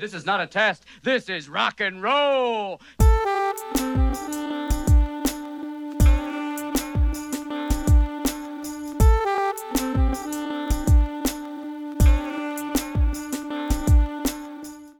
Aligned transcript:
this 0.00 0.14
is 0.14 0.24
not 0.24 0.40
a 0.40 0.46
test. 0.46 0.84
This 1.02 1.28
is 1.28 1.48
rock 1.48 1.80
and 1.80 2.02
roll. 2.02 2.80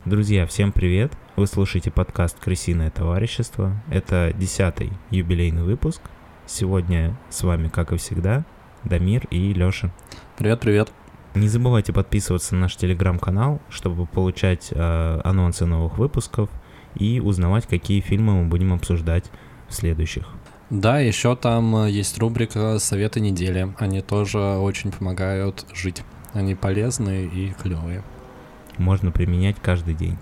Друзья, 0.04 0.44
всем 0.44 0.72
привет! 0.72 1.12
Вы 1.36 1.46
слушаете 1.46 1.90
подкаст 1.90 2.38
«Крысиное 2.40 2.90
товарищество». 2.90 3.80
Это 3.90 4.32
десятый 4.36 4.90
юбилейный 5.10 5.62
выпуск. 5.62 6.02
Сегодня 6.46 7.16
с 7.30 7.42
вами, 7.44 7.68
как 7.68 7.92
и 7.92 7.96
всегда, 7.96 8.44
Дамир 8.84 9.26
и 9.30 9.54
Лёша. 9.54 9.92
Привет-привет. 10.36 10.92
Не 11.34 11.48
забывайте 11.48 11.92
подписываться 11.92 12.54
на 12.54 12.62
наш 12.62 12.76
телеграм-канал, 12.76 13.60
чтобы 13.68 14.06
получать 14.06 14.68
э, 14.72 15.20
анонсы 15.22 15.64
новых 15.64 15.96
выпусков 15.96 16.50
и 16.96 17.20
узнавать, 17.20 17.66
какие 17.66 18.00
фильмы 18.00 18.42
мы 18.42 18.48
будем 18.48 18.72
обсуждать 18.72 19.30
в 19.68 19.74
следующих. 19.74 20.28
Да, 20.70 20.98
еще 20.98 21.36
там 21.36 21.84
э, 21.84 21.90
есть 21.90 22.18
рубрика 22.18 22.78
«Советы 22.80 23.20
недели». 23.20 23.72
Они 23.78 24.00
тоже 24.00 24.38
очень 24.38 24.90
помогают 24.90 25.66
жить. 25.72 26.02
Они 26.32 26.56
полезные 26.56 27.26
и 27.26 27.52
клевые. 27.52 28.02
Можно 28.76 29.12
применять 29.12 29.56
каждый 29.62 29.94
день. 29.94 30.18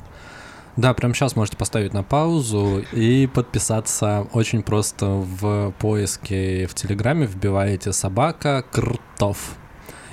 Да, 0.77 0.93
прямо 0.93 1.15
сейчас 1.15 1.37
можете 1.37 1.57
поставить 1.57 1.95
на 1.95 2.03
паузу 2.03 2.85
и 2.93 3.27
подписаться 3.27 4.27
очень 4.33 4.63
просто 4.63 5.07
в 5.07 5.73
поиске 5.79 6.67
в 6.67 6.75
Телеграме 6.75 7.27
вбиваете 7.27 7.93
собака 7.93 8.63
кртов 8.71 9.57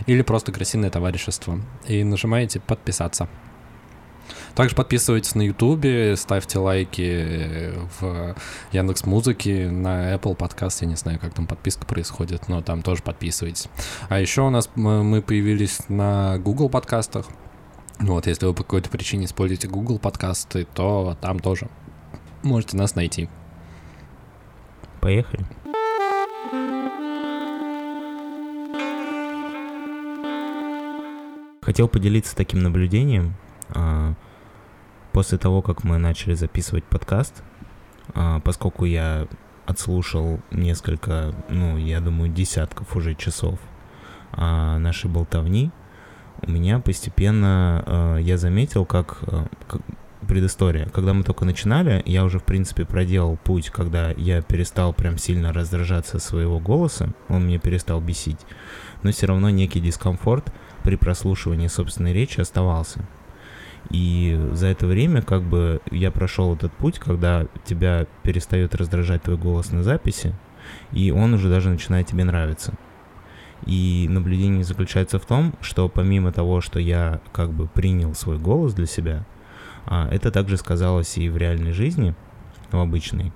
или 0.05 0.21
просто 0.21 0.51
крысиное 0.51 0.89
товарищество 0.89 1.59
и 1.87 2.03
нажимаете 2.03 2.59
подписаться. 2.59 3.27
Также 4.55 4.75
подписывайтесь 4.75 5.35
на 5.35 5.43
Ютубе, 5.43 6.15
ставьте 6.15 6.59
лайки 6.59 7.73
в 7.99 8.35
Яндекс 8.71 9.05
Музыке, 9.05 9.69
на 9.69 10.15
Apple 10.15 10.35
Podcast, 10.35 10.77
я 10.81 10.87
не 10.87 10.95
знаю, 10.95 11.19
как 11.19 11.33
там 11.33 11.45
подписка 11.45 11.85
происходит, 11.85 12.47
но 12.47 12.61
там 12.61 12.81
тоже 12.81 13.03
подписывайтесь. 13.03 13.67
А 14.07 14.19
еще 14.19 14.41
у 14.41 14.49
нас 14.49 14.69
мы 14.75 15.21
появились 15.21 15.81
на 15.89 16.37
Google 16.39 16.69
подкастах. 16.69 17.27
Вот, 17.99 18.27
если 18.27 18.45
вы 18.45 18.53
по 18.53 18.63
какой-то 18.63 18.89
причине 18.89 19.25
используете 19.25 19.67
Google 19.67 19.99
подкасты, 19.99 20.65
то 20.73 21.17
там 21.21 21.39
тоже 21.39 21.69
можете 22.43 22.77
нас 22.77 22.95
найти. 22.95 23.29
Поехали. 25.01 25.45
Хотел 31.65 31.87
поделиться 31.87 32.35
таким 32.35 32.61
наблюдением. 32.61 33.33
А, 33.69 34.13
после 35.11 35.39
того, 35.39 35.63
как 35.63 35.83
мы 35.83 35.97
начали 35.97 36.35
записывать 36.35 36.83
подкаст, 36.83 37.41
а, 38.13 38.39
поскольку 38.41 38.85
я 38.85 39.27
отслушал 39.65 40.39
несколько, 40.51 41.33
ну, 41.49 41.77
я 41.77 42.01
думаю, 42.01 42.31
десятков 42.31 42.95
уже 42.95 43.15
часов 43.15 43.57
а, 44.31 44.77
нашей 44.77 45.09
болтовни, 45.09 45.71
у 46.43 46.51
меня 46.51 46.77
постепенно 46.77 48.19
я 48.21 48.37
заметил, 48.37 48.85
как, 48.85 49.23
предыстория. 50.27 50.87
Когда 50.89 51.13
мы 51.13 51.23
только 51.23 51.45
начинали, 51.45 52.03
я 52.05 52.25
уже, 52.25 52.37
в 52.37 52.43
принципе, 52.43 52.85
проделал 52.85 53.37
путь, 53.37 53.71
когда 53.71 54.11
я 54.11 54.43
перестал 54.43 54.93
прям 54.93 55.17
сильно 55.17 55.51
раздражаться 55.51 56.19
своего 56.19 56.59
голоса, 56.59 57.09
он 57.27 57.47
меня 57.47 57.57
перестал 57.57 58.01
бесить, 58.01 58.39
но 59.01 59.11
все 59.11 59.25
равно 59.25 59.49
некий 59.49 59.79
дискомфорт— 59.79 60.53
при 60.85 60.95
прослушивании 60.95 61.67
собственной 61.67 62.13
речи 62.13 62.39
оставался. 62.39 63.03
И 63.89 64.39
за 64.53 64.67
это 64.67 64.85
время 64.85 65.23
как 65.23 65.41
бы 65.41 65.81
я 65.91 66.11
прошел 66.11 66.55
этот 66.55 66.71
путь, 66.73 66.99
когда 66.99 67.47
тебя 67.65 68.05
перестает 68.21 68.75
раздражать 68.75 69.23
твой 69.23 69.37
голос 69.37 69.71
на 69.71 69.83
записи, 69.83 70.35
и 70.91 71.11
он 71.11 71.33
уже 71.33 71.49
даже 71.49 71.69
начинает 71.69 72.07
тебе 72.07 72.23
нравиться. 72.23 72.75
И 73.65 74.05
наблюдение 74.09 74.63
заключается 74.63 75.17
в 75.17 75.25
том, 75.25 75.55
что 75.59 75.89
помимо 75.89 76.31
того, 76.31 76.61
что 76.61 76.79
я 76.79 77.19
как 77.31 77.51
бы 77.51 77.67
принял 77.67 78.13
свой 78.13 78.37
голос 78.37 78.73
для 78.73 78.85
себя, 78.85 79.25
а, 79.85 80.07
это 80.11 80.31
также 80.31 80.57
сказалось 80.57 81.17
и 81.17 81.29
в 81.29 81.37
реальной 81.37 81.71
жизни, 81.71 82.13
в 82.71 82.77
обычной. 82.77 83.31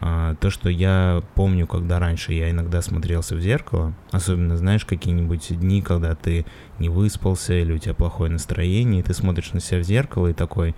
А, 0.00 0.34
то, 0.36 0.50
что 0.50 0.68
я 0.68 1.22
помню, 1.34 1.66
когда 1.66 1.98
раньше 1.98 2.32
я 2.32 2.50
иногда 2.50 2.82
смотрелся 2.82 3.34
в 3.34 3.40
зеркало, 3.40 3.94
особенно, 4.12 4.56
знаешь, 4.56 4.84
какие-нибудь 4.84 5.58
дни, 5.58 5.82
когда 5.82 6.14
ты 6.14 6.46
не 6.78 6.88
выспался 6.88 7.54
или 7.54 7.72
у 7.72 7.78
тебя 7.78 7.94
плохое 7.94 8.30
настроение, 8.30 9.00
и 9.00 9.02
ты 9.02 9.12
смотришь 9.14 9.52
на 9.52 9.60
себя 9.60 9.80
в 9.80 9.84
зеркало 9.84 10.28
и 10.28 10.32
такой, 10.32 10.76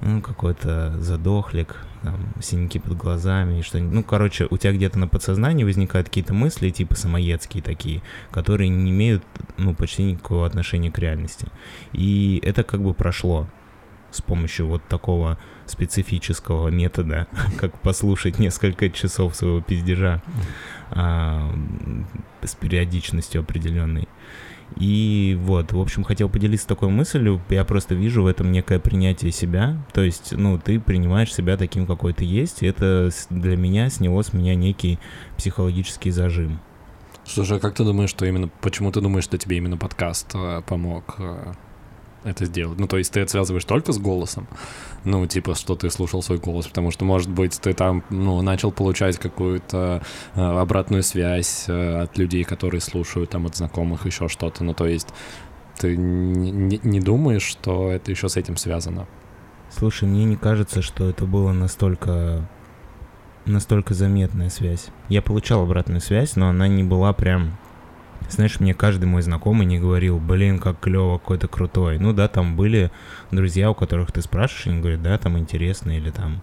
ну, 0.00 0.20
какой-то 0.22 0.96
задохлик, 0.98 1.76
там, 2.02 2.32
синяки 2.40 2.78
под 2.78 2.96
глазами 2.96 3.58
и 3.58 3.62
что-нибудь. 3.62 3.92
Ну, 3.92 4.02
короче, 4.04 4.46
у 4.48 4.56
тебя 4.56 4.72
где-то 4.72 4.98
на 4.98 5.08
подсознании 5.08 5.64
возникают 5.64 6.08
какие-то 6.08 6.32
мысли, 6.32 6.70
типа 6.70 6.94
самоедские 6.94 7.62
такие, 7.62 8.02
которые 8.30 8.68
не 8.68 8.90
имеют, 8.90 9.24
ну, 9.56 9.74
почти 9.74 10.04
никакого 10.04 10.46
отношения 10.46 10.90
к 10.90 10.98
реальности. 10.98 11.48
И 11.92 12.40
это 12.44 12.62
как 12.62 12.80
бы 12.82 12.94
прошло 12.94 13.48
с 14.18 14.22
помощью 14.22 14.66
вот 14.66 14.82
такого 14.88 15.38
специфического 15.66 16.68
метода, 16.68 17.26
как 17.58 17.80
послушать 17.80 18.38
несколько 18.38 18.90
часов 18.90 19.34
своего 19.34 19.60
пиздежа 19.60 20.22
а, 20.90 21.54
с 22.42 22.54
периодичностью 22.54 23.40
определенной. 23.40 24.08
И 24.76 25.38
вот, 25.40 25.72
в 25.72 25.80
общем, 25.80 26.04
хотел 26.04 26.28
поделиться 26.28 26.68
такой 26.68 26.90
мыслью. 26.90 27.40
Я 27.48 27.64
просто 27.64 27.94
вижу 27.94 28.22
в 28.22 28.26
этом 28.26 28.52
некое 28.52 28.78
принятие 28.78 29.32
себя. 29.32 29.78
То 29.92 30.02
есть, 30.02 30.32
ну, 30.32 30.58
ты 30.58 30.78
принимаешь 30.78 31.32
себя 31.32 31.56
таким, 31.56 31.86
какой 31.86 32.12
ты 32.12 32.24
есть. 32.24 32.62
И 32.62 32.66
это 32.66 33.10
для 33.30 33.56
меня 33.56 33.88
сняло 33.88 34.20
с 34.22 34.34
меня 34.34 34.54
некий 34.54 34.98
психологический 35.38 36.10
зажим. 36.10 36.60
Слушай, 37.24 37.56
а 37.56 37.60
как 37.60 37.74
ты 37.74 37.84
думаешь, 37.84 38.10
что 38.10 38.26
именно... 38.26 38.48
Почему 38.60 38.92
ты 38.92 39.00
думаешь, 39.00 39.24
что 39.24 39.38
тебе 39.38 39.56
именно 39.56 39.78
подкаст 39.78 40.32
э, 40.34 40.62
помог 40.66 41.14
э, 41.18 41.52
это 42.30 42.44
сделать. 42.44 42.78
Ну, 42.78 42.86
то 42.86 42.98
есть 42.98 43.12
ты 43.12 43.20
это 43.20 43.30
связываешь 43.30 43.64
только 43.64 43.92
с 43.92 43.98
голосом, 43.98 44.46
ну, 45.04 45.26
типа, 45.26 45.54
что 45.54 45.76
ты 45.76 45.90
слушал 45.90 46.22
свой 46.22 46.38
голос, 46.38 46.66
потому 46.66 46.90
что, 46.90 47.04
может 47.04 47.30
быть, 47.30 47.58
ты 47.60 47.72
там, 47.74 48.02
ну, 48.10 48.40
начал 48.42 48.72
получать 48.72 49.18
какую-то 49.18 50.02
э, 50.34 50.40
обратную 50.40 51.02
связь 51.02 51.64
э, 51.68 52.02
от 52.02 52.18
людей, 52.18 52.44
которые 52.44 52.80
слушают, 52.80 53.30
там, 53.30 53.46
от 53.46 53.56
знакомых, 53.56 54.06
еще 54.06 54.28
что-то. 54.28 54.64
Ну, 54.64 54.74
то 54.74 54.86
есть 54.86 55.08
ты 55.78 55.96
не, 55.96 56.80
не 56.82 57.00
думаешь, 57.00 57.42
что 57.42 57.90
это 57.90 58.10
еще 58.10 58.28
с 58.28 58.36
этим 58.36 58.56
связано? 58.56 59.06
Слушай, 59.70 60.08
мне 60.08 60.24
не 60.24 60.36
кажется, 60.36 60.82
что 60.82 61.08
это 61.08 61.24
было 61.24 61.52
настолько 61.52 62.48
настолько 63.48 63.94
заметная 63.94 64.50
связь. 64.50 64.88
Я 65.08 65.22
получал 65.22 65.62
обратную 65.62 66.00
связь, 66.00 66.36
но 66.36 66.48
она 66.48 66.68
не 66.68 66.84
была 66.84 67.12
прям 67.12 67.56
знаешь, 68.28 68.60
мне 68.60 68.74
каждый 68.74 69.06
мой 69.06 69.22
знакомый 69.22 69.66
не 69.66 69.78
говорил, 69.78 70.18
блин, 70.18 70.58
как 70.58 70.80
клево, 70.80 71.18
какой-то 71.18 71.48
крутой. 71.48 71.98
Ну 71.98 72.12
да, 72.12 72.28
там 72.28 72.56
были 72.56 72.90
друзья, 73.30 73.70
у 73.70 73.74
которых 73.74 74.12
ты 74.12 74.22
спрашиваешь, 74.22 74.66
они 74.66 74.80
говорят, 74.80 75.02
да, 75.02 75.18
там 75.18 75.38
интересно, 75.38 75.96
или 75.96 76.10
там... 76.10 76.42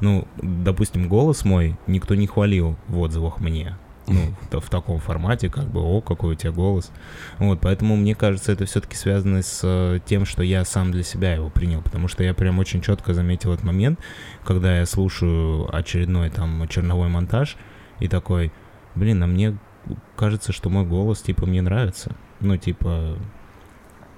Ну, 0.00 0.26
допустим, 0.40 1.08
голос 1.08 1.44
мой 1.44 1.76
никто 1.86 2.14
не 2.14 2.26
хвалил 2.26 2.76
в 2.88 2.98
отзывах 2.98 3.40
мне. 3.40 3.76
Ну, 4.06 4.34
в, 4.50 4.60
в 4.60 4.70
таком 4.70 4.98
формате, 4.98 5.48
как 5.50 5.66
бы, 5.66 5.80
о, 5.80 6.00
какой 6.00 6.32
у 6.32 6.34
тебя 6.34 6.50
голос. 6.50 6.90
Вот, 7.38 7.60
поэтому 7.60 7.96
мне 7.96 8.14
кажется, 8.14 8.50
это 8.50 8.64
все-таки 8.64 8.96
связано 8.96 9.42
с 9.42 9.60
э, 9.62 10.00
тем, 10.04 10.24
что 10.24 10.42
я 10.42 10.64
сам 10.64 10.90
для 10.90 11.04
себя 11.04 11.34
его 11.34 11.48
принял, 11.48 11.80
потому 11.80 12.08
что 12.08 12.24
я 12.24 12.34
прям 12.34 12.58
очень 12.58 12.80
четко 12.80 13.14
заметил 13.14 13.52
этот 13.52 13.64
момент, 13.64 14.00
когда 14.44 14.78
я 14.78 14.86
слушаю 14.86 15.72
очередной 15.72 16.30
там 16.30 16.66
черновой 16.66 17.08
монтаж 17.08 17.56
и 18.00 18.08
такой, 18.08 18.52
блин, 18.96 19.22
а 19.22 19.26
мне 19.26 19.56
кажется, 20.16 20.52
что 20.52 20.70
мой 20.70 20.84
голос, 20.84 21.22
типа, 21.22 21.46
мне 21.46 21.62
нравится. 21.62 22.14
Ну, 22.40 22.56
типа... 22.56 23.16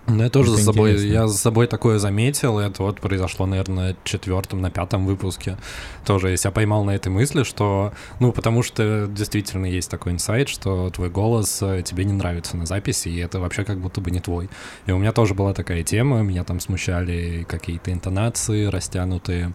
Ну, 0.09 0.25
я 0.25 0.31
тоже 0.31 0.51
за 0.51 0.59
собой, 0.59 0.97
я 1.07 1.29
за 1.29 1.39
собой 1.39 1.69
такое 1.69 1.99
заметил, 1.99 2.59
это 2.59 2.83
вот 2.83 3.01
произошло, 3.01 3.47
наверное, 3.47 3.91
на 3.91 3.97
четвертом, 4.03 4.61
на 4.61 4.69
пятом 4.69 5.07
выпуске. 5.07 5.59
Тоже 6.05 6.31
я 6.31 6.37
себя 6.37 6.51
поймал 6.51 6.83
на 6.85 6.91
этой 6.91 7.09
мысли, 7.09 7.45
что, 7.45 7.93
ну, 8.19 8.33
потому 8.33 8.65
что 8.65 9.07
действительно 9.07 9.65
есть 9.65 9.89
такой 9.89 10.13
инсайт, 10.13 10.49
что 10.49 10.91
твой 10.91 11.09
голос 11.09 11.63
э, 11.63 11.83
тебе 11.85 12.05
не 12.05 12.13
нравится 12.13 12.57
на 12.57 12.67
записи, 12.67 13.11
и 13.11 13.19
это 13.19 13.39
вообще 13.39 13.65
как 13.65 13.79
будто 13.79 14.01
бы 14.01 14.11
не 14.11 14.19
твой. 14.19 14.51
И 14.87 14.93
у 14.93 14.99
меня 14.99 15.13
тоже 15.13 15.35
была 15.35 15.55
такая 15.55 15.85
тема, 15.85 16.23
меня 16.23 16.43
там 16.43 16.59
смущали 16.59 17.47
какие-то 17.49 17.93
интонации, 17.93 18.65
растянутые 18.65 19.53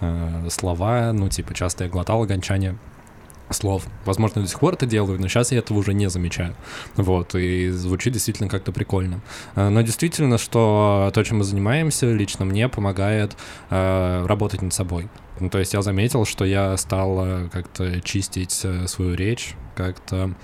э, 0.00 0.48
слова, 0.50 1.10
ну, 1.14 1.30
типа, 1.30 1.54
часто 1.54 1.84
я 1.84 1.90
глотал 1.90 2.22
окончание 2.22 2.76
слов. 3.50 3.86
Возможно, 4.04 4.42
до 4.42 4.48
сих 4.48 4.58
пор 4.60 4.74
это 4.74 4.86
делаю, 4.86 5.20
но 5.20 5.28
сейчас 5.28 5.52
я 5.52 5.58
этого 5.58 5.78
уже 5.78 5.94
не 5.94 6.08
замечаю. 6.08 6.56
Вот, 6.96 7.34
и 7.34 7.70
звучит 7.70 8.12
действительно 8.12 8.48
как-то 8.48 8.72
прикольно. 8.72 9.20
Э, 9.54 9.68
но 9.68 9.82
действительно, 9.82 10.38
что 10.38 11.10
то, 11.14 11.22
чем 11.22 11.38
мы 11.38 11.44
занимаемся, 11.44 12.12
лично 12.12 12.44
мне 12.44 12.68
помогает 12.68 13.36
э, 13.70 14.26
работать 14.26 14.62
над 14.62 14.72
собой. 14.72 15.08
Ну, 15.38 15.50
то 15.50 15.58
есть 15.58 15.74
я 15.74 15.82
заметил, 15.82 16.24
что 16.24 16.44
я 16.44 16.76
стал 16.76 17.24
э, 17.24 17.48
как-то 17.50 18.00
чистить 18.00 18.58
э, 18.64 18.86
свою 18.86 19.14
речь, 19.14 19.54
как-то 19.74 20.34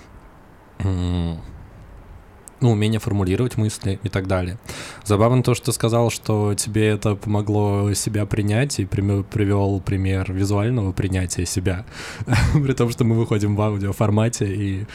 ну, 2.62 2.70
умение 2.70 3.00
формулировать 3.00 3.56
мысли 3.56 3.98
и 4.02 4.08
так 4.08 4.26
далее. 4.26 4.58
Забавно 5.04 5.42
то, 5.42 5.54
что 5.54 5.66
ты 5.66 5.72
сказал, 5.72 6.10
что 6.10 6.54
тебе 6.54 6.88
это 6.88 7.14
помогло 7.14 7.92
себя 7.94 8.26
принять 8.26 8.78
и 8.80 8.86
привел 8.86 9.80
пример 9.80 10.32
визуального 10.32 10.92
принятия 10.92 11.46
себя. 11.46 11.84
При 12.52 12.72
том, 12.72 12.90
что 12.90 13.04
мы 13.04 13.16
выходим 13.16 13.56
в 13.56 13.60
аудиоформате, 13.60 14.46
и 14.54 14.86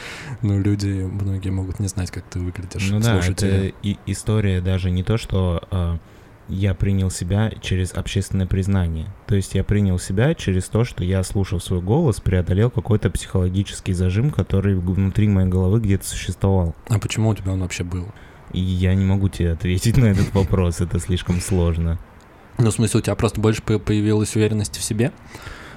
ну, 0.42 0.60
люди, 0.60 0.88
многие 0.88 1.50
могут 1.50 1.80
не 1.80 1.88
знать, 1.88 2.10
как 2.10 2.24
ты 2.24 2.38
выглядишь. 2.38 2.88
Ну 2.90 3.00
да, 3.00 3.20
это 3.20 3.72
и 3.82 3.96
история 4.06 4.60
даже 4.60 4.90
не 4.90 5.02
то, 5.02 5.16
что 5.16 5.62
а, 5.70 5.98
я 6.48 6.74
принял 6.74 7.10
себя 7.10 7.52
через 7.60 7.92
общественное 7.92 8.46
признание. 8.46 9.06
То 9.26 9.34
есть 9.34 9.54
я 9.54 9.64
принял 9.64 9.98
себя 9.98 10.34
через 10.34 10.64
то, 10.68 10.84
что 10.84 11.04
я, 11.04 11.22
слушал 11.22 11.60
свой 11.60 11.80
голос, 11.80 12.20
преодолел 12.20 12.70
какой-то 12.70 13.10
психологический 13.10 13.92
зажим, 13.92 14.30
который 14.30 14.74
внутри 14.74 15.28
моей 15.28 15.48
головы 15.48 15.80
где-то 15.80 16.06
существовал. 16.06 16.74
А 16.88 16.98
почему 16.98 17.28
у 17.30 17.34
тебя 17.34 17.52
он 17.52 17.60
вообще 17.60 17.84
был? 17.84 18.06
И 18.52 18.60
я 18.60 18.94
не 18.94 19.04
могу 19.04 19.28
тебе 19.28 19.52
ответить 19.52 19.96
на 19.98 20.06
этот 20.06 20.32
вопрос, 20.34 20.80
это 20.80 20.98
слишком 20.98 21.40
сложно. 21.40 21.98
Ну, 22.56 22.70
в 22.70 22.72
смысле, 22.72 23.00
у 23.00 23.02
тебя 23.02 23.14
просто 23.14 23.40
больше 23.40 23.62
появилась 23.62 24.34
уверенность 24.34 24.76
в 24.76 24.82
себе? 24.82 25.12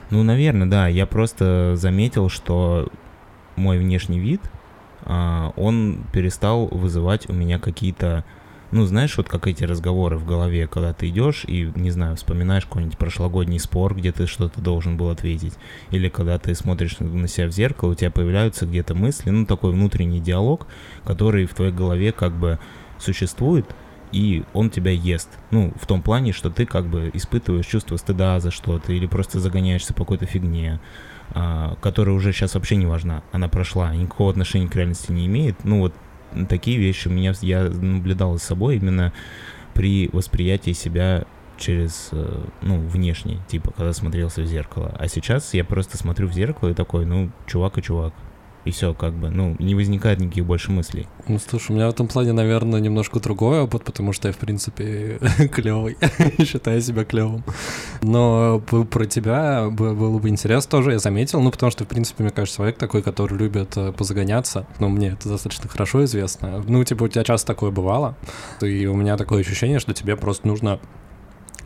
Ну, 0.10 0.24
наверное, 0.24 0.68
да. 0.68 0.88
Я 0.88 1.06
просто 1.06 1.76
заметил, 1.76 2.30
что 2.30 2.90
мой 3.56 3.78
внешний 3.78 4.20
вид, 4.20 4.42
а, 5.04 5.54
он 5.58 6.04
перестал 6.12 6.68
вызывать 6.68 7.30
у 7.30 7.34
меня 7.34 7.60
какие-то 7.60 8.24
ну, 8.72 8.86
знаешь, 8.86 9.18
вот 9.18 9.28
как 9.28 9.48
эти 9.48 9.64
разговоры 9.64 10.18
в 10.18 10.26
голове, 10.26 10.68
когда 10.68 10.94
ты 10.94 11.10
идешь 11.10 11.44
и, 11.46 11.72
не 11.76 11.92
знаю, 11.92 12.16
вспоминаешь 12.16 12.66
какой-нибудь 12.66 12.98
прошлогодний 12.98 13.60
спор, 13.60 13.96
где 13.96 14.12
ты 14.12 14.28
что-то 14.28 14.62
должен 14.62 14.98
был 14.98 15.10
ответить, 15.10 15.54
или 15.92 16.08
когда 16.10 16.40
ты 16.40 16.56
смотришь 16.56 17.00
на 17.00 17.28
себя 17.28 17.48
в 17.48 17.52
зеркало, 17.52 17.92
у 17.92 17.96
тебя 17.96 18.12
появляются 18.12 18.66
где-то 18.66 18.96
мысли, 18.96 19.30
ну, 19.30 19.46
такой 19.46 19.72
внутренний 19.72 20.22
диалог, 20.22 20.68
который 21.04 21.46
в 21.46 21.54
твоей 21.54 21.74
голове 21.74 22.12
как 22.12 22.34
бы 22.34 22.60
существует, 22.98 23.66
и 24.12 24.44
он 24.54 24.70
тебя 24.70 24.92
ест. 24.92 25.30
Ну, 25.52 25.74
в 25.80 25.86
том 25.86 26.02
плане, 26.02 26.32
что 26.32 26.50
ты 26.50 26.66
как 26.66 26.86
бы 26.86 27.10
испытываешь 27.14 27.66
чувство 27.66 27.98
стыда 27.98 28.40
за 28.40 28.52
что-то, 28.52 28.94
или 28.94 29.06
просто 29.06 29.40
загоняешься 29.40 29.94
по 29.94 30.04
какой-то 30.04 30.26
фигне, 30.26 30.80
а, 31.34 31.76
которая 31.82 32.16
уже 32.16 32.34
сейчас 32.34 32.56
вообще 32.56 32.76
не 32.76 32.86
важна. 32.86 33.24
Она 33.32 33.48
прошла, 33.48 33.94
никакого 33.96 34.32
отношения 34.32 34.68
к 34.68 34.76
реальности 34.76 35.12
не 35.12 35.26
имеет. 35.28 35.64
Ну, 35.64 35.80
вот 35.80 35.94
такие 36.50 36.78
вещи 36.78 37.08
у 37.08 37.12
меня 37.12 37.34
я 37.42 37.64
наблюдал 37.64 38.34
за 38.34 38.40
собой 38.40 38.78
именно 38.78 39.14
при 39.74 40.10
восприятии 40.12 40.72
себя 40.72 41.26
через, 41.58 42.10
э, 42.12 42.44
ну, 42.62 42.80
внешне, 42.80 43.40
типа, 43.48 43.72
когда 43.72 43.94
смотрелся 43.94 44.42
в 44.42 44.46
зеркало. 44.46 44.96
А 44.98 45.08
сейчас 45.08 45.54
я 45.54 45.64
просто 45.64 45.98
смотрю 45.98 46.28
в 46.28 46.34
зеркало 46.34 46.70
и 46.70 46.74
такой, 46.74 47.06
ну, 47.06 47.32
чувак 47.46 47.78
и 47.78 47.82
чувак 47.82 48.14
и 48.64 48.72
все, 48.72 48.94
как 48.94 49.14
бы, 49.14 49.30
ну, 49.30 49.56
не 49.60 49.76
возникает 49.76 50.20
никаких 50.20 50.46
больше 50.46 50.72
мыслей. 50.72 51.08
Ну, 51.28 51.40
слушай, 51.40 51.72
у 51.72 51.76
меня 51.76 51.88
в 51.88 51.94
этом 51.94 52.08
плане, 52.08 52.32
наверное, 52.32 52.80
немножко 52.80 53.20
другой 53.20 53.62
опыт, 53.62 53.84
потому 53.84 54.14
что 54.14 54.28
я, 54.28 54.34
в 54.34 54.38
принципе, 54.38 55.20
клевый, 55.52 55.98
считаю 56.46 56.82
себя 56.82 57.04
клевым. 57.04 57.44
Но 58.02 58.60
про 58.60 59.06
тебя 59.06 59.70
было 59.70 60.20
бы 60.20 60.30
интересно 60.30 60.70
тоже, 60.70 60.92
я 60.92 61.00
заметил, 61.00 61.42
ну, 61.42 61.52
потому 61.52 61.72
что, 61.72 61.86
в 61.86 61.88
принципе, 61.88 62.24
мне 62.24 62.32
кажется, 62.32 62.58
человек 62.58 62.78
такой, 62.78 63.02
который 63.02 63.38
любит 63.38 63.76
э, 63.78 63.92
позагоняться, 63.92 64.68
ну, 64.80 64.90
мне 64.90 65.10
это 65.10 65.30
достаточно 65.30 65.68
хорошо 65.68 66.04
известно. 66.06 66.64
Ну, 66.68 66.84
типа, 66.84 67.04
у 67.04 67.08
тебя 67.08 67.24
часто 67.24 67.48
такое 67.48 67.72
бывало, 67.72 68.16
и 68.62 68.86
у 68.86 68.96
меня 68.96 69.18
такое 69.18 69.42
ощущение, 69.42 69.80
что 69.80 69.94
тебе 69.94 70.16
просто 70.16 70.48
нужно 70.48 70.80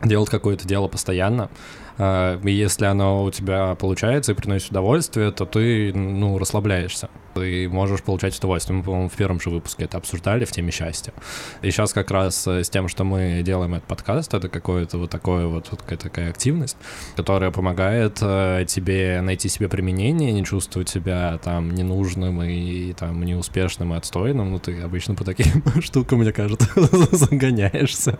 делать 0.04 0.30
какое-то 0.30 0.66
дело 0.66 0.88
постоянно, 0.88 1.50
и 1.98 2.50
если 2.50 2.84
оно 2.84 3.24
у 3.24 3.30
тебя 3.30 3.74
получается 3.74 4.32
и 4.32 4.34
приносит 4.34 4.70
удовольствие, 4.70 5.32
то 5.32 5.46
ты, 5.46 5.92
ну, 5.94 6.38
расслабляешься. 6.38 7.08
Ты 7.36 7.68
можешь 7.68 8.02
получать 8.02 8.34
удовольствие. 8.38 8.78
Мы, 8.78 8.82
по-моему, 8.82 9.10
в 9.10 9.12
первом 9.12 9.38
же 9.40 9.50
выпуске 9.50 9.84
это 9.84 9.98
обсуждали 9.98 10.46
в 10.46 10.52
теме 10.52 10.70
счастья. 10.70 11.12
И 11.60 11.70
сейчас 11.70 11.92
как 11.92 12.10
раз 12.10 12.46
э, 12.46 12.64
с 12.64 12.70
тем, 12.70 12.88
что 12.88 13.04
мы 13.04 13.42
делаем 13.44 13.74
этот 13.74 13.86
подкаст, 13.86 14.32
это 14.32 14.48
какое-то 14.48 14.96
вот 14.96 15.10
такое 15.10 15.46
вот, 15.46 15.68
вот 15.70 15.82
какая 15.82 15.98
такая 15.98 16.30
активность, 16.30 16.78
которая 17.14 17.50
помогает 17.50 18.20
э, 18.22 18.64
тебе 18.66 19.20
найти 19.20 19.50
себе 19.50 19.68
применение, 19.68 20.32
не 20.32 20.46
чувствовать 20.46 20.88
себя 20.88 21.38
там 21.44 21.74
ненужным 21.74 22.42
и, 22.42 22.88
и 22.88 22.92
там 22.94 23.22
неуспешным 23.22 23.92
и 23.92 23.98
отстойным. 23.98 24.50
Ну, 24.50 24.58
ты 24.58 24.80
обычно 24.80 25.14
по 25.14 25.24
таким 25.24 25.62
штукам, 25.82 26.20
мне 26.20 26.32
кажется, 26.32 26.70
загоняешься. 27.14 28.18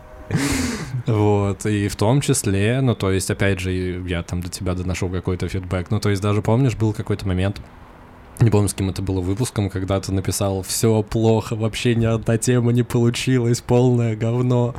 Вот, 1.07 1.65
и 1.65 1.89
в 1.89 1.97
том 1.97 2.21
числе, 2.21 2.83
ну, 2.83 2.95
то 2.95 3.11
есть, 3.11 3.31
опять 3.31 3.61
же, 3.61 3.73
я 4.07 4.23
там 4.23 4.43
до 4.43 4.51
тебя 4.51 4.75
доношу 4.75 5.09
какой-то 5.09 5.49
фидбэк, 5.49 5.91
ну, 5.91 6.01
то 6.01 6.11
есть, 6.11 6.21
даже 6.21 6.43
помнишь, 6.43 6.77
был 6.77 6.93
какой-то 6.93 7.27
момент, 7.27 7.63
не 8.41 8.51
помню, 8.51 8.69
с 8.69 8.75
кем 8.75 8.91
это 8.91 9.01
было 9.01 9.21
выпуском, 9.21 9.71
когда 9.71 9.99
ты 9.99 10.13
написал 10.13 10.63
«Все 10.63 11.03
плохо, 11.03 11.57
вообще 11.57 11.95
ни 11.95 12.05
одна 12.05 12.37
тема 12.37 12.73
не 12.73 12.83
получилась, 12.83 13.63
полное 13.63 14.15
говно, 14.15 14.75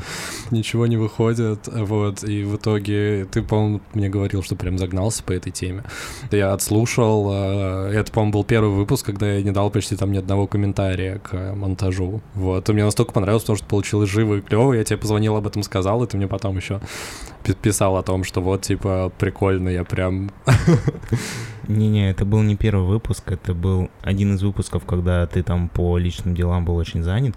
ничего 0.52 0.86
не 0.86 0.96
выходит». 0.96 1.68
Вот, 1.68 2.24
и 2.24 2.44
в 2.44 2.58
итоге 2.58 3.26
ты, 3.32 3.42
по-моему, 3.42 3.82
мне 3.94 4.10
говорил, 4.10 4.44
что 4.44 4.56
прям 4.56 4.78
загнался 4.78 5.24
по 5.24 5.32
этой 5.32 5.52
теме. 5.52 5.84
Я 6.30 6.54
отслушал, 6.54 7.32
э, 7.34 7.94
это, 7.94 8.12
по-моему, 8.12 8.34
был 8.34 8.44
первый 8.44 8.76
выпуск, 8.76 9.06
когда 9.06 9.32
я 9.32 9.42
не 9.42 9.52
дал 9.52 9.72
почти 9.72 9.96
там 9.96 10.12
ни 10.12 10.18
одного 10.18 10.46
комментария 10.46 11.18
к 11.18 11.56
монтажу. 11.56 12.22
Вот, 12.36 12.70
и 12.70 12.74
мне 12.74 12.84
настолько 12.86 13.12
понравилось, 13.12 13.44
потому 13.44 13.58
что 13.58 13.66
получилось 13.66 14.10
живо 14.10 14.36
и 14.36 14.42
клево, 14.42 14.74
я 14.74 14.84
тебе 14.84 14.98
позвонил, 14.98 15.36
об 15.36 15.48
этом 15.48 15.64
сказал, 15.64 16.04
и 16.04 16.08
ты 16.08 16.18
мне 16.18 16.28
потом 16.28 16.58
еще 16.58 16.80
писал 17.62 17.98
о 17.98 18.04
том, 18.04 18.24
что 18.24 18.42
вот, 18.42 18.62
типа, 18.62 19.12
прикольно, 19.18 19.70
я 19.70 19.84
прям... 19.84 20.32
Не-не, 21.68 22.10
это 22.10 22.24
был 22.24 22.42
не 22.44 22.56
первый 22.56 22.88
выпуск, 22.88 23.32
это 23.32 23.54
был 23.54 23.90
один 24.02 24.36
из 24.36 24.44
выпусков, 24.44 24.86
когда 24.86 25.26
ты 25.28 25.44
там 25.44 25.68
по 25.68 25.98
личным 25.98 26.34
делам 26.34 26.64
был 26.64 26.78
очень 26.78 27.04
занят, 27.04 27.36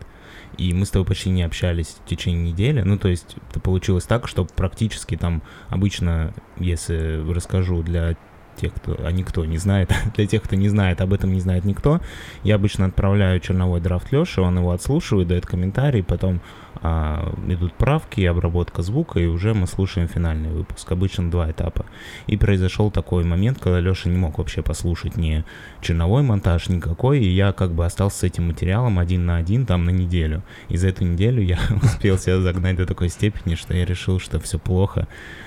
и 0.56 0.72
мы 0.72 0.86
с 0.86 0.90
тобой 0.90 1.06
почти 1.06 1.30
не 1.30 1.42
общались 1.42 1.96
в 2.04 2.08
течение 2.08 2.52
недели. 2.52 2.82
Ну, 2.82 2.96
то 2.96 3.08
есть 3.08 3.36
это 3.50 3.58
получилось 3.58 4.04
так, 4.04 4.28
что 4.28 4.44
практически 4.44 5.16
там 5.16 5.42
обычно, 5.68 6.32
если 6.58 7.24
расскажу 7.32 7.82
для 7.82 8.16
тех, 8.60 8.74
кто, 8.74 8.96
а 9.02 9.10
никто 9.10 9.44
не 9.44 9.58
знает, 9.58 9.92
для 10.16 10.26
тех, 10.26 10.42
кто 10.42 10.56
не 10.56 10.68
знает, 10.68 11.00
об 11.00 11.12
этом 11.12 11.32
не 11.32 11.40
знает 11.40 11.64
никто, 11.64 12.00
я 12.42 12.54
обычно 12.54 12.86
отправляю 12.86 13.40
черновой 13.40 13.80
драфт 13.80 14.12
Леши, 14.12 14.40
он 14.40 14.58
его 14.58 14.72
отслушивает, 14.72 15.28
дает 15.28 15.46
комментарий, 15.46 16.02
потом 16.02 16.40
а, 16.82 17.34
идут 17.46 17.74
правки, 17.74 18.22
обработка 18.22 18.82
звука, 18.82 19.20
и 19.20 19.26
уже 19.26 19.52
мы 19.52 19.66
слушаем 19.66 20.08
финальный 20.08 20.50
выпуск. 20.50 20.90
Обычно 20.90 21.30
два 21.30 21.50
этапа. 21.50 21.84
И 22.26 22.36
произошел 22.38 22.90
такой 22.90 23.24
момент, 23.24 23.58
когда 23.58 23.80
Леша 23.80 24.08
не 24.08 24.16
мог 24.16 24.38
вообще 24.38 24.62
послушать 24.62 25.16
ни 25.16 25.44
черновой 25.82 26.22
монтаж 26.22 26.68
никакой, 26.68 27.20
и 27.20 27.28
я 27.28 27.52
как 27.52 27.72
бы 27.72 27.84
остался 27.84 28.18
с 28.18 28.22
этим 28.22 28.46
материалом 28.46 28.98
один 28.98 29.26
на 29.26 29.36
один 29.36 29.66
там 29.66 29.84
на 29.84 29.90
неделю. 29.90 30.42
И 30.68 30.76
за 30.76 30.88
эту 30.88 31.04
неделю 31.04 31.42
я 31.42 31.58
успел 31.82 32.18
себя 32.18 32.40
загнать 32.40 32.76
до 32.76 32.86
такой 32.86 33.10
степени, 33.10 33.56
что 33.56 33.74
я 33.74 33.84
решил, 33.84 34.18
что 34.18 34.40
все 34.40 34.58
плохо. 34.58 35.06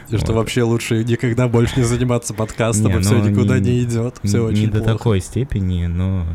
И 0.10 0.12
вот. 0.12 0.22
что 0.22 0.34
вообще 0.34 0.62
лучше 0.62 1.04
никогда 1.04 1.48
больше 1.48 1.78
не 1.78 1.84
заниматься 1.84 2.36
подкастом, 2.36 2.92
и 3.00 3.03
все 3.04 3.20
никуда 3.20 3.60
не, 3.60 3.72
не 3.72 3.84
идет. 3.84 4.20
Все 4.24 4.38
не, 4.40 4.44
очень 4.44 4.62
не 4.62 4.68
плохо. 4.68 4.86
до 4.86 4.94
такой 4.94 5.22
степени, 5.22 5.86
но 5.86 6.26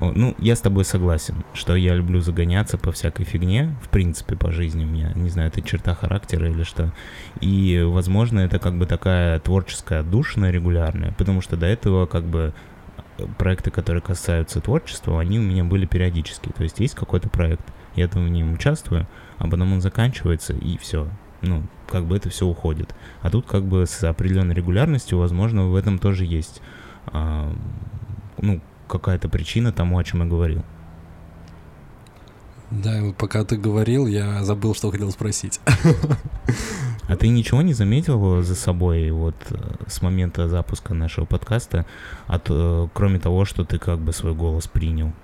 ну, 0.00 0.34
я 0.38 0.54
с 0.54 0.60
тобой 0.60 0.84
согласен, 0.84 1.34
что 1.54 1.74
я 1.74 1.94
люблю 1.94 2.20
загоняться 2.20 2.78
по 2.78 2.92
всякой 2.92 3.24
фигне, 3.24 3.74
в 3.82 3.88
принципе, 3.88 4.36
по 4.36 4.52
жизни 4.52 4.84
у 4.84 4.86
меня. 4.86 5.12
Не 5.14 5.28
знаю, 5.28 5.48
это 5.48 5.60
черта 5.60 5.94
характера 5.94 6.48
или 6.48 6.62
что. 6.62 6.92
И, 7.40 7.82
возможно, 7.84 8.40
это 8.40 8.58
как 8.58 8.78
бы 8.78 8.86
такая 8.86 9.40
творческая 9.40 10.00
отдушина 10.00 10.50
регулярная, 10.50 11.12
потому 11.18 11.40
что 11.40 11.56
до 11.56 11.66
этого 11.66 12.06
как 12.06 12.24
бы 12.24 12.52
проекты, 13.36 13.70
которые 13.70 14.00
касаются 14.00 14.60
творчества, 14.60 15.20
они 15.20 15.38
у 15.38 15.42
меня 15.42 15.64
были 15.64 15.86
периодически. 15.86 16.50
То 16.50 16.62
есть 16.62 16.78
есть 16.78 16.94
какой-то 16.94 17.28
проект, 17.28 17.66
я 17.96 18.06
там 18.06 18.24
в 18.24 18.28
нем 18.28 18.52
участвую, 18.52 19.06
а 19.38 19.44
потом 19.44 19.72
он 19.72 19.80
заканчивается, 19.80 20.52
и 20.52 20.78
все. 20.78 21.08
Ну, 21.42 21.62
как 21.88 22.04
бы 22.04 22.16
это 22.16 22.30
все 22.30 22.46
уходит. 22.46 22.94
А 23.22 23.30
тут 23.30 23.46
как 23.46 23.64
бы 23.64 23.86
с 23.86 24.02
определенной 24.04 24.54
регулярностью, 24.54 25.18
возможно, 25.18 25.66
в 25.68 25.76
этом 25.76 25.98
тоже 25.98 26.24
есть 26.24 26.60
а, 27.06 27.52
ну, 28.38 28.60
какая-то 28.88 29.28
причина 29.28 29.72
тому, 29.72 29.98
о 29.98 30.04
чем 30.04 30.22
я 30.22 30.26
говорил. 30.26 30.64
Да, 32.70 33.02
вот 33.02 33.16
пока 33.16 33.44
ты 33.44 33.56
говорил, 33.56 34.06
я 34.06 34.44
забыл, 34.44 34.74
что 34.74 34.90
хотел 34.90 35.10
спросить. 35.10 35.60
А 37.08 37.16
ты 37.16 37.28
ничего 37.28 37.62
не 37.62 37.72
заметил 37.72 38.42
за 38.42 38.54
собой 38.54 39.10
вот 39.10 39.34
э, 39.48 39.56
с 39.86 40.02
момента 40.02 40.46
запуска 40.46 40.92
нашего 40.92 41.24
подкаста, 41.24 41.86
от, 42.26 42.48
э, 42.50 42.88
кроме 42.92 43.18
того, 43.18 43.46
что 43.46 43.64
ты 43.64 43.78
как 43.78 43.98
бы 43.98 44.12
свой 44.12 44.34
голос 44.34 44.66
принял? 44.66 45.14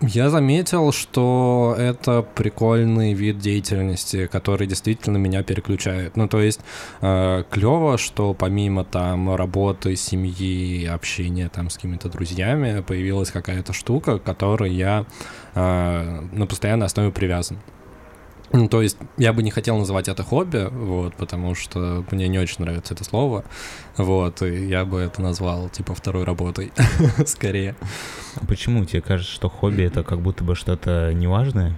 Я 0.00 0.28
заметил, 0.28 0.92
что 0.92 1.74
это 1.78 2.22
прикольный 2.22 3.14
вид 3.14 3.38
деятельности, 3.38 4.26
который 4.26 4.66
действительно 4.66 5.16
меня 5.16 5.42
переключает. 5.42 6.16
Ну, 6.16 6.28
то 6.28 6.40
есть 6.40 6.60
э, 7.00 7.44
клево, 7.48 7.96
что 7.96 8.34
помимо 8.34 8.84
там 8.84 9.34
работы, 9.34 9.96
семьи, 9.96 10.84
общения 10.86 11.48
там 11.48 11.70
с 11.70 11.76
какими-то 11.76 12.08
друзьями 12.08 12.82
появилась 12.82 13.30
какая-то 13.30 13.72
штука, 13.72 14.18
к 14.18 14.24
которой 14.24 14.72
я 14.72 15.06
э, 15.54 16.20
на 16.32 16.46
постоянной 16.46 16.86
основе 16.86 17.10
привязан. 17.10 17.58
Ну, 18.54 18.68
то 18.68 18.82
есть 18.82 18.96
я 19.16 19.32
бы 19.32 19.42
не 19.42 19.50
хотел 19.50 19.76
называть 19.76 20.06
это 20.06 20.22
хобби, 20.22 20.68
вот, 20.70 21.16
потому 21.16 21.56
что 21.56 22.04
мне 22.12 22.28
не 22.28 22.38
очень 22.38 22.64
нравится 22.64 22.94
это 22.94 23.02
слово, 23.02 23.44
вот, 23.96 24.42
и 24.42 24.68
я 24.68 24.84
бы 24.84 25.00
это 25.00 25.20
назвал, 25.20 25.68
типа, 25.68 25.96
второй 25.96 26.22
работой, 26.22 26.72
скорее. 27.26 27.74
А 28.36 28.46
почему 28.46 28.84
тебе 28.84 29.02
кажется, 29.02 29.32
что 29.32 29.48
хобби— 29.48 29.82
это 29.84 30.04
как 30.04 30.20
будто 30.20 30.44
бы 30.44 30.54
что-то 30.54 31.12
неважное? 31.12 31.76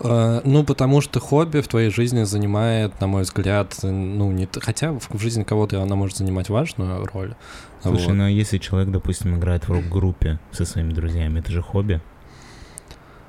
Uh, 0.00 0.42
ну, 0.44 0.62
потому 0.62 1.00
что 1.00 1.20
хобби 1.20 1.60
в 1.60 1.68
твоей 1.68 1.88
жизни 1.88 2.24
занимает, 2.24 3.00
на 3.00 3.06
мой 3.06 3.22
взгляд, 3.22 3.74
ну, 3.82 4.30
не 4.30 4.46
хотя 4.60 4.92
в 4.92 5.18
жизни 5.18 5.42
кого-то 5.42 5.80
оно 5.80 5.96
может 5.96 6.18
занимать 6.18 6.50
важную 6.50 7.06
роль. 7.14 7.34
Слушай, 7.80 8.08
вот. 8.08 8.14
ну 8.14 8.24
а 8.24 8.28
если 8.28 8.58
человек, 8.58 8.90
допустим, 8.90 9.36
играет 9.36 9.68
в 9.68 9.72
рок-группе 9.72 10.38
со 10.50 10.66
своими 10.66 10.92
друзьями, 10.92 11.38
это 11.38 11.50
же 11.50 11.62
хобби? 11.62 12.02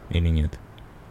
Или 0.09 0.27
нет? 0.27 0.59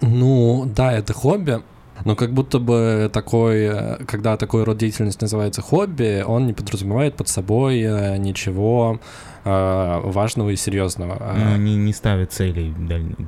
Ну, 0.03 0.71
да, 0.75 0.93
это 0.93 1.13
хобби, 1.13 1.63
но 2.05 2.17
как 2.17 2.33
будто 2.33 2.59
бы 2.59 3.11
такой, 3.13 3.71
когда 4.07 4.37
такой 4.37 4.65
род 4.65 4.79
деятельности 4.79 5.23
называется 5.23 5.63
хобби, 5.63 6.25
он 6.27 6.47
не 6.47 6.53
подразумевает 6.53 7.15
под 7.15 7.29
собой 7.29 7.81
э, 7.81 8.17
ничего 8.17 9.01
э, 9.45 10.01
важного 10.05 10.51
и 10.51 10.57
серьезного. 10.57 11.35
Ну, 11.37 11.57
не, 11.57 11.77
не 11.77 11.93
ставит 11.93 12.33
целей 12.33 12.75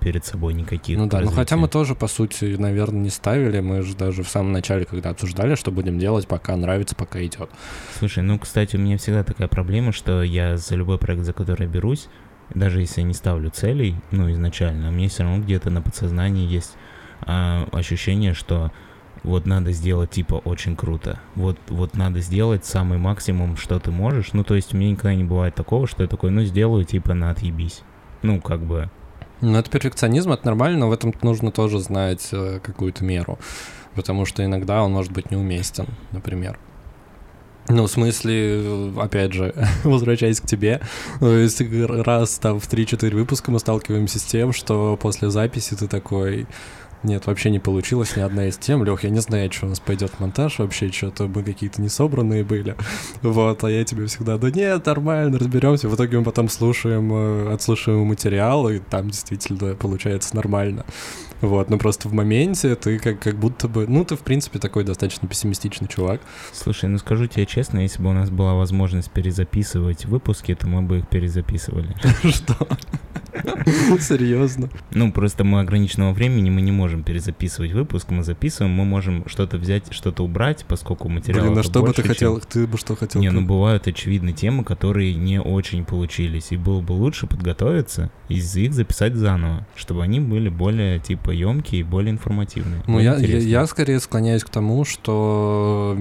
перед 0.00 0.25
собой 0.25 0.54
никаких. 0.54 0.99
Ну 0.99 1.07
да, 1.07 1.21
ну 1.21 1.31
хотя 1.31 1.57
мы 1.57 1.69
тоже, 1.69 1.95
по 1.95 2.09
сути, 2.09 2.57
наверное, 2.59 3.02
не 3.02 3.11
ставили. 3.11 3.61
Мы 3.61 3.83
же 3.83 3.95
даже 3.95 4.23
в 4.23 4.28
самом 4.28 4.52
начале, 4.52 4.85
когда 4.85 5.11
обсуждали, 5.11 5.54
что 5.54 5.71
будем 5.71 5.99
делать, 5.99 6.26
пока 6.26 6.57
нравится, 6.57 6.97
пока 6.97 7.25
идет. 7.25 7.50
Слушай, 7.99 8.25
ну, 8.25 8.38
кстати, 8.38 8.76
у 8.76 8.81
меня 8.81 8.99
всегда 8.99 9.23
такая 9.23 9.49
проблема, 9.49 9.93
что 9.93 10.23
я 10.23 10.57
за 10.57 10.75
любой 10.75 10.99
проект, 10.99 11.25
за 11.25 11.33
который 11.33 11.66
я 11.66 11.69
берусь, 11.69 12.09
даже 12.53 12.81
если 12.81 13.01
я 13.01 13.07
не 13.07 13.15
ставлю 13.15 13.51
целей, 13.51 13.97
ну, 14.11 14.31
изначально, 14.33 14.89
у 14.89 14.93
меня 14.93 15.09
все 15.09 15.23
равно 15.23 15.43
где-то 15.43 15.71
на 15.71 15.83
подсознании 15.83 16.47
есть 16.47 16.77
а, 17.23 17.67
ощущение, 17.73 18.35
что 18.35 18.73
вот 19.23 19.47
надо 19.47 19.73
сделать 19.73 20.11
типа 20.11 20.35
очень 20.35 20.77
круто. 20.77 21.19
Вот, 21.35 21.59
вот 21.69 21.97
надо 21.97 22.21
сделать 22.21 22.65
самый 22.67 22.99
максимум, 22.99 23.57
что 23.57 23.79
ты 23.81 23.91
можешь. 23.91 24.35
Ну, 24.35 24.45
то 24.45 24.55
есть 24.55 24.75
у 24.75 24.77
меня 24.77 24.91
никогда 24.91 25.15
не 25.15 25.25
бывает 25.25 25.55
такого, 25.55 25.87
что 25.87 26.03
я 26.03 26.09
такой, 26.09 26.31
ну, 26.31 26.43
сделаю 26.45 26.85
типа 26.85 27.15
на 27.15 27.31
отъебись. 27.31 27.83
Ну, 28.23 28.41
как 28.41 28.61
бы... 28.61 28.91
Ну, 29.41 29.59
это 29.59 29.71
перфекционизм, 29.71 30.33
это 30.33 30.47
нормально, 30.47 30.81
но 30.81 30.89
в 30.89 30.93
этом 30.93 31.13
нужно 31.23 31.51
тоже 31.51 31.79
знать 31.79 32.29
э, 32.33 32.61
какую-то 32.63 33.05
меру. 33.05 33.39
Потому 33.95 34.27
что 34.27 34.45
иногда 34.45 34.83
он 34.83 34.93
может 34.93 35.13
быть 35.13 35.31
неуместен, 35.31 35.87
например. 36.13 36.59
Ну, 37.68 37.87
в 37.87 37.90
смысле, 37.90 38.92
опять 38.99 39.33
же, 39.33 39.54
возвращаясь 39.85 40.40
к 40.40 40.47
тебе, 40.47 40.80
то 41.21 42.04
раз 42.04 42.38
там 42.38 42.61
в 42.61 42.71
3-4 42.71 43.14
выпуска 43.14 43.50
мы 43.50 43.59
сталкиваемся 43.59 44.18
с 44.18 44.25
тем, 44.25 44.52
что 44.52 44.99
после 45.00 45.30
записи 45.30 45.75
ты 45.75 45.88
такой, 45.88 46.47
нет, 47.04 47.26
вообще 47.26 47.50
не 47.50 47.59
получилось 47.59 48.16
ни 48.16 48.21
одна 48.23 48.49
из 48.49 48.56
тем. 48.56 48.83
Лех, 48.83 49.04
я 49.04 49.11
не 49.11 49.21
знаю, 49.21 49.52
что 49.52 49.66
у 49.66 49.68
нас 49.68 49.78
пойдет 49.78 50.18
монтаж 50.21 50.59
вообще, 50.59 50.90
что-то 50.90 51.26
мы 51.26 51.42
какие-то 51.42 51.83
несобранные 51.83 52.44
были. 52.44 52.76
Вот, 53.21 53.62
а 53.62 53.71
я 53.71 53.85
тебе 53.85 54.06
всегда, 54.06 54.38
да 54.38 54.50
нет, 54.50 54.87
нормально, 54.87 55.38
разберемся. 55.38 55.88
В 55.88 55.94
итоге 55.94 56.18
мы 56.18 56.25
потом 56.25 56.49
слушаем, 56.49 57.12
э, 57.12 57.52
отслушиваем 57.52 58.06
материал, 58.06 58.71
и 58.71 58.78
там 58.78 59.11
действительно 59.11 59.75
получается 59.75 60.35
нормально. 60.35 60.87
Вот, 61.45 61.69
но 61.69 61.77
просто 61.77 62.09
в 62.09 62.15
моменте 62.15 62.75
ты 62.75 62.99
как, 62.99 63.21
как 63.21 63.37
будто 63.37 63.69
бы... 63.69 63.87
Ну, 63.87 64.05
ты, 64.05 64.17
в 64.17 64.21
принципе, 64.21 64.59
такой 64.59 64.83
достаточно 64.83 65.29
пессимистичный 65.29 65.89
чувак. 65.89 66.23
Слушай, 66.53 66.89
ну 66.89 66.97
скажу 66.99 67.27
тебе 67.27 67.45
честно, 67.45 67.81
если 67.81 68.03
бы 68.03 68.11
у 68.11 68.13
нас 68.15 68.31
была 68.31 68.55
возможность 68.55 69.11
перезаписывать 69.11 70.07
выпуски, 70.07 70.55
то 70.55 70.67
мы 70.67 70.81
бы 70.81 70.99
их 71.01 71.09
перезаписывали. 71.09 71.95
Что? 72.25 72.67
Серьезно? 74.01 74.71
Ну, 74.93 75.13
просто 75.13 75.45
мы 75.45 75.61
ограниченного 75.61 76.13
времени, 76.13 76.51
мы 76.51 76.63
не 76.63 76.73
можем 76.73 77.03
перезаписывать 77.03 77.73
выпуск, 77.73 78.11
мы 78.11 78.23
записываем, 78.23 78.73
мы 78.73 78.85
можем 78.85 79.29
что-то 79.29 79.59
взять, 79.59 79.93
что-то 79.93 80.25
убрать, 80.25 80.65
поскольку 80.67 81.09
материал 81.09 81.47
Блин, 81.47 81.59
а 81.59 81.63
что 81.63 81.83
бы 81.83 81.93
ты 81.93 82.03
хотел, 82.03 82.41
ты 82.41 82.67
бы 82.67 82.79
что 82.79 82.97
хотел? 82.97 83.21
Не, 83.21 83.31
ну 83.31 83.43
бывают 83.43 83.87
очевидно 83.87 84.33
темы, 84.33 84.65
которые 84.65 85.15
не 85.15 85.41
очень 85.41 85.85
получились, 85.85 86.53
и 86.53 86.57
было 86.57 86.81
бы 86.81 86.93
лучше 86.93 87.27
подготовиться 87.27 88.11
и 88.29 88.37
их 88.37 88.73
записать 88.73 89.15
заново, 89.15 89.67
чтобы 89.75 90.03
они 90.03 90.21
были 90.21 90.49
более, 90.49 90.99
типа, 90.99 91.31
емкие 91.35 91.81
и 91.81 91.85
более 91.85 92.11
информативные. 92.12 92.83
Ну, 92.87 92.99
я, 92.99 93.17
я, 93.17 93.38
я 93.38 93.67
скорее 93.67 94.00
склоняюсь 94.00 94.45
к 94.45 94.49
тому, 94.49 94.85
что 94.85 95.97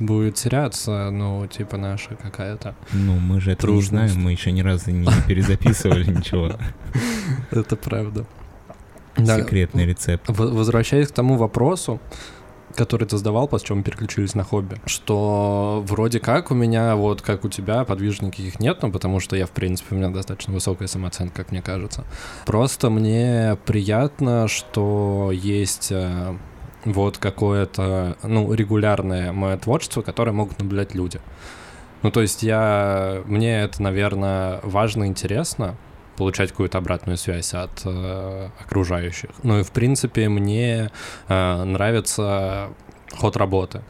будет 0.00 0.34
теряться, 0.34 1.10
ну, 1.10 1.46
типа, 1.46 1.76
наша 1.76 2.16
какая-то 2.16 2.74
Ну, 2.92 3.18
мы 3.18 3.40
же 3.40 3.52
это 3.52 3.66
не 3.66 3.82
знаем, 3.82 4.20
мы 4.20 4.32
еще 4.32 4.52
ни 4.52 4.60
разу 4.60 4.90
не 4.90 5.08
перезаписывали 5.28 6.10
ничего. 6.10 6.52
Это 7.50 7.76
правда. 7.76 8.26
Секретный 9.16 9.86
рецепт. 9.86 10.24
Возвращаясь 10.28 11.08
к 11.08 11.12
тому 11.12 11.36
вопросу, 11.36 12.00
который 12.74 13.06
ты 13.06 13.16
задавал, 13.16 13.48
после 13.48 13.76
мы 13.76 13.82
переключились 13.82 14.34
на 14.34 14.44
хобби, 14.44 14.80
что 14.86 15.82
вроде 15.86 16.20
как 16.20 16.50
у 16.50 16.54
меня, 16.54 16.96
вот 16.96 17.22
как 17.22 17.44
у 17.44 17.48
тебя, 17.48 17.84
подвижек 17.84 18.22
никаких 18.22 18.60
нет, 18.60 18.78
ну, 18.82 18.92
потому 18.92 19.20
что 19.20 19.36
я, 19.36 19.46
в 19.46 19.50
принципе, 19.50 19.94
у 19.94 19.98
меня 19.98 20.10
достаточно 20.10 20.52
высокая 20.52 20.88
самооценка, 20.88 21.34
как 21.36 21.52
мне 21.52 21.62
кажется. 21.62 22.04
Просто 22.46 22.90
мне 22.90 23.56
приятно, 23.64 24.48
что 24.48 25.30
есть 25.32 25.90
э, 25.90 26.36
вот 26.84 27.18
какое-то, 27.18 28.16
ну, 28.22 28.52
регулярное 28.52 29.32
мое 29.32 29.56
творчество, 29.56 30.02
которое 30.02 30.32
могут 30.32 30.58
наблюдать 30.58 30.94
люди. 30.94 31.20
Ну, 32.02 32.10
то 32.10 32.20
есть 32.20 32.42
я, 32.42 33.22
мне 33.24 33.62
это, 33.62 33.82
наверное, 33.82 34.60
важно, 34.62 35.06
интересно, 35.06 35.76
получать 36.16 36.50
какую-то 36.50 36.78
обратную 36.78 37.16
связь 37.16 37.54
от 37.54 37.82
э, 37.84 38.48
окружающих. 38.60 39.30
Ну 39.42 39.60
и 39.60 39.62
в 39.62 39.70
принципе 39.72 40.28
мне 40.28 40.90
э, 41.28 41.64
нравится 41.64 42.70
ход 43.16 43.36
работы 43.36 43.82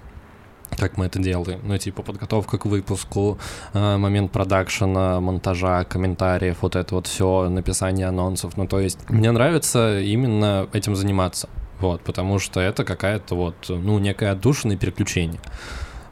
как 0.77 0.97
мы 0.97 1.07
это 1.07 1.19
делаем. 1.19 1.61
Ну, 1.63 1.79
типа, 1.79 2.03
подготовка 2.03 2.59
к 2.59 2.67
выпуску, 2.67 3.39
э, 3.73 3.97
момент 3.97 4.33
продакшена, 4.33 5.21
монтажа, 5.21 5.85
комментариев, 5.85 6.59
вот 6.61 6.77
это 6.77 6.95
вот 6.97 7.07
все, 7.07 7.49
написание 7.49 8.09
анонсов. 8.09 8.57
Ну, 8.57 8.67
то 8.67 8.81
есть, 8.81 8.99
мне 9.09 9.31
нравится 9.31 10.01
именно 10.01 10.69
этим 10.73 10.97
заниматься. 10.97 11.49
Вот, 11.81 12.01
потому 12.03 12.39
что 12.39 12.61
это 12.61 12.85
какая-то 12.85 13.35
вот, 13.35 13.55
ну, 13.69 13.99
некое 13.99 14.31
отдушина 14.33 14.77
переключение. 14.77 15.41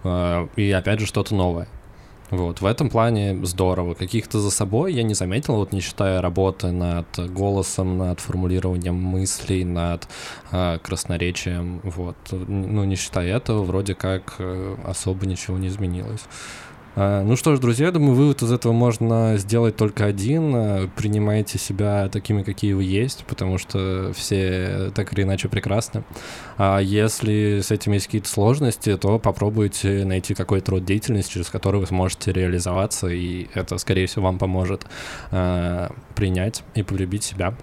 Э, 0.05 0.47
и 0.57 0.71
опять 0.71 1.01
же, 1.01 1.07
что-то 1.07 1.35
новое. 1.35 1.69
Вот, 2.33 2.63
в 2.63 2.65
этом 2.65 2.89
плане 2.89 3.39
здорово. 3.45 3.93
Каких-то 3.93 4.41
за 4.41 4.51
собой 4.51 4.95
я 4.95 5.03
не 5.03 5.13
заметил, 5.13 5.57
вот 5.57 5.73
не 5.73 5.81
считая 5.81 6.23
работы 6.23 6.73
над 6.73 7.07
голосом, 7.31 7.99
над 7.99 8.21
формулированием 8.21 8.95
мыслей, 8.95 9.65
над 9.65 10.09
э, 10.51 10.79
красноречием, 10.83 11.81
вот. 11.85 12.17
Ну, 12.31 12.85
не 12.85 12.97
считая 12.97 13.37
этого, 13.37 13.63
вроде 13.65 13.95
как 13.95 14.37
э, 14.39 14.77
особо 14.83 15.27
ничего 15.27 15.59
не 15.59 15.69
изменилось. 15.69 16.23
А, 16.95 17.23
ну 17.23 17.37
что 17.37 17.57
ж, 17.57 17.59
друзья, 17.59 17.87
я 17.87 17.93
думаю, 17.93 18.15
вывод 18.15 18.43
из 18.43 18.53
этого 18.53 18.73
можно 18.73 19.37
сделать 19.39 19.77
только 19.77 20.05
один. 20.05 20.53
А, 20.55 20.89
принимайте 20.95 21.59
себя 21.59 22.09
такими, 22.09 22.43
какие 22.43 22.75
вы 22.75 22.85
есть, 22.85 23.25
потому 23.27 23.59
что 23.59 24.13
все 24.15 24.91
так 24.95 25.13
или 25.13 25.23
иначе 25.23 25.49
прекрасны. 25.49 26.05
А 26.59 26.79
если 26.81 27.61
с 27.61 27.71
этим 27.71 27.93
есть 27.93 28.07
какие-то 28.07 28.29
сложности, 28.29 28.97
то 28.97 29.19
попробуйте 29.19 30.05
найти 30.05 30.35
какой-то 30.35 30.73
род 30.73 30.85
деятельности, 30.85 31.33
через 31.33 31.49
который 31.49 31.81
вы 31.81 31.87
сможете 31.87 32.33
реализоваться, 32.33 33.09
и 33.09 33.49
это, 33.55 33.79
скорее 33.79 34.07
всего, 34.07 34.25
вам 34.25 34.39
поможет 34.39 34.87
принять 36.15 36.63
и 36.75 36.83
полюбить 36.83 37.25
себя. 37.25 37.55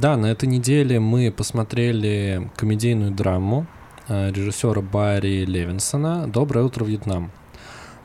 Да, 0.00 0.16
на 0.16 0.26
этой 0.26 0.48
неделе 0.48 0.98
мы 0.98 1.30
посмотрели 1.30 2.50
комедийную 2.56 3.10
драму 3.10 3.66
а, 4.08 4.30
режиссера 4.30 4.80
Барри 4.80 5.44
Левинсона 5.44 6.26
«Доброе 6.26 6.64
утро, 6.64 6.86
Вьетнам». 6.86 7.30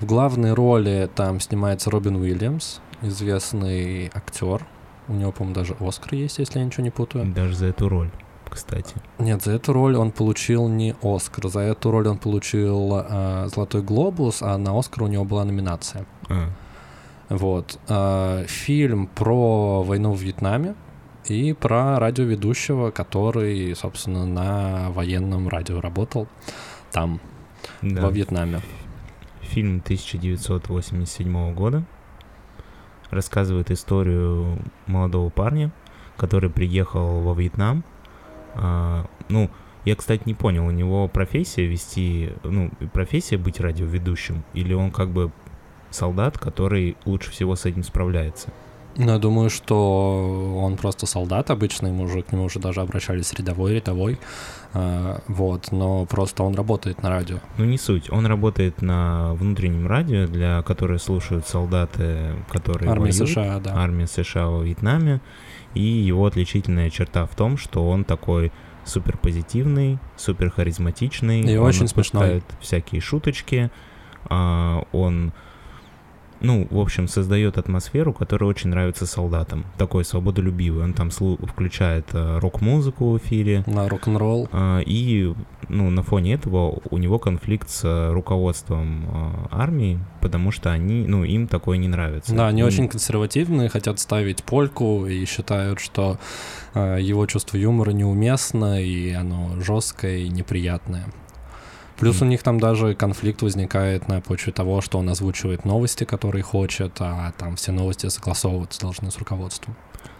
В 0.01 0.05
главной 0.05 0.53
роли 0.53 1.09
там 1.15 1.39
снимается 1.39 1.89
Робин 1.89 2.17
Уильямс, 2.17 2.79
известный 3.01 4.11
актер. 4.13 4.65
У 5.07 5.13
него, 5.13 5.31
по-моему, 5.31 5.55
даже 5.55 5.77
Оскар 5.79 6.15
есть, 6.15 6.39
если 6.39 6.59
я 6.59 6.65
ничего 6.65 6.83
не 6.83 6.89
путаю. 6.89 7.31
Даже 7.33 7.55
за 7.55 7.67
эту 7.67 7.87
роль, 7.87 8.09
кстати. 8.49 8.95
Нет, 9.17 9.41
за 9.41 9.53
эту 9.53 9.71
роль 9.71 9.95
он 9.95 10.11
получил 10.11 10.67
не 10.67 10.95
Оскар. 11.01 11.47
За 11.47 11.61
эту 11.61 11.91
роль 11.91 12.09
он 12.09 12.17
получил 12.17 12.89
а, 12.93 13.47
Золотой 13.47 13.81
глобус, 13.83 14.41
а 14.41 14.57
на 14.57 14.77
Оскар 14.77 15.03
у 15.03 15.07
него 15.07 15.23
была 15.23 15.45
номинация. 15.45 16.05
А. 16.27 16.49
Вот. 17.29 17.79
А, 17.87 18.43
фильм 18.47 19.07
про 19.07 19.81
войну 19.83 20.11
в 20.11 20.21
Вьетнаме 20.21 20.75
и 21.27 21.53
про 21.53 21.99
радиоведущего, 21.99 22.91
который, 22.91 23.75
собственно, 23.75 24.25
на 24.25 24.91
военном 24.91 25.47
радио 25.47 25.79
работал 25.81 26.27
там, 26.91 27.19
да. 27.81 28.01
во 28.01 28.09
Вьетнаме. 28.09 28.61
Фильм 29.41 29.81
1987 29.83 31.53
года 31.53 31.83
рассказывает 33.09 33.71
историю 33.71 34.59
молодого 34.87 35.29
парня, 35.29 35.71
который 36.17 36.49
приехал 36.49 37.21
во 37.21 37.33
Вьетнам. 37.33 37.83
А, 38.55 39.05
ну, 39.29 39.49
я, 39.85 39.95
кстати, 39.95 40.23
не 40.25 40.33
понял, 40.33 40.65
у 40.65 40.71
него 40.71 41.07
профессия 41.07 41.65
вести, 41.65 42.31
ну, 42.43 42.71
профессия 42.93 43.37
быть 43.37 43.59
радиоведущим, 43.59 44.43
или 44.53 44.73
он 44.73 44.91
как 44.91 45.09
бы 45.09 45.31
солдат, 45.89 46.37
который 46.37 46.97
лучше 47.05 47.31
всего 47.31 47.55
с 47.55 47.65
этим 47.65 47.83
справляется? 47.83 48.49
Ну, 48.95 49.11
я 49.11 49.17
думаю, 49.17 49.49
что 49.49 50.59
он 50.61 50.77
просто 50.77 51.05
солдат 51.05 51.49
обычный 51.49 51.91
мужик, 51.91 52.27
к 52.27 52.31
нему 52.31 52.45
уже 52.45 52.59
даже 52.59 52.81
обращались 52.81 53.33
рядовой, 53.33 53.73
рядовой, 53.73 54.19
э, 54.73 55.19
вот, 55.27 55.71
но 55.71 56.05
просто 56.05 56.43
он 56.43 56.55
работает 56.55 57.01
на 57.01 57.09
радио. 57.09 57.37
Ну, 57.57 57.65
не 57.65 57.77
суть, 57.77 58.11
он 58.11 58.25
работает 58.27 58.81
на 58.81 59.33
внутреннем 59.33 59.87
радио, 59.87 60.27
для 60.27 60.61
которой 60.61 60.99
слушают 60.99 61.47
солдаты, 61.47 62.35
которые 62.51 62.91
Армия 62.91 63.11
воюют, 63.11 63.29
США, 63.29 63.59
да. 63.59 63.73
армия 63.75 64.07
США 64.07 64.47
во 64.47 64.63
Вьетнаме, 64.63 65.21
и 65.73 65.81
его 65.81 66.25
отличительная 66.27 66.89
черта 66.91 67.25
в 67.25 67.35
том, 67.35 67.57
что 67.57 67.89
он 67.89 68.03
такой 68.03 68.51
супер 68.85 69.17
позитивный, 69.17 69.97
супер 70.17 70.51
харизматичный, 70.51 71.41
и 71.41 71.57
он 71.57 71.67
очень 71.67 71.87
смешной. 71.87 72.43
всякие 72.59 73.01
шуточки, 73.01 73.71
а, 74.25 74.83
он 74.91 75.33
ну, 76.43 76.67
в 76.69 76.79
общем, 76.79 77.07
создает 77.07 77.57
атмосферу, 77.57 78.13
которая 78.13 78.49
очень 78.49 78.69
нравится 78.69 79.05
солдатам. 79.05 79.65
Такой 79.77 80.05
свободолюбивый. 80.05 80.83
Он 80.83 80.93
там 80.93 81.09
включает 81.09 82.07
э, 82.13 82.39
рок-музыку 82.39 83.11
в 83.11 83.17
эфире. 83.17 83.63
На 83.65 83.87
рок-н-ролл. 83.87 84.49
Э, 84.51 84.81
и, 84.85 85.33
ну, 85.69 85.89
на 85.89 86.03
фоне 86.03 86.33
этого 86.33 86.81
у 86.89 86.97
него 86.97 87.17
конфликт 87.17 87.69
с 87.69 88.11
руководством 88.11 89.05
э, 89.05 89.47
армии, 89.51 89.99
потому 90.21 90.51
что 90.51 90.71
они, 90.71 91.07
ну, 91.07 91.23
им 91.23 91.47
такое 91.47 91.77
не 91.77 91.87
нравится. 91.87 92.35
Да, 92.35 92.47
они 92.47 92.61
и... 92.61 92.63
очень 92.63 92.89
консервативные, 92.89 93.69
хотят 93.69 93.99
ставить 93.99 94.43
польку 94.43 95.07
и 95.07 95.25
считают, 95.25 95.79
что 95.79 96.19
его 96.75 97.27
чувство 97.27 97.55
юмора 97.55 97.91
неуместно, 97.91 98.81
и 98.83 99.11
оно 99.11 99.61
жесткое 99.61 100.17
и 100.17 100.29
неприятное. 100.29 101.05
Плюс 102.03 102.21
у 102.21 102.25
них 102.25 102.43
там 102.43 102.59
даже 102.59 102.95
конфликт 102.95 103.41
возникает 103.41 104.09
на 104.09 104.19
почве 104.19 104.51
того, 104.51 104.81
что 104.81 104.99
он 104.99 105.07
озвучивает 105.07 105.63
новости, 105.63 106.03
которые 106.03 106.43
хочет, 106.43 106.97
а 106.99 107.31
там 107.37 107.55
все 107.55 107.71
новости 107.71 108.09
согласовываться 108.09 108.81
должны 108.81 109.09
с 109.09 109.17
руководством. 109.17 109.77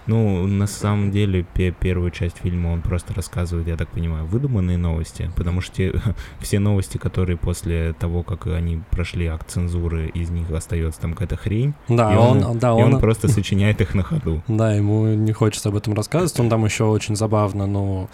Ну, 0.08 0.48
на 0.48 0.68
самом 0.68 1.12
деле, 1.12 1.46
первую 1.54 2.12
часть 2.12 2.38
фильма 2.38 2.70
он 2.70 2.82
просто 2.82 3.14
рассказывает, 3.14 3.68
я 3.68 3.78
так 3.78 3.90
понимаю, 3.90 4.26
выдуманные 4.26 4.78
новости, 4.78 5.32
потому 5.36 5.62
что 5.62 5.76
те, 5.76 5.94
все 6.40 6.60
новости, 6.60 6.98
которые 6.98 7.38
после 7.38 7.94
того, 7.94 8.24
как 8.24 8.48
они 8.48 8.82
прошли 8.92 9.28
акт 9.28 9.50
цензуры, 9.50 10.08
из 10.08 10.30
них 10.30 10.50
остается 10.52 11.02
там 11.02 11.14
какая-то 11.14 11.38
хрень. 11.38 11.74
Да, 11.88 12.14
и 12.14 12.18
он, 12.18 12.44
он, 12.44 12.60
да, 12.60 12.70
и 12.70 12.84
он... 12.84 12.96
он 12.96 13.00
просто 13.00 13.28
сочиняет 13.28 13.82
их 13.82 13.96
на 13.96 14.04
ходу. 14.04 14.42
Да, 14.54 14.74
ему 14.74 15.08
не 15.08 15.34
хочется 15.34 15.70
об 15.70 15.76
этом 15.76 15.94
рассказывать. 15.94 16.40
Он 16.40 16.50
там 16.50 16.64
еще 16.64 16.84
очень 16.84 17.16
забавно, 17.16 17.66
но 17.66 18.10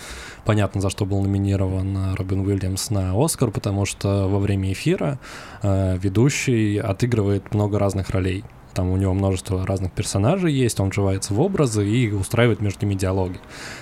понятно, 0.45 0.79
за 0.79 0.89
что 0.89 1.05
был 1.05 1.21
номинирован 1.21 2.15
Робин 2.15 2.41
Уильямс 2.41 2.89
на 2.91 3.13
Оскар, 3.13 3.51
потому 3.51 3.85
что 3.85 4.27
во 4.27 4.39
время 4.39 4.71
эфира 4.71 5.19
э, 5.61 5.97
ведущий 5.97 6.77
отыгрывает 6.77 7.53
много 7.53 7.77
разных 7.77 8.09
ролей. 8.11 8.43
Там 8.79 8.91
у 8.91 8.95
него 8.95 9.13
множество 9.13 9.67
разных 9.67 9.91
персонажей 9.91 10.53
есть, 10.53 10.79
он 10.79 10.91
вживается 10.91 11.33
в 11.33 11.41
образы 11.41 11.85
и 11.85 12.09
устраивает 12.13 12.61
между 12.61 12.85
ними 12.85 12.97
диалоги. 12.97 13.37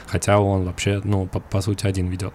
Хотя 0.07 0.39
он 0.39 0.65
вообще, 0.65 1.01
ну, 1.03 1.27
по, 1.27 1.39
по 1.39 1.61
сути, 1.61 1.85
один 1.85 2.07
ведет. 2.07 2.33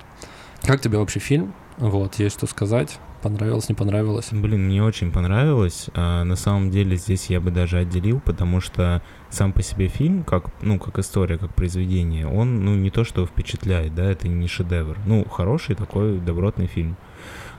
Как 0.62 0.80
тебе 0.80 0.98
вообще 0.98 1.18
фильм? 1.18 1.54
Вот, 1.78 2.20
есть 2.20 2.36
что 2.36 2.46
сказать? 2.46 3.00
Понравилось, 3.20 3.68
не 3.68 3.74
понравилось? 3.74 4.28
Блин, 4.30 4.66
мне 4.66 4.80
очень 4.80 5.10
понравилось. 5.10 5.88
А, 5.94 6.22
на 6.22 6.36
самом 6.36 6.70
деле 6.70 6.96
здесь 6.96 7.26
я 7.30 7.40
бы 7.40 7.50
даже 7.50 7.78
отделил, 7.78 8.20
потому 8.20 8.60
что 8.60 9.02
сам 9.28 9.52
по 9.52 9.60
себе 9.60 9.88
фильм, 9.88 10.22
как, 10.22 10.52
ну, 10.62 10.78
как 10.78 11.00
история, 11.00 11.38
как 11.38 11.52
произведение, 11.56 12.28
он, 12.28 12.64
ну, 12.64 12.76
не 12.76 12.90
то 12.90 13.02
что 13.02 13.26
впечатляет, 13.26 13.92
да, 13.96 14.04
это 14.04 14.28
не 14.28 14.46
шедевр. 14.46 14.98
Ну, 15.04 15.24
хороший 15.24 15.74
такой 15.74 16.20
добротный 16.20 16.68
фильм. 16.68 16.96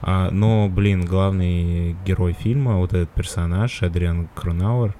А, 0.05 0.29
но, 0.31 0.67
блин, 0.67 1.05
главный 1.05 1.95
герой 2.05 2.33
фильма, 2.33 2.77
вот 2.77 2.93
этот 2.93 3.09
персонаж, 3.11 3.81
Адриан 3.83 4.27
Кронауэр, 4.35 4.93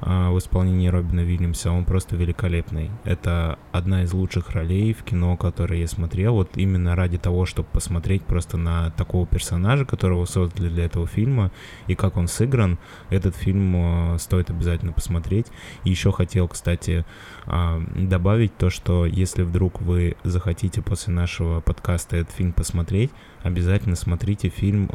в 0.00 0.38
исполнении 0.38 0.88
Робина 0.88 1.22
Уильямса, 1.22 1.70
он 1.70 1.84
просто 1.84 2.16
великолепный. 2.16 2.90
Это 3.04 3.58
одна 3.72 4.04
из 4.04 4.12
лучших 4.12 4.50
ролей 4.50 4.92
в 4.94 5.02
кино, 5.02 5.36
которые 5.36 5.82
я 5.82 5.88
смотрел, 5.88 6.34
вот 6.34 6.56
именно 6.56 6.96
ради 6.96 7.18
того, 7.18 7.46
чтобы 7.46 7.68
посмотреть 7.72 8.22
просто 8.22 8.56
на 8.56 8.90
такого 8.90 9.26
персонажа, 9.26 9.84
которого 9.84 10.24
создали 10.24 10.68
для 10.68 10.86
этого 10.86 11.06
фильма, 11.06 11.50
и 11.86 11.94
как 11.94 12.16
он 12.16 12.28
сыгран, 12.28 12.78
этот 13.10 13.36
фильм 13.36 13.74
а, 13.76 14.16
стоит 14.18 14.50
обязательно 14.50 14.92
посмотреть. 14.92 15.46
И 15.84 15.90
еще 15.90 16.12
хотел, 16.12 16.48
кстати, 16.48 17.04
а, 17.46 17.82
добавить 17.94 18.56
то, 18.56 18.70
что 18.70 19.06
если 19.06 19.42
вдруг 19.42 19.80
вы 19.80 20.16
захотите 20.24 20.82
после 20.82 21.12
нашего 21.12 21.60
подкаста 21.60 22.16
этот 22.16 22.34
фильм 22.34 22.52
посмотреть, 22.52 23.10
обязательно 23.42 23.96
смотрите 23.96 24.48
фильм 24.48 24.90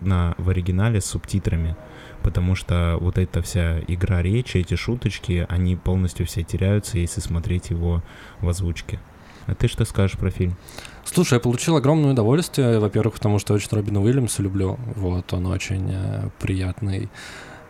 на, 0.00 0.34
в 0.38 0.48
оригинале 0.48 1.00
с 1.00 1.06
субтитрами 1.06 1.76
потому 2.26 2.56
что 2.56 2.98
вот 3.00 3.18
эта 3.18 3.40
вся 3.40 3.78
игра 3.86 4.20
речи, 4.20 4.56
эти 4.56 4.74
шуточки, 4.74 5.46
они 5.48 5.76
полностью 5.76 6.26
все 6.26 6.42
теряются, 6.42 6.98
если 6.98 7.20
смотреть 7.20 7.70
его 7.70 8.02
в 8.40 8.48
озвучке. 8.48 8.98
А 9.46 9.54
ты 9.54 9.68
что 9.68 9.84
скажешь 9.84 10.18
про 10.18 10.30
фильм? 10.30 10.56
Слушай, 11.04 11.34
я 11.34 11.40
получил 11.40 11.76
огромное 11.76 12.10
удовольствие, 12.10 12.80
во-первых, 12.80 13.14
потому 13.14 13.38
что 13.38 13.54
очень 13.54 13.68
Робина 13.70 14.02
Уильямса 14.02 14.42
люблю, 14.42 14.76
вот, 14.96 15.32
он 15.32 15.46
очень 15.46 15.88
э, 15.88 16.30
приятный, 16.40 17.10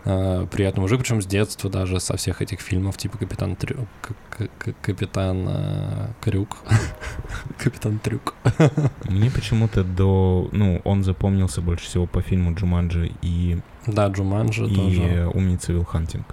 э, 0.07 0.47
приятный 0.51 0.81
мужик, 0.81 1.01
причем 1.01 1.21
с 1.21 1.27
детства 1.27 1.69
даже, 1.69 2.01
со 2.01 2.17
всех 2.17 2.41
этих 2.41 2.61
фильмов, 2.61 2.97
типа 2.97 3.19
«Капитан 3.19 3.57
Трюк», 3.57 3.89
«Капитан 4.81 5.47
э, 5.49 6.09
Крюк», 6.23 6.57
«Капитан 7.59 7.99
Крюк». 7.99 8.35
Мне 9.05 9.31
почему-то 9.31 9.85
до, 9.85 10.49
ну, 10.53 10.81
он 10.85 11.05
запомнился 11.05 11.61
больше 11.61 11.85
всего 11.87 12.07
по 12.07 12.23
фильму 12.23 12.55
«Джуманджи» 12.55 13.13
и 13.23 13.59
да, 13.87 14.09
Джуманджи 14.09 14.67
и 14.67 14.75
тоже. 14.75 15.31
«Умница 15.35 15.73
Вилл 15.73 15.85
Хантинг». 15.85 16.27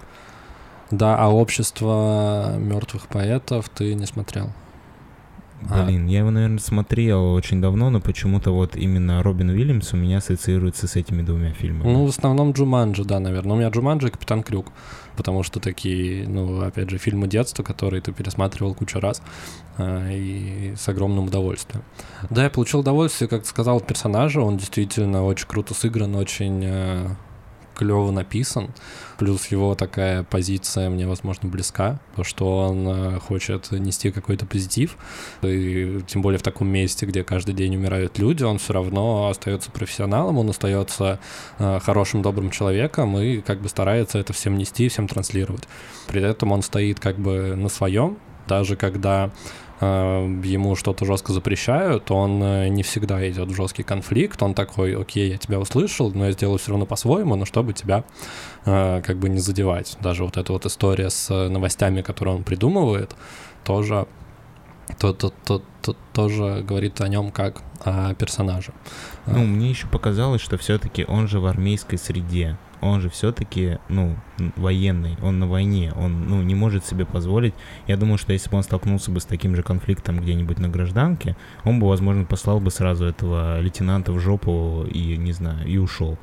Да, 0.90 1.16
а 1.18 1.28
«Общество 1.28 2.56
мертвых 2.58 3.08
поэтов» 3.08 3.68
ты 3.68 3.94
не 3.94 4.06
смотрел? 4.06 4.52
А. 5.70 5.84
Блин, 5.84 6.06
а. 6.06 6.10
я 6.10 6.18
его, 6.20 6.30
наверное, 6.30 6.58
смотрел 6.58 7.32
очень 7.32 7.60
давно, 7.60 7.90
но 7.90 8.00
почему-то 8.00 8.52
вот 8.52 8.76
именно 8.76 9.22
Робин 9.22 9.50
Уильямс 9.50 9.92
у 9.92 9.96
меня 9.96 10.18
ассоциируется 10.18 10.86
с 10.86 10.96
этими 10.96 11.22
двумя 11.22 11.52
фильмами. 11.52 11.90
Ну, 11.90 12.06
в 12.06 12.08
основном 12.08 12.52
Джуманджи, 12.52 13.04
да, 13.04 13.20
наверное. 13.20 13.54
У 13.54 13.58
меня 13.58 13.68
Джуманджи 13.68 14.08
и 14.08 14.10
Капитан 14.10 14.42
Крюк, 14.42 14.72
потому 15.16 15.42
что 15.42 15.60
такие, 15.60 16.28
ну, 16.28 16.62
опять 16.62 16.90
же, 16.90 16.98
фильмы 16.98 17.28
детства, 17.28 17.62
которые 17.62 18.00
ты 18.00 18.12
пересматривал 18.12 18.74
кучу 18.74 19.00
раз 19.00 19.22
э, 19.78 20.12
и 20.12 20.74
с 20.76 20.88
огромным 20.88 21.26
удовольствием. 21.26 21.84
Да, 22.30 22.44
я 22.44 22.50
получил 22.50 22.80
удовольствие, 22.80 23.28
как 23.28 23.46
сказал, 23.46 23.80
персонажа, 23.80 24.40
он 24.40 24.56
действительно 24.56 25.24
очень 25.24 25.46
круто 25.46 25.74
сыгран, 25.74 26.14
очень... 26.14 26.62
Э, 26.64 27.08
клево 27.74 28.10
написан, 28.10 28.70
плюс 29.18 29.46
его 29.48 29.74
такая 29.74 30.22
позиция 30.24 30.90
мне, 30.90 31.06
возможно, 31.06 31.48
близка, 31.48 32.00
то 32.16 32.24
что 32.24 32.58
он 32.58 32.86
э, 32.88 33.18
хочет 33.20 33.70
нести 33.72 34.10
какой-то 34.10 34.46
позитив, 34.46 34.96
и 35.42 36.00
тем 36.06 36.22
более 36.22 36.38
в 36.38 36.42
таком 36.42 36.68
месте, 36.68 37.06
где 37.06 37.24
каждый 37.24 37.54
день 37.54 37.76
умирают 37.76 38.18
люди, 38.18 38.42
он 38.42 38.58
все 38.58 38.72
равно 38.72 39.28
остается 39.28 39.70
профессионалом, 39.70 40.38
он 40.38 40.50
остается 40.50 41.18
э, 41.58 41.80
хорошим, 41.80 42.22
добрым 42.22 42.50
человеком 42.50 43.18
и 43.18 43.40
как 43.40 43.60
бы 43.60 43.68
старается 43.68 44.18
это 44.18 44.32
всем 44.32 44.56
нести, 44.56 44.88
всем 44.88 45.08
транслировать. 45.08 45.64
При 46.06 46.22
этом 46.22 46.52
он 46.52 46.62
стоит 46.62 47.00
как 47.00 47.18
бы 47.18 47.54
на 47.56 47.68
своем, 47.68 48.18
даже 48.46 48.76
когда 48.76 49.30
ему 50.42 50.76
что-то 50.76 51.04
жестко 51.04 51.32
запрещают, 51.32 52.10
он 52.10 52.42
э, 52.42 52.68
не 52.68 52.82
всегда 52.82 53.28
идет 53.28 53.48
в 53.48 53.54
жесткий 53.54 53.82
конфликт, 53.82 54.42
он 54.42 54.54
такой, 54.54 54.96
окей, 54.96 55.30
я 55.30 55.38
тебя 55.38 55.58
услышал, 55.58 56.10
но 56.12 56.26
я 56.26 56.32
сделаю 56.32 56.58
все 56.58 56.70
равно 56.70 56.86
по-своему, 56.86 57.36
но 57.36 57.44
чтобы 57.44 57.72
тебя 57.72 58.04
э, 58.64 59.02
как 59.02 59.18
бы 59.18 59.28
не 59.28 59.38
задевать. 59.38 59.96
Даже 60.00 60.24
вот 60.24 60.36
эта 60.36 60.52
вот 60.52 60.66
история 60.66 61.10
с 61.10 61.32
новостями, 61.48 62.02
которые 62.02 62.36
он 62.36 62.44
придумывает, 62.44 63.14
тоже 63.64 64.06
то, 64.98 65.12
то, 65.12 65.32
то, 65.44 65.62
то, 65.82 65.96
тоже 66.12 66.64
говорит 66.66 67.00
о 67.00 67.08
нем 67.08 67.30
как 67.30 67.62
о 67.80 68.14
персонаже. 68.14 68.72
Ну, 69.26 69.44
мне 69.44 69.70
еще 69.70 69.86
показалось, 69.86 70.40
что 70.40 70.56
все-таки 70.58 71.04
он 71.06 71.28
же 71.28 71.40
в 71.40 71.46
армейской 71.46 71.98
среде 71.98 72.56
он 72.84 73.00
же 73.00 73.08
все-таки, 73.08 73.78
ну, 73.88 74.16
военный, 74.56 75.16
он 75.22 75.38
на 75.38 75.46
войне, 75.46 75.92
он, 75.96 76.28
ну, 76.28 76.42
не 76.42 76.54
может 76.54 76.84
себе 76.84 77.06
позволить. 77.06 77.54
Я 77.86 77.96
думаю, 77.96 78.18
что 78.18 78.32
если 78.32 78.50
бы 78.50 78.58
он 78.58 78.62
столкнулся 78.62 79.10
бы 79.10 79.20
с 79.20 79.24
таким 79.24 79.56
же 79.56 79.62
конфликтом 79.62 80.20
где-нибудь 80.20 80.58
на 80.58 80.68
гражданке, 80.68 81.36
он 81.64 81.80
бы, 81.80 81.88
возможно, 81.88 82.24
послал 82.24 82.60
бы 82.60 82.70
сразу 82.70 83.06
этого 83.06 83.58
лейтенанта 83.60 84.12
в 84.12 84.20
жопу 84.20 84.84
и, 84.84 85.16
не 85.16 85.32
знаю, 85.32 85.66
и 85.66 85.78
ушел. 85.78 86.18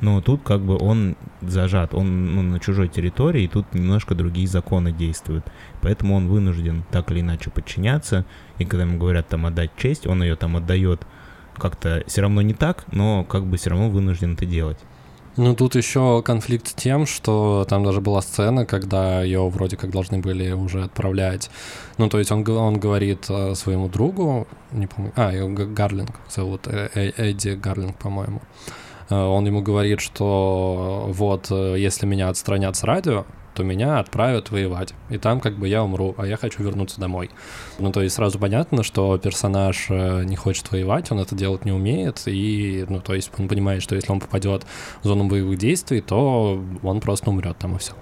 Но 0.00 0.20
тут 0.22 0.42
как 0.42 0.62
бы 0.62 0.76
он 0.78 1.14
зажат, 1.42 1.94
он 1.94 2.34
ну, 2.34 2.42
на 2.42 2.58
чужой 2.58 2.88
территории, 2.88 3.44
и 3.44 3.48
тут 3.48 3.74
немножко 3.74 4.14
другие 4.14 4.48
законы 4.48 4.92
действуют. 4.92 5.44
Поэтому 5.82 6.14
он 6.14 6.28
вынужден 6.28 6.84
так 6.90 7.10
или 7.10 7.20
иначе 7.20 7.50
подчиняться, 7.50 8.24
и 8.58 8.64
когда 8.64 8.84
ему 8.84 8.98
говорят 8.98 9.28
там 9.28 9.46
отдать 9.46 9.70
честь, 9.76 10.06
он 10.06 10.22
ее 10.22 10.36
там 10.36 10.56
отдает 10.56 11.06
как-то 11.56 12.02
все 12.06 12.22
равно 12.22 12.40
не 12.40 12.54
так, 12.54 12.84
но 12.92 13.24
как 13.24 13.44
бы 13.44 13.56
все 13.56 13.70
равно 13.70 13.90
вынужден 13.90 14.32
это 14.32 14.46
делать. 14.46 14.78
Ну, 15.38 15.54
тут 15.54 15.76
еще 15.76 16.20
конфликт 16.22 16.66
с 16.66 16.74
тем, 16.74 17.06
что 17.06 17.64
там 17.68 17.84
даже 17.84 18.00
была 18.00 18.22
сцена, 18.22 18.66
когда 18.66 19.22
ее 19.22 19.48
вроде 19.48 19.76
как 19.76 19.90
должны 19.90 20.18
были 20.18 20.50
уже 20.50 20.82
отправлять. 20.82 21.48
Ну, 21.96 22.08
то 22.08 22.18
есть 22.18 22.32
он, 22.32 22.46
он 22.48 22.80
говорит 22.80 23.26
э, 23.28 23.54
своему 23.54 23.88
другу, 23.88 24.48
не 24.72 24.88
помню, 24.88 25.12
а, 25.14 25.32
его 25.32 25.48
Гарлинг 25.48 26.10
зовут, 26.28 26.66
э, 26.66 26.88
э, 26.92 27.12
Эдди 27.16 27.50
Гарлинг, 27.50 27.96
по-моему. 27.98 28.42
Он 29.10 29.46
ему 29.46 29.62
говорит, 29.62 30.00
что 30.00 31.06
вот, 31.08 31.50
если 31.50 32.04
меня 32.04 32.28
отстранят 32.28 32.76
с 32.76 32.82
радио, 32.82 33.24
то 33.58 33.64
меня 33.64 33.98
отправят 33.98 34.52
воевать. 34.52 34.94
И 35.10 35.18
там 35.18 35.40
как 35.40 35.58
бы 35.58 35.66
я 35.66 35.82
умру, 35.82 36.14
а 36.16 36.28
я 36.28 36.36
хочу 36.36 36.62
вернуться 36.62 37.00
домой. 37.00 37.28
Ну, 37.80 37.90
то 37.90 38.02
есть 38.02 38.14
сразу 38.14 38.38
понятно, 38.38 38.84
что 38.84 39.18
персонаж 39.18 39.86
э, 39.90 40.22
не 40.22 40.36
хочет 40.36 40.70
воевать, 40.70 41.10
он 41.10 41.18
это 41.18 41.34
делать 41.34 41.64
не 41.64 41.72
умеет, 41.72 42.22
и, 42.26 42.86
ну, 42.88 43.00
то 43.00 43.14
есть 43.14 43.32
он 43.36 43.48
понимает, 43.48 43.82
что 43.82 43.96
если 43.96 44.12
он 44.12 44.20
попадет 44.20 44.64
в 45.02 45.08
зону 45.08 45.26
боевых 45.26 45.58
действий, 45.58 46.00
то 46.00 46.62
он 46.84 47.00
просто 47.00 47.30
умрет 47.30 47.58
там 47.58 47.74
и 47.74 47.78
все. 47.80 47.94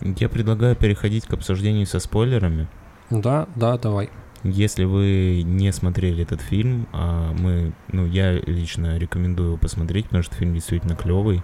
Я 0.00 0.28
предлагаю 0.28 0.76
переходить 0.76 1.26
к 1.26 1.32
обсуждению 1.32 1.86
со 1.86 1.98
спойлерами. 1.98 2.68
Да, 3.10 3.48
да, 3.56 3.78
давай. 3.78 4.10
Если 4.44 4.84
вы 4.84 5.42
не 5.44 5.72
смотрели 5.72 6.22
этот 6.22 6.40
фильм, 6.40 6.86
а 6.92 7.32
мы, 7.32 7.72
ну, 7.88 8.06
я 8.06 8.32
лично 8.32 8.96
рекомендую 8.96 9.48
его 9.48 9.56
посмотреть, 9.56 10.04
потому 10.04 10.22
что 10.22 10.36
фильм 10.36 10.54
действительно 10.54 10.94
клевый. 10.94 11.42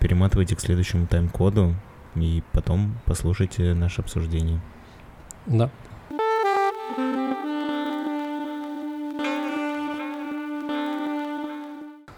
Перематывайте 0.00 0.56
к 0.56 0.60
следующему 0.60 1.06
тайм-коду 1.06 1.74
и 2.14 2.42
потом 2.52 2.98
послушайте 3.04 3.74
наше 3.74 4.00
обсуждение. 4.00 4.60
Да. 5.46 5.70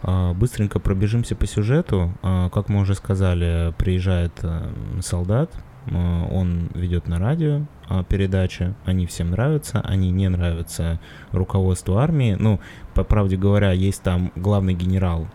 А, 0.02 0.32
быстренько 0.34 0.78
пробежимся 0.78 1.34
по 1.34 1.46
сюжету. 1.46 2.12
А, 2.22 2.50
как 2.50 2.68
мы 2.68 2.80
уже 2.80 2.94
сказали, 2.94 3.72
приезжает 3.78 4.32
э, 4.42 4.72
солдат, 5.00 5.52
а, 5.90 6.26
он 6.26 6.70
ведет 6.74 7.08
на 7.08 7.18
радио 7.18 7.66
передачи, 8.08 8.74
они 8.86 9.06
всем 9.06 9.32
нравятся, 9.32 9.80
они 9.82 10.10
не 10.10 10.28
нравятся 10.28 10.98
руководству 11.30 11.96
армии. 11.96 12.36
Ну, 12.38 12.58
по 12.94 13.04
правде 13.04 13.36
говоря, 13.36 13.72
есть 13.72 14.02
там 14.02 14.32
главный 14.34 14.72
генерал 14.72 15.26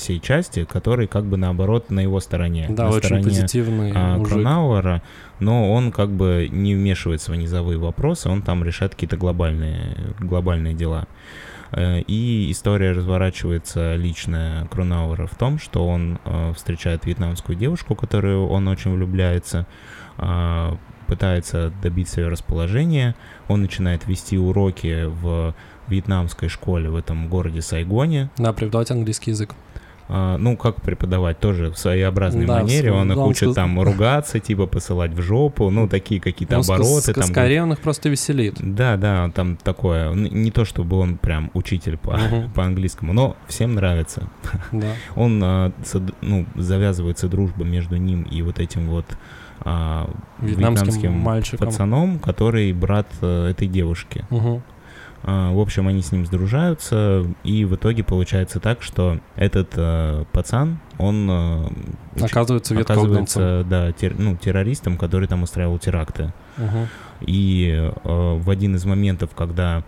всей 0.00 0.20
части, 0.20 0.64
который 0.64 1.06
как 1.06 1.24
бы 1.24 1.36
наоборот 1.36 1.90
на 1.90 2.00
его 2.00 2.20
стороне. 2.20 2.66
Да, 2.68 2.84
на 2.84 2.90
очень 2.90 3.06
стороне, 3.06 3.24
позитивный 3.24 3.92
а, 3.94 4.16
мужик. 4.16 4.34
Кронауэра, 4.34 5.02
но 5.38 5.72
он 5.72 5.92
как 5.92 6.10
бы 6.10 6.48
не 6.50 6.74
вмешивается 6.74 7.32
в 7.32 7.36
низовые 7.36 7.78
вопросы, 7.78 8.28
он 8.28 8.42
там 8.42 8.64
решает 8.64 8.94
какие-то 8.94 9.16
глобальные, 9.16 10.14
глобальные 10.18 10.74
дела. 10.74 11.06
Э, 11.72 12.00
и 12.00 12.50
история 12.50 12.92
разворачивается 12.92 13.94
личная 13.94 14.66
Кронауэра 14.66 15.26
в 15.26 15.34
том, 15.36 15.58
что 15.58 15.86
он 15.86 16.18
э, 16.24 16.52
встречает 16.54 17.06
вьетнамскую 17.06 17.56
девушку, 17.56 17.94
которую 17.94 18.48
он 18.48 18.68
очень 18.68 18.94
влюбляется, 18.94 19.66
э, 20.18 20.76
пытается 21.06 21.72
добиться 21.82 22.20
ее 22.20 22.28
расположения, 22.28 23.14
он 23.48 23.62
начинает 23.62 24.06
вести 24.06 24.38
уроки 24.38 25.04
в 25.06 25.54
вьетнамской 25.88 26.48
школе 26.48 26.88
в 26.88 26.96
этом 26.96 27.28
городе 27.28 27.62
Сайгоне. 27.62 28.30
Да, 28.36 28.52
преподавать 28.52 28.90
английский 28.90 29.32
язык. 29.32 29.54
А, 30.12 30.38
ну, 30.38 30.56
как 30.56 30.82
преподавать, 30.82 31.38
тоже 31.38 31.70
в 31.70 31.78
своеобразной 31.78 32.44
да, 32.44 32.62
манере, 32.62 32.90
он 32.90 33.12
их 33.12 33.18
он 33.18 33.28
учит 33.28 33.54
там 33.54 33.80
ругаться, 33.80 34.40
типа 34.40 34.66
посылать 34.66 35.12
в 35.12 35.22
жопу, 35.22 35.70
ну, 35.70 35.86
такие 35.86 36.20
какие-то 36.20 36.56
ну, 36.56 36.62
обороты. 36.62 37.14
С, 37.14 37.26
скорее 37.28 37.62
он 37.62 37.72
их 37.72 37.78
просто 37.78 38.08
веселит. 38.08 38.56
Да, 38.58 38.96
да, 38.96 39.30
там 39.32 39.56
такое, 39.56 40.12
не 40.12 40.50
то 40.50 40.64
чтобы 40.64 40.98
он 40.98 41.16
прям 41.16 41.52
учитель 41.54 41.96
по, 41.96 42.10
uh-huh. 42.10 42.52
по 42.54 42.64
английскому, 42.64 43.12
но 43.12 43.36
всем 43.46 43.76
нравится. 43.76 44.28
Да. 44.72 44.94
Он, 45.14 45.40
а, 45.44 45.72
ну, 46.22 46.44
завязывается 46.56 47.28
дружба 47.28 47.64
между 47.64 47.96
ним 47.96 48.22
и 48.22 48.42
вот 48.42 48.58
этим 48.58 48.88
вот 48.88 49.06
а, 49.60 50.10
вьетнамским, 50.40 50.86
вьетнамским 50.86 51.12
мальчиком. 51.12 51.68
пацаном, 51.68 52.18
который 52.18 52.72
брат 52.72 53.06
а, 53.20 53.48
этой 53.48 53.68
девушки. 53.68 54.24
Угу. 54.30 54.62
А, 55.22 55.52
в 55.52 55.58
общем, 55.58 55.86
они 55.86 56.02
с 56.02 56.12
ним 56.12 56.24
сдружаются, 56.24 57.26
и 57.44 57.64
в 57.64 57.74
итоге 57.74 58.02
получается 58.02 58.58
так, 58.58 58.82
что 58.82 59.18
этот 59.36 59.72
э, 59.76 60.24
пацан, 60.32 60.78
он 60.98 61.28
э, 61.30 61.68
оказывается, 62.22 62.78
оказывается 62.78 63.66
да, 63.68 63.92
тер, 63.92 64.14
ну, 64.18 64.36
террористом, 64.36 64.96
который 64.96 65.28
там 65.28 65.42
устраивал 65.42 65.78
теракты. 65.78 66.32
Угу. 66.56 66.88
И 67.26 67.70
э, 67.70 67.92
в 68.02 68.48
один 68.48 68.76
из 68.76 68.84
моментов, 68.86 69.30
когда 69.36 69.82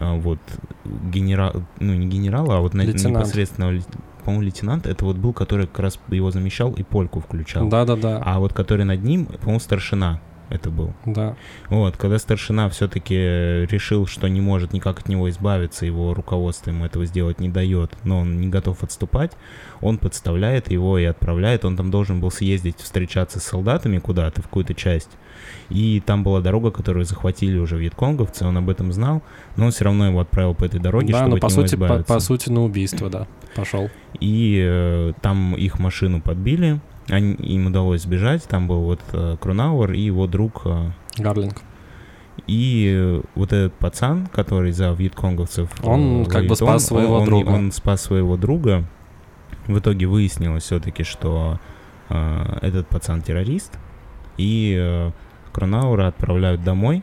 э, 0.00 0.18
вот 0.18 0.38
генерал, 0.84 1.62
ну 1.80 1.94
не 1.94 2.06
генерал, 2.06 2.50
а 2.50 2.60
вот 2.60 2.74
лейтенант. 2.74 3.16
непосредственно 3.16 3.80
по-моему, 4.24 4.44
лейтенант, 4.44 4.86
это 4.86 5.06
вот 5.06 5.16
был, 5.16 5.32
который 5.32 5.66
как 5.66 5.78
раз 5.78 5.98
его 6.08 6.30
замещал 6.30 6.72
и 6.72 6.82
польку 6.82 7.20
включал. 7.20 7.66
Да-да-да. 7.66 8.20
А 8.22 8.38
вот 8.38 8.52
который 8.52 8.84
над 8.84 9.02
ним, 9.02 9.24
по-моему, 9.24 9.58
старшина 9.58 10.20
это 10.50 10.70
был. 10.70 10.92
Да. 11.04 11.36
Вот, 11.68 11.96
когда 11.96 12.18
старшина 12.18 12.68
все-таки 12.68 13.14
решил, 13.14 14.06
что 14.06 14.28
не 14.28 14.40
может 14.40 14.72
никак 14.72 15.00
от 15.00 15.08
него 15.08 15.28
избавиться, 15.30 15.86
его 15.86 16.14
руководство 16.14 16.70
ему 16.70 16.84
этого 16.84 17.04
сделать 17.06 17.40
не 17.40 17.48
дает, 17.48 17.92
но 18.04 18.20
он 18.20 18.40
не 18.40 18.48
готов 18.48 18.82
отступать, 18.82 19.32
он 19.80 19.98
подставляет 19.98 20.70
его 20.70 20.98
и 20.98 21.04
отправляет. 21.04 21.64
Он 21.64 21.76
там 21.76 21.90
должен 21.90 22.20
был 22.20 22.30
съездить, 22.30 22.78
встречаться 22.78 23.40
с 23.40 23.44
солдатами 23.44 23.98
куда-то, 23.98 24.42
в 24.42 24.46
какую-то 24.46 24.74
часть. 24.74 25.10
И 25.68 26.02
там 26.04 26.24
была 26.24 26.40
дорога, 26.40 26.70
которую 26.70 27.04
захватили 27.04 27.58
уже 27.58 27.76
вьетконговцы, 27.76 28.44
он 28.44 28.56
об 28.56 28.70
этом 28.70 28.92
знал, 28.92 29.22
но 29.56 29.66
он 29.66 29.70
все 29.70 29.84
равно 29.84 30.06
его 30.06 30.20
отправил 30.20 30.54
по 30.54 30.64
этой 30.64 30.80
дороге, 30.80 31.12
да, 31.12 31.20
чтобы 31.20 31.36
но 31.36 31.40
по 31.40 31.46
от 31.46 31.52
сути, 31.52 31.74
него 31.74 31.84
избавиться. 31.84 32.08
По, 32.08 32.14
по 32.14 32.20
сути, 32.20 32.50
на 32.50 32.64
убийство, 32.64 33.10
да, 33.10 33.26
пошел. 33.54 33.90
И 34.20 34.60
э, 34.66 35.12
там 35.20 35.54
их 35.54 35.78
машину 35.78 36.20
подбили, 36.20 36.80
они, 37.08 37.34
им 37.34 37.66
удалось 37.66 38.02
сбежать, 38.02 38.44
там 38.44 38.68
был 38.68 38.82
вот 38.82 39.00
э, 39.12 39.36
Крунауэр 39.40 39.92
и 39.92 40.00
его 40.00 40.26
друг... 40.26 40.62
Э, 40.64 40.90
Гарлинг. 41.16 41.62
И 42.46 42.92
э, 42.96 43.22
вот 43.34 43.52
этот 43.52 43.74
пацан, 43.74 44.26
который 44.26 44.72
за 44.72 44.92
вьетконговцев... 44.92 45.70
Он 45.82 46.26
как 46.26 46.46
бы 46.46 46.56
спас 46.56 46.74
он, 46.74 46.80
своего 46.80 47.16
он, 47.16 47.24
друга. 47.24 47.48
Он, 47.48 47.54
он 47.54 47.72
спас 47.72 48.02
своего 48.02 48.36
друга. 48.36 48.84
В 49.66 49.78
итоге 49.78 50.06
выяснилось 50.06 50.64
все-таки, 50.64 51.02
что 51.02 51.58
э, 52.08 52.58
этот 52.62 52.88
пацан 52.88 53.22
террорист. 53.22 53.78
И 54.36 54.76
э, 54.78 55.10
Кронаура 55.52 56.06
отправляют 56.06 56.62
домой, 56.62 57.02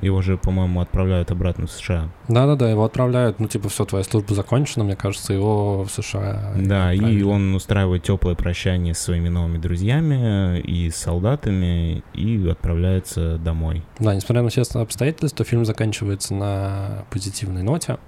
его 0.00 0.22
же, 0.22 0.36
по-моему, 0.36 0.80
отправляют 0.80 1.30
обратно 1.30 1.66
в 1.66 1.72
США. 1.72 2.10
Да-да-да, 2.28 2.70
его 2.70 2.84
отправляют, 2.84 3.40
ну, 3.40 3.48
типа, 3.48 3.68
все, 3.68 3.84
твоя 3.84 4.04
служба 4.04 4.34
закончена, 4.34 4.84
мне 4.84 4.96
кажется, 4.96 5.32
его 5.32 5.84
в 5.84 5.90
США. 5.90 6.52
Да, 6.56 6.92
и 6.92 7.22
он 7.22 7.54
устраивает 7.54 8.02
теплое 8.02 8.34
прощание 8.34 8.94
с 8.94 8.98
своими 8.98 9.28
новыми 9.28 9.58
друзьями 9.58 10.60
и 10.60 10.90
солдатами 10.90 12.02
и 12.14 12.48
отправляется 12.48 13.38
домой. 13.38 13.82
Да, 13.98 14.14
несмотря 14.14 14.42
на 14.42 14.48
все 14.50 14.62
обстоятельства, 14.62 15.44
фильм 15.44 15.64
заканчивается 15.64 16.34
на 16.34 17.04
позитивной 17.10 17.62
ноте. 17.62 17.98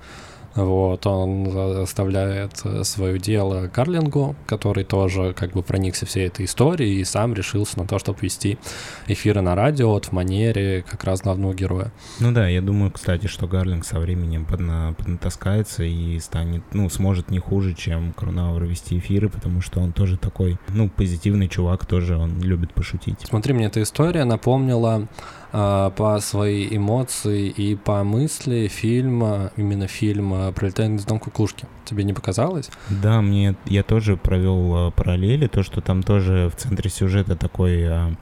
Вот, 0.55 1.07
он 1.07 1.57
оставляет 1.83 2.61
э, 2.65 2.85
свое 2.85 3.19
дело 3.19 3.69
Карлингу, 3.69 4.37
который 4.47 4.85
тоже 4.85 5.35
как 5.35 5.53
бы 5.53 5.63
проникся 5.63 6.05
всей 6.05 6.27
этой 6.27 6.45
историей 6.45 7.01
и 7.01 7.05
сам 7.05 7.33
решился 7.33 7.79
на 7.79 7.87
то, 7.87 7.99
чтобы 7.99 8.19
вести 8.21 8.59
эфиры 9.07 9.41
на 9.41 9.55
радио 9.55 9.89
вот 9.89 10.07
в 10.07 10.13
манере 10.13 10.85
как 10.89 11.05
раз 11.05 11.23
главного 11.23 11.55
героя. 11.55 11.93
Ну 12.21 12.33
да, 12.33 12.49
я 12.49 12.61
думаю, 12.61 12.91
кстати, 12.91 13.27
что 13.27 13.47
Гарлинг 13.47 13.85
со 13.85 13.99
временем 13.99 14.45
подна, 14.45 14.95
поднатаскается 14.99 15.85
и 15.85 16.19
станет, 16.21 16.63
ну, 16.73 16.89
сможет 16.91 17.31
не 17.31 17.39
хуже, 17.39 17.75
чем 17.75 18.13
Кронауэр 18.13 18.65
вести 18.65 18.99
эфиры, 18.99 19.29
потому 19.29 19.63
что 19.63 19.81
он 19.81 19.93
тоже 19.93 20.19
такой, 20.19 20.59
ну, 20.69 20.89
позитивный 20.89 21.49
чувак, 21.49 21.87
тоже 21.87 22.17
он 22.17 22.41
любит 22.43 22.75
пошутить. 22.75 23.17
Смотри, 23.25 23.55
мне 23.55 23.67
эта 23.67 23.83
история 23.83 24.25
напомнила 24.25 25.09
по 25.53 26.19
своей 26.21 26.75
эмоции 26.75 27.49
и 27.49 27.77
по 27.77 28.03
мысли 28.05 28.69
фильма, 28.69 29.53
именно 29.57 29.87
фильма 29.87 30.51
«Пролетая 30.53 30.95
из 30.95 31.05
дом 31.05 31.19
кукушки». 31.19 31.67
Тебе 31.85 32.05
не 32.05 32.15
показалось? 32.15 32.71
Да, 32.89 33.21
мне 33.21 33.55
я 33.67 33.83
тоже 33.83 34.17
провел 34.17 34.75
а, 34.75 34.91
параллели, 34.91 35.47
то, 35.49 35.63
что 35.63 35.83
там 35.83 36.03
тоже 36.03 36.51
в 36.51 36.59
центре 36.59 36.89
сюжета 36.89 37.37
такой 37.37 37.85
а, 37.87 38.15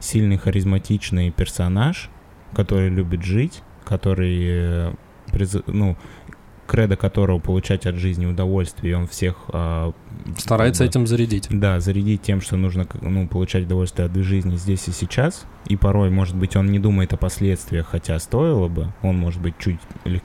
сильный, 0.00 0.36
харизматичный 0.36 1.30
персонаж, 1.30 2.10
который 2.52 2.90
любит 2.90 3.22
жить, 3.22 3.62
который 3.84 4.38
э, 4.44 4.92
ну, 5.66 5.96
кредо 6.66 6.96
которого 6.96 7.38
получать 7.38 7.86
от 7.86 7.96
жизни 7.96 8.26
удовольствие, 8.26 8.92
и 8.92 8.94
он 8.94 9.06
всех... 9.06 9.36
А, 9.48 9.92
Старается 10.36 10.84
как 10.84 10.92
бы, 10.92 11.00
этим 11.00 11.06
зарядить. 11.06 11.48
Да, 11.50 11.80
зарядить 11.80 12.22
тем, 12.22 12.40
что 12.40 12.56
нужно 12.56 12.86
ну, 13.00 13.28
получать 13.28 13.64
удовольствие 13.64 14.06
от 14.06 14.16
жизни 14.16 14.56
здесь 14.56 14.88
и 14.88 14.92
сейчас. 14.92 15.46
И 15.66 15.76
порой, 15.76 16.10
может 16.10 16.36
быть, 16.36 16.56
он 16.56 16.70
не 16.70 16.78
думает 16.78 17.12
о 17.12 17.16
последствиях, 17.16 17.88
хотя 17.88 18.18
стоило 18.18 18.68
бы. 18.68 18.92
Он 19.02 19.16
может 19.16 19.40
быть 19.40 19.54
чуть 19.58 19.78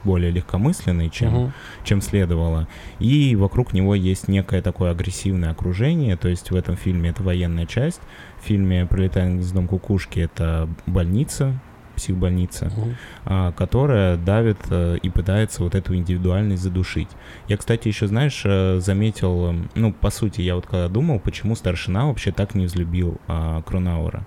более 0.04 0.30
легкомысленный, 0.30 1.10
чем, 1.10 1.34
угу. 1.34 1.52
чем 1.84 2.00
следовало. 2.00 2.68
И 2.98 3.34
вокруг 3.36 3.72
него 3.72 3.94
есть 3.94 4.28
некое 4.28 4.62
такое 4.62 4.90
агрессивное 4.90 5.50
окружение. 5.50 6.16
То 6.16 6.28
есть 6.28 6.50
в 6.50 6.56
этом 6.56 6.76
фильме 6.76 7.10
это 7.10 7.22
военная 7.22 7.66
часть. 7.66 8.00
В 8.40 8.46
фильме 8.46 8.86
«Пролетая 8.86 9.36
из 9.36 9.50
дом 9.52 9.68
кукушки» 9.68 10.20
это 10.20 10.68
больница, 10.86 11.60
психбольница, 12.02 12.72
угу. 12.76 13.52
которая 13.56 14.16
давит 14.16 14.58
а, 14.70 14.96
и 14.96 15.08
пытается 15.08 15.62
вот 15.62 15.74
эту 15.74 15.94
индивидуальность 15.94 16.62
задушить. 16.62 17.08
Я, 17.48 17.56
кстати, 17.56 17.88
еще, 17.88 18.06
знаешь, 18.06 18.42
э, 18.44 18.80
заметил, 18.80 19.46
эм, 19.46 19.70
ну, 19.74 19.92
по 19.92 20.10
сути, 20.10 20.40
я 20.40 20.56
вот 20.56 20.66
когда 20.66 20.88
думал, 20.88 21.20
почему 21.20 21.54
старшина 21.54 22.06
вообще 22.06 22.32
так 22.32 22.54
не 22.54 22.66
взлюбил 22.66 23.18
а, 23.28 23.62
Кронауэра. 23.62 24.26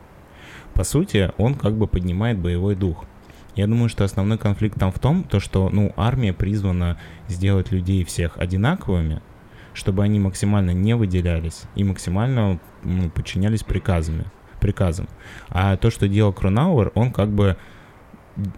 По 0.73 0.83
сути, 0.83 1.31
он 1.37 1.55
как 1.55 1.77
бы 1.77 1.87
поднимает 1.87 2.37
боевой 2.39 2.75
дух. 2.75 3.05
Я 3.55 3.67
думаю, 3.67 3.89
что 3.89 4.03
основной 4.03 4.37
конфликт 4.37 4.77
там 4.77 4.91
в 4.91 4.99
том, 4.99 5.23
то, 5.23 5.39
что, 5.39 5.69
ну, 5.69 5.93
армия 5.95 6.33
призвана 6.33 6.97
сделать 7.27 7.71
людей 7.71 8.03
всех 8.03 8.37
одинаковыми, 8.37 9.21
чтобы 9.73 10.03
они 10.03 10.19
максимально 10.19 10.71
не 10.71 10.95
выделялись 10.95 11.63
и 11.75 11.83
максимально 11.83 12.59
ну, 12.83 13.09
подчинялись 13.09 13.63
приказами, 13.63 14.25
приказам. 14.65 15.07
А 15.49 15.77
то, 15.77 15.91
что 15.91 16.07
делал 16.07 16.33
Кронауэр, 16.33 16.91
он 16.95 17.11
как 17.11 17.29
бы 17.29 17.55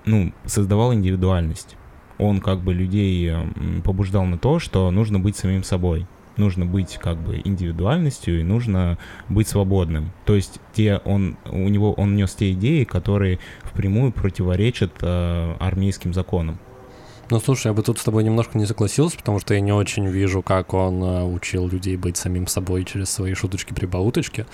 ну, 0.06 0.32
создавал 0.46 0.94
индивидуальность. 0.94 1.76
Он 2.18 2.40
как 2.40 2.60
бы 2.60 2.74
людей 2.74 3.32
побуждал 3.84 4.26
на 4.26 4.38
то, 4.38 4.60
что 4.60 4.90
нужно 4.90 5.20
быть 5.20 5.36
самим 5.36 5.64
собой 5.64 6.08
нужно 6.38 6.68
быть 6.68 6.98
как 6.98 7.18
бы 7.18 7.42
индивидуальностью 7.44 8.40
и 8.40 8.44
нужно 8.44 8.98
быть 9.28 9.48
свободным. 9.48 10.12
То 10.26 10.36
есть 10.36 10.60
те 10.74 10.98
он 10.98 11.36
у 11.46 11.68
него 11.68 11.94
он 11.94 12.16
нес 12.16 12.36
те 12.36 12.52
идеи, 12.52 12.84
которые 12.84 13.40
впрямую 13.64 14.12
противоречат 14.12 14.92
э, 15.02 15.56
армейским 15.60 16.14
законам. 16.14 16.60
Ну, 17.30 17.40
слушай, 17.40 17.68
я 17.68 17.74
бы 17.74 17.84
тут 17.84 18.00
с 18.00 18.04
тобой 18.04 18.24
немножко 18.24 18.58
не 18.58 18.66
согласился, 18.66 19.18
потому 19.18 19.40
что 19.40 19.54
я 19.54 19.60
не 19.60 19.74
очень 19.74 20.08
вижу, 20.08 20.42
как 20.42 20.74
он 20.74 21.04
э, 21.04 21.24
учил 21.24 21.68
людей 21.68 21.98
быть 21.98 22.16
самим 22.16 22.48
собой 22.48 22.86
через 22.86 23.10
свои 23.10 23.34
шуточки-прибауточки. 23.34 24.46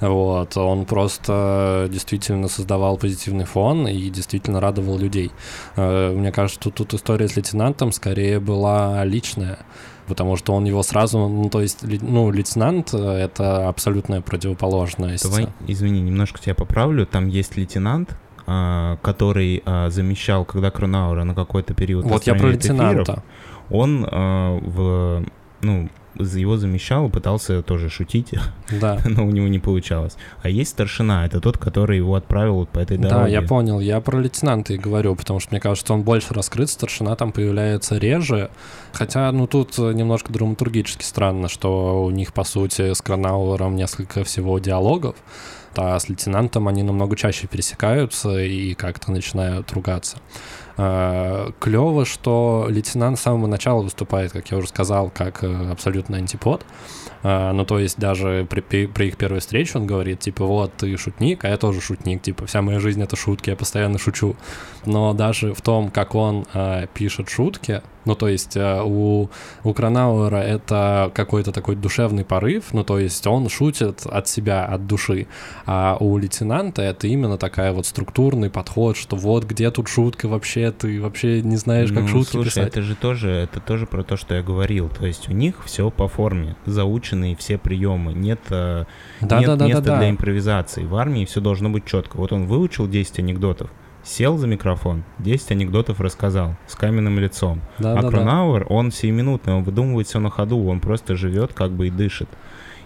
Вот, 0.00 0.56
он 0.56 0.86
просто 0.86 1.88
действительно 1.90 2.48
создавал 2.48 2.98
позитивный 2.98 3.46
фон 3.46 3.88
и 3.88 4.10
действительно 4.10 4.60
радовал 4.60 4.96
людей. 4.96 5.32
Э, 5.76 6.12
мне 6.12 6.30
кажется, 6.30 6.60
тут, 6.60 6.74
тут 6.76 6.94
история 6.94 7.26
с 7.26 7.36
лейтенантом 7.36 7.92
скорее 7.92 8.38
была 8.38 9.04
личная 9.04 9.58
потому 10.06 10.36
что 10.36 10.54
он 10.54 10.64
его 10.64 10.82
сразу, 10.82 11.18
ну, 11.28 11.48
то 11.48 11.62
есть, 11.62 11.84
ну, 11.84 12.32
лейтенант— 12.32 12.92
это 12.94 13.68
абсолютная 13.68 14.20
противоположность. 14.20 15.22
Давай, 15.22 15.46
извини, 15.68 16.00
немножко 16.00 16.40
тебя 16.40 16.56
поправлю. 16.56 17.06
Там 17.06 17.28
есть 17.28 17.56
лейтенант, 17.56 18.16
который 19.02 19.62
а, 19.64 19.90
замещал, 19.90 20.44
когда 20.44 20.70
Кронаура 20.70 21.24
на 21.24 21.34
какой-то 21.34 21.74
период... 21.74 22.04
Вот 22.04 22.24
я 22.24 22.34
про 22.34 22.48
лейтенанта. 22.48 23.02
Эфиров, 23.02 23.24
он 23.70 24.06
а, 24.10 24.58
в, 24.60 25.24
ну, 25.62 25.88
его 26.16 26.56
замещал, 26.56 27.08
пытался 27.08 27.62
тоже 27.62 27.88
шутить, 27.88 28.34
да. 28.70 28.98
но 29.04 29.26
у 29.26 29.30
него 29.30 29.48
не 29.48 29.58
получалось. 29.58 30.16
А 30.42 30.48
есть 30.48 30.70
старшина, 30.70 31.26
это 31.26 31.40
тот, 31.40 31.58
который 31.58 31.98
его 31.98 32.14
отправил 32.14 32.56
вот 32.56 32.68
по 32.68 32.78
этой 32.78 32.98
дороге. 32.98 33.24
Да, 33.24 33.28
я 33.28 33.42
понял, 33.42 33.80
я 33.80 34.00
про 34.00 34.18
лейтенанта 34.18 34.74
и 34.74 34.78
говорю, 34.78 35.14
потому 35.14 35.40
что 35.40 35.52
мне 35.52 35.60
кажется, 35.60 35.94
он 35.94 36.02
больше 36.02 36.34
раскрыт, 36.34 36.70
старшина 36.70 37.16
там 37.16 37.32
появляется 37.32 37.96
реже, 37.98 38.50
хотя, 38.92 39.30
ну, 39.32 39.46
тут 39.46 39.78
немножко 39.78 40.32
драматургически 40.32 41.04
странно, 41.04 41.48
что 41.48 42.04
у 42.04 42.10
них, 42.10 42.32
по 42.32 42.44
сути, 42.44 42.92
с 42.92 43.00
Кронауэром 43.00 43.76
несколько 43.76 44.24
всего 44.24 44.58
диалогов, 44.58 45.16
а 45.76 45.98
с 45.98 46.08
лейтенантом 46.08 46.68
они 46.68 46.82
намного 46.82 47.16
чаще 47.16 47.46
пересекаются 47.46 48.38
и 48.40 48.74
как-то 48.74 49.12
начинают 49.12 49.72
ругаться. 49.72 50.18
А, 50.76 51.52
Клево, 51.60 52.04
что 52.04 52.66
лейтенант 52.68 53.18
с 53.18 53.22
самого 53.22 53.46
начала 53.46 53.82
выступает, 53.82 54.32
как 54.32 54.50
я 54.50 54.58
уже 54.58 54.68
сказал, 54.68 55.10
как 55.10 55.44
э, 55.44 55.70
абсолютно 55.70 56.16
антипод. 56.16 56.64
А, 57.22 57.52
ну, 57.52 57.64
то 57.64 57.78
есть 57.78 57.98
даже 57.98 58.46
при, 58.48 58.86
при 58.86 59.08
их 59.08 59.16
первой 59.16 59.40
встрече 59.40 59.78
он 59.78 59.86
говорит, 59.86 60.20
типа, 60.20 60.44
вот, 60.44 60.72
ты 60.74 60.96
шутник, 60.96 61.44
а 61.44 61.48
я 61.48 61.56
тоже 61.56 61.80
шутник, 61.80 62.22
типа, 62.22 62.46
вся 62.46 62.62
моя 62.62 62.80
жизнь— 62.80 63.02
это 63.02 63.16
шутки, 63.16 63.50
я 63.50 63.56
постоянно 63.56 63.98
шучу. 63.98 64.36
Но 64.86 65.12
даже 65.12 65.52
в 65.52 65.60
том, 65.60 65.90
как 65.90 66.14
он 66.14 66.46
э, 66.54 66.86
пишет 66.94 67.28
шутки, 67.28 67.82
ну, 68.06 68.14
то 68.14 68.28
есть 68.28 68.56
э, 68.56 68.82
у, 68.82 69.28
у 69.62 69.74
Кронауэра 69.74 70.38
это 70.38 71.10
какой-то 71.14 71.52
такой 71.52 71.76
душевный 71.76 72.24
порыв, 72.24 72.72
ну, 72.72 72.82
то 72.82 72.98
есть 72.98 73.26
он 73.26 73.48
шутит 73.48 74.06
от 74.06 74.26
себя, 74.26 74.64
от 74.64 74.86
души. 74.86 75.26
А 75.66 75.96
у 76.00 76.16
лейтенанта 76.16 76.82
это 76.82 77.06
именно 77.06 77.36
такая 77.36 77.72
вот 77.72 77.86
структурный 77.86 78.48
подход, 78.48 78.96
что 78.96 79.16
вот 79.16 79.44
где 79.44 79.70
тут 79.70 79.88
шутка 79.88 80.28
вообще, 80.28 80.70
ты 80.70 81.00
вообще 81.00 81.42
не 81.42 81.56
знаешь, 81.56 81.90
как 81.90 82.02
ну, 82.02 82.08
шутки 82.08 82.32
слушай, 82.32 82.48
писать. 82.48 82.68
это 82.68 82.82
же 82.82 82.94
тоже, 82.94 83.30
это 83.30 83.60
тоже 83.60 83.86
про 83.86 84.02
то, 84.02 84.16
что 84.16 84.34
я 84.34 84.42
говорил. 84.42 84.88
То 84.88 85.06
есть 85.06 85.28
у 85.28 85.32
них 85.32 85.56
все 85.66 85.90
по 85.90 86.08
форме, 86.08 86.56
заученные 87.10 87.36
все 87.36 87.58
приемы, 87.58 88.12
нет, 88.12 88.40
э, 88.50 88.84
да, 89.20 89.38
нет 89.38 89.46
да, 89.46 89.56
да, 89.56 89.66
места 89.66 89.82
да, 89.82 89.92
да. 89.92 89.98
для 89.98 90.10
импровизации. 90.10 90.84
В 90.84 90.94
армии 90.96 91.24
все 91.24 91.40
должно 91.40 91.70
быть 91.70 91.84
четко. 91.84 92.16
Вот 92.16 92.32
он 92.32 92.46
выучил 92.46 92.88
10 92.88 93.20
анекдотов, 93.20 93.70
Сел 94.02 94.38
за 94.38 94.46
микрофон, 94.46 95.04
10 95.18 95.52
анекдотов 95.52 96.00
рассказал 96.00 96.56
с 96.66 96.74
каменным 96.74 97.18
лицом. 97.18 97.60
Да, 97.78 97.98
а 97.98 98.02
да, 98.02 98.08
Кронауэр, 98.08 98.66
да. 98.66 98.74
он 98.74 98.92
сиюминутный, 98.92 99.54
он 99.54 99.62
выдумывает 99.62 100.06
все 100.06 100.20
на 100.20 100.30
ходу, 100.30 100.64
он 100.66 100.80
просто 100.80 101.16
живет 101.16 101.52
как 101.52 101.72
бы 101.72 101.88
и 101.88 101.90
дышит. 101.90 102.28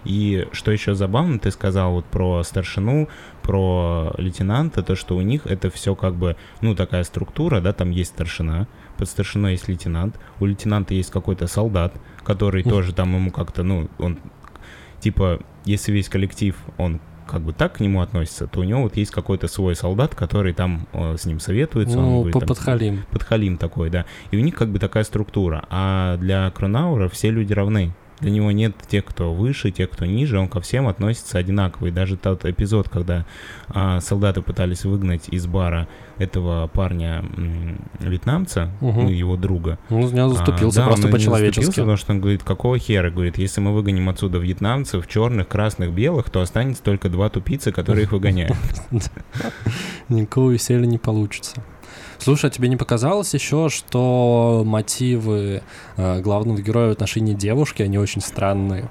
И 0.03 0.47
что 0.51 0.71
еще 0.71 0.93
забавно, 0.93 1.39
ты 1.39 1.49
сказал 1.51 1.93
вот 1.93 2.05
про 2.05 2.43
старшину, 2.43 3.07
про 3.41 4.13
лейтенанта, 4.17 4.83
то, 4.83 4.95
что 4.95 5.15
у 5.15 5.21
них 5.21 5.47
это 5.47 5.71
все 5.71 5.95
как 5.95 6.15
бы, 6.15 6.35
ну, 6.61 6.75
такая 6.75 7.03
структура, 7.03 7.59
да, 7.59 7.73
там 7.73 7.89
есть 7.89 8.11
старшина, 8.11 8.67
под 8.97 9.09
старшиной 9.09 9.53
есть 9.53 9.67
лейтенант, 9.67 10.19
у 10.39 10.45
лейтенанта 10.45 10.93
есть 10.93 11.09
какой-то 11.09 11.47
солдат, 11.47 11.93
который 12.25 12.63
тоже 12.63 12.93
там 12.93 13.15
ему 13.15 13.31
как-то, 13.31 13.63
ну, 13.63 13.89
он, 13.99 14.19
типа, 14.99 15.39
если 15.63 15.91
весь 15.91 16.09
коллектив, 16.09 16.57
он 16.77 16.99
как 17.27 17.41
бы 17.41 17.53
так 17.53 17.73
к 17.77 17.79
нему 17.79 18.01
относится, 18.01 18.47
то 18.47 18.59
у 18.59 18.63
него 18.63 18.83
вот 18.83 18.97
есть 18.97 19.11
какой-то 19.11 19.47
свой 19.47 19.75
солдат, 19.75 20.15
который 20.15 20.53
там 20.53 20.87
э, 20.93 21.15
с 21.17 21.25
ним 21.25 21.39
советуется. 21.39 21.97
Ну, 21.97 22.21
он 22.21 22.31
там, 22.31 22.41
подхалим. 22.41 23.03
Подхалим 23.11 23.57
такой, 23.57 23.89
да. 23.89 24.05
И 24.31 24.37
у 24.37 24.41
них 24.41 24.55
как 24.55 24.69
бы 24.69 24.79
такая 24.79 25.03
структура. 25.03 25.65
А 25.69 26.17
для 26.17 26.49
Кронаура 26.51 27.09
все 27.09 27.31
люди 27.31 27.53
равны. 27.53 27.93
Для 28.19 28.31
него 28.31 28.51
нет 28.51 28.75
тех, 28.87 29.03
кто 29.03 29.33
выше, 29.33 29.71
тех, 29.71 29.89
кто 29.89 30.05
ниже, 30.05 30.39
он 30.39 30.47
ко 30.47 30.61
всем 30.61 30.87
относится 30.87 31.37
одинаково. 31.37 31.87
И 31.87 31.91
даже 31.91 32.15
тот 32.15 32.45
эпизод, 32.45 32.87
когда 32.87 33.25
а, 33.67 33.99
солдаты 33.99 34.41
пытались 34.41 34.85
выгнать 34.85 35.27
из 35.29 35.47
бара 35.47 35.87
этого 36.17 36.67
парня 36.67 37.23
вьетнамца, 37.99 38.71
угу. 38.79 39.03
ну, 39.03 39.09
его 39.09 39.35
друга. 39.35 39.77
Он 39.89 40.07
за 40.07 40.29
заступился 40.29 40.83
а, 40.83 40.87
просто 40.87 41.09
по-человечески. 41.09 41.75
потому 41.75 41.97
что 41.97 42.13
он 42.13 42.21
говорит, 42.21 42.43
какого 42.43 42.79
хера? 42.79 43.09
Говорит, 43.09 43.37
если 43.37 43.59
мы 43.59 43.73
выгоним 43.73 44.07
отсюда 44.07 44.37
вьетнамцев, 44.37 45.07
черных, 45.07 45.47
красных, 45.49 45.91
белых, 45.91 46.29
то 46.29 46.41
останется 46.41 46.81
только 46.83 47.09
два 47.09 47.29
тупицы, 47.29 47.71
которые 47.73 48.03
их 48.03 48.13
выгоняют. 48.13 48.55
Никакого 50.09 50.51
веселья 50.51 50.85
не 50.85 50.97
получится. 50.97 51.61
Слушай, 52.19 52.49
а 52.49 52.49
тебе 52.49 52.69
не 52.69 52.77
показалось 52.77 53.33
еще, 53.33 53.69
что 53.69 54.63
мотивы 54.65 55.61
э, 55.97 56.21
главного 56.21 56.59
героя 56.59 56.89
в 56.89 56.91
отношении 56.91 57.33
девушки, 57.33 57.83
они 57.83 57.97
очень 57.97 58.21
странные? 58.21 58.89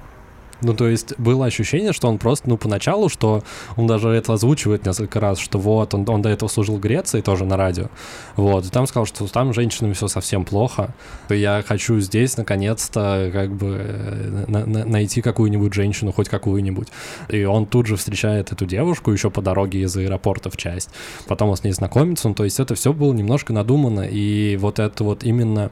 Ну, 0.61 0.73
то 0.73 0.87
есть 0.87 1.17
было 1.19 1.45
ощущение, 1.45 1.93
что 1.93 2.07
он 2.07 2.17
просто, 2.17 2.49
ну, 2.49 2.57
поначалу, 2.57 3.09
что 3.09 3.43
он 3.75 3.87
даже 3.87 4.09
это 4.09 4.33
озвучивает 4.33 4.85
несколько 4.85 5.19
раз, 5.19 5.37
что 5.39 5.59
вот, 5.59 5.93
он, 5.93 6.07
он 6.07 6.21
до 6.21 6.29
этого 6.29 6.49
служил 6.49 6.77
в 6.77 6.79
Греции 6.79 7.21
тоже 7.21 7.45
на 7.45 7.57
радио, 7.57 7.87
вот, 8.35 8.65
и 8.65 8.69
там 8.69 8.87
сказал, 8.87 9.05
что 9.05 9.27
там 9.27 9.53
с 9.53 9.55
женщинами 9.55 9.93
все 9.93 10.07
совсем 10.07 10.45
плохо, 10.45 10.93
я 11.29 11.63
хочу 11.65 11.99
здесь, 11.99 12.37
наконец-то, 12.37 13.29
как 13.33 13.51
бы 13.53 13.77
э, 13.79 14.45
на 14.47 14.65
на 14.65 14.85
найти 14.85 15.21
какую-нибудь 15.21 15.73
женщину, 15.73 16.11
хоть 16.11 16.29
какую-нибудь. 16.29 16.87
И 17.29 17.43
он 17.43 17.65
тут 17.65 17.87
же 17.87 17.95
встречает 17.97 18.51
эту 18.51 18.65
девушку 18.65 19.11
еще 19.11 19.29
по 19.29 19.41
дороге 19.41 19.81
из 19.81 19.95
аэропорта 19.97 20.49
в 20.49 20.57
часть, 20.57 20.89
потом 21.27 21.49
он 21.49 21.57
с 21.57 21.63
ней 21.63 21.71
знакомится, 21.71 22.29
ну, 22.29 22.33
то 22.33 22.43
есть 22.43 22.59
это 22.59 22.75
все 22.75 22.93
было 22.93 23.13
немножко 23.13 23.53
надумано, 23.53 24.01
и 24.01 24.57
вот 24.57 24.79
это 24.79 25.03
вот 25.03 25.23
именно 25.23 25.71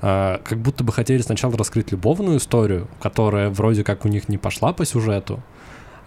а, 0.00 0.40
как 0.44 0.58
будто 0.58 0.84
бы 0.84 0.92
хотели 0.92 1.20
сначала 1.22 1.56
раскрыть 1.56 1.92
любовную 1.92 2.38
историю, 2.38 2.88
которая 3.00 3.50
вроде 3.50 3.84
как 3.84 4.04
у 4.04 4.08
них 4.08 4.28
не 4.28 4.38
пошла 4.38 4.72
по 4.72 4.84
сюжету, 4.84 5.40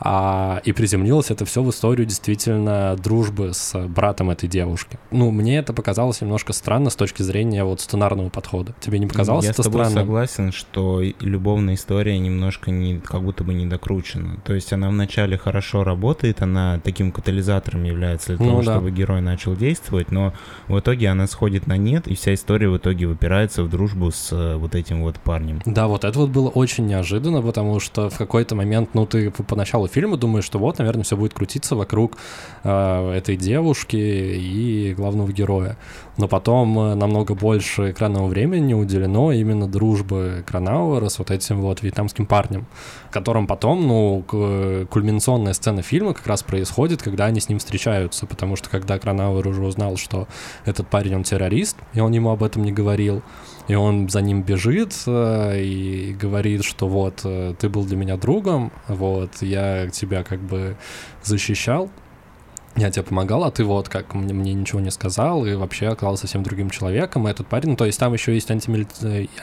а, 0.04 0.62
и 0.66 0.72
приземлилось 0.72 1.30
это 1.30 1.46
все 1.46 1.62
в 1.62 1.70
историю 1.70 2.08
действительно 2.08 2.96
дружбы 2.98 3.54
с 3.54 3.78
братом 3.88 4.32
этой 4.32 4.50
девушки. 4.50 4.98
Ну, 5.12 5.30
мне 5.30 5.60
это 5.60 5.74
показалось 5.74 6.22
немножко 6.22 6.54
странно 6.54 6.90
с 6.90 6.96
точки 6.96 7.22
зрения 7.22 7.64
вот 7.64 7.82
сценарного 7.82 8.30
подхода. 8.30 8.74
Тебе 8.80 8.98
не 8.98 9.06
показалось 9.06 9.46
Я 9.46 9.52
это 9.52 9.62
с 9.62 9.66
тобой 9.66 9.86
странно? 9.86 10.02
согласен, 10.02 10.52
что 10.52 11.02
любовная 11.20 11.76
история 11.76 12.18
немножко 12.18 12.72
не, 12.72 13.00
как 13.00 13.22
будто 13.22 13.44
бы 13.44 13.54
не 13.54 13.68
докручена. 13.68 14.38
То 14.44 14.56
есть 14.56 14.74
она 14.74 14.90
вначале 14.90 15.38
хорошо 15.38 15.84
работает, 15.84 16.42
она 16.42 16.80
таким 16.84 17.12
катализатором 17.12 17.84
является 17.84 18.36
для 18.38 18.46
ну, 18.46 18.52
того, 18.52 18.64
да. 18.64 18.74
чтобы 18.74 18.92
герой 18.92 19.22
начал 19.22 19.56
действовать, 19.56 20.12
но 20.12 20.34
в 20.68 20.80
итоге 20.80 21.10
она 21.10 21.28
сходит 21.28 21.68
на 21.68 21.78
нет, 21.78 22.08
и 22.08 22.16
вся 22.16 22.34
история 22.34 22.70
в 22.70 22.78
итоге 22.78 23.06
выпирается 23.06 23.64
в 23.64 23.70
дружбу 23.70 24.10
с 24.10 24.32
э, 24.32 24.56
вот 24.56 24.74
этим 24.74 25.04
вот 25.04 25.20
парнем. 25.20 25.62
Да, 25.66 25.88
вот 25.88 26.06
это 26.06 26.18
вот 26.18 26.32
было 26.32 26.50
очень 26.50 26.88
неожиданно, 26.88 27.44
потому 27.44 27.80
что 27.80 28.10
в 28.10 28.18
какой-то 28.18 28.56
момент, 28.56 28.90
ну, 28.94 29.06
ты 29.06 29.30
поначалу 29.30 29.88
фильма 29.91 30.17
думаешь, 30.17 30.45
что 30.45 30.60
вот, 30.60 30.80
наверное, 30.80 31.04
все 31.04 31.15
будет 31.15 31.34
крутиться 31.34 31.75
вокруг 31.75 32.17
э, 32.63 33.12
этой 33.12 33.36
девушки 33.36 33.95
и 33.95 34.93
главного 34.95 35.32
героя. 35.32 35.77
Но 36.17 36.27
потом 36.27 36.77
э, 36.80 36.95
намного 36.95 37.36
больше 37.36 37.91
экранного 37.91 38.27
времени 38.27 38.73
уделено 38.73 39.32
именно 39.32 39.67
дружбы 39.67 40.43
Кранауэра 40.47 41.10
с 41.10 41.19
вот 41.19 41.32
этим 41.32 41.62
вот 41.62 41.82
вьетнамским 41.82 42.25
парнем, 42.25 42.65
которым 43.12 43.47
потом, 43.47 43.88
ну, 43.88 44.23
кульминационная 44.89 45.54
сцена 45.54 45.82
фильма 45.82 46.13
как 46.13 46.27
раз 46.27 46.43
происходит, 46.43 47.01
когда 47.01 47.25
они 47.25 47.39
с 47.39 47.49
ним 47.49 47.60
встречаются, 47.60 48.25
потому 48.25 48.56
что 48.56 48.69
когда 48.69 48.97
Кранауэр 48.97 49.47
уже 49.47 49.63
узнал, 49.63 49.97
что 49.97 50.27
этот 50.65 50.88
парень, 50.88 51.15
он 51.15 51.23
террорист, 51.23 51.77
и 51.93 51.99
он 51.99 52.12
ему 52.12 52.32
об 52.32 52.43
этом 52.43 52.63
не 52.63 52.71
говорил, 52.71 53.21
и 53.67 53.76
он 53.76 54.10
за 54.10 54.21
ним 54.21 54.41
бежит 54.41 54.93
э, 55.06 55.62
и 55.62 56.13
говорит, 56.13 56.63
что 56.63 56.88
вот, 56.88 57.21
э, 57.24 57.54
ты 57.60 57.69
был 57.69 57.86
для 57.86 57.97
меня 57.97 58.17
другом, 58.17 58.71
вот, 58.88 59.41
я 59.41 59.89
тебя 59.89 60.24
как 60.24 60.39
бы 60.39 60.78
защищал, 61.24 61.89
я 62.76 62.89
тебе 62.89 63.04
помогал, 63.04 63.43
а 63.43 63.52
ты 63.52 63.63
вот 63.63 63.89
как 63.89 64.13
мне, 64.13 64.34
мне 64.34 64.54
ничего 64.54 64.80
не 64.80 64.91
сказал 64.91 65.45
и 65.45 65.56
вообще 65.56 65.88
оказался 65.88 66.21
совсем 66.21 66.43
другим 66.43 66.69
человеком. 66.69 67.28
И 67.28 67.32
этот 67.32 67.47
парень, 67.47 67.71
ну, 67.71 67.76
то 67.76 67.86
есть 67.86 68.00
там 68.00 68.13
еще 68.13 68.34
есть 68.34 68.50
антимили... 68.50 68.88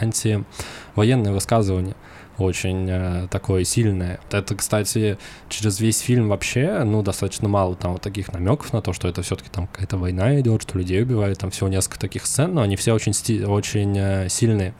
антивоенное 0.00 1.32
высказывание 1.32 1.94
очень 2.38 2.88
э, 2.88 3.28
такое 3.30 3.64
сильное. 3.64 4.20
Это, 4.30 4.54
кстати, 4.54 5.18
через 5.48 5.80
весь 5.80 5.98
фильм 6.00 6.28
вообще, 6.28 6.82
ну, 6.84 7.02
достаточно 7.02 7.48
мало 7.48 7.74
там 7.74 7.92
вот 7.92 8.02
таких 8.02 8.32
намеков 8.32 8.72
на 8.72 8.82
то, 8.82 8.92
что 8.92 9.08
это 9.08 9.22
все-таки 9.22 9.50
там 9.50 9.66
какая-то 9.66 9.96
война 9.96 10.40
идет, 10.40 10.62
что 10.62 10.78
людей 10.78 11.02
убивают, 11.02 11.38
там 11.38 11.50
всего 11.50 11.68
несколько 11.68 11.98
таких 11.98 12.26
сцен, 12.26 12.54
но 12.54 12.62
они 12.62 12.76
все 12.76 12.92
очень, 12.92 13.12
сти- 13.12 13.44
очень 13.44 13.96
э, 13.98 14.28
сильные. 14.28 14.74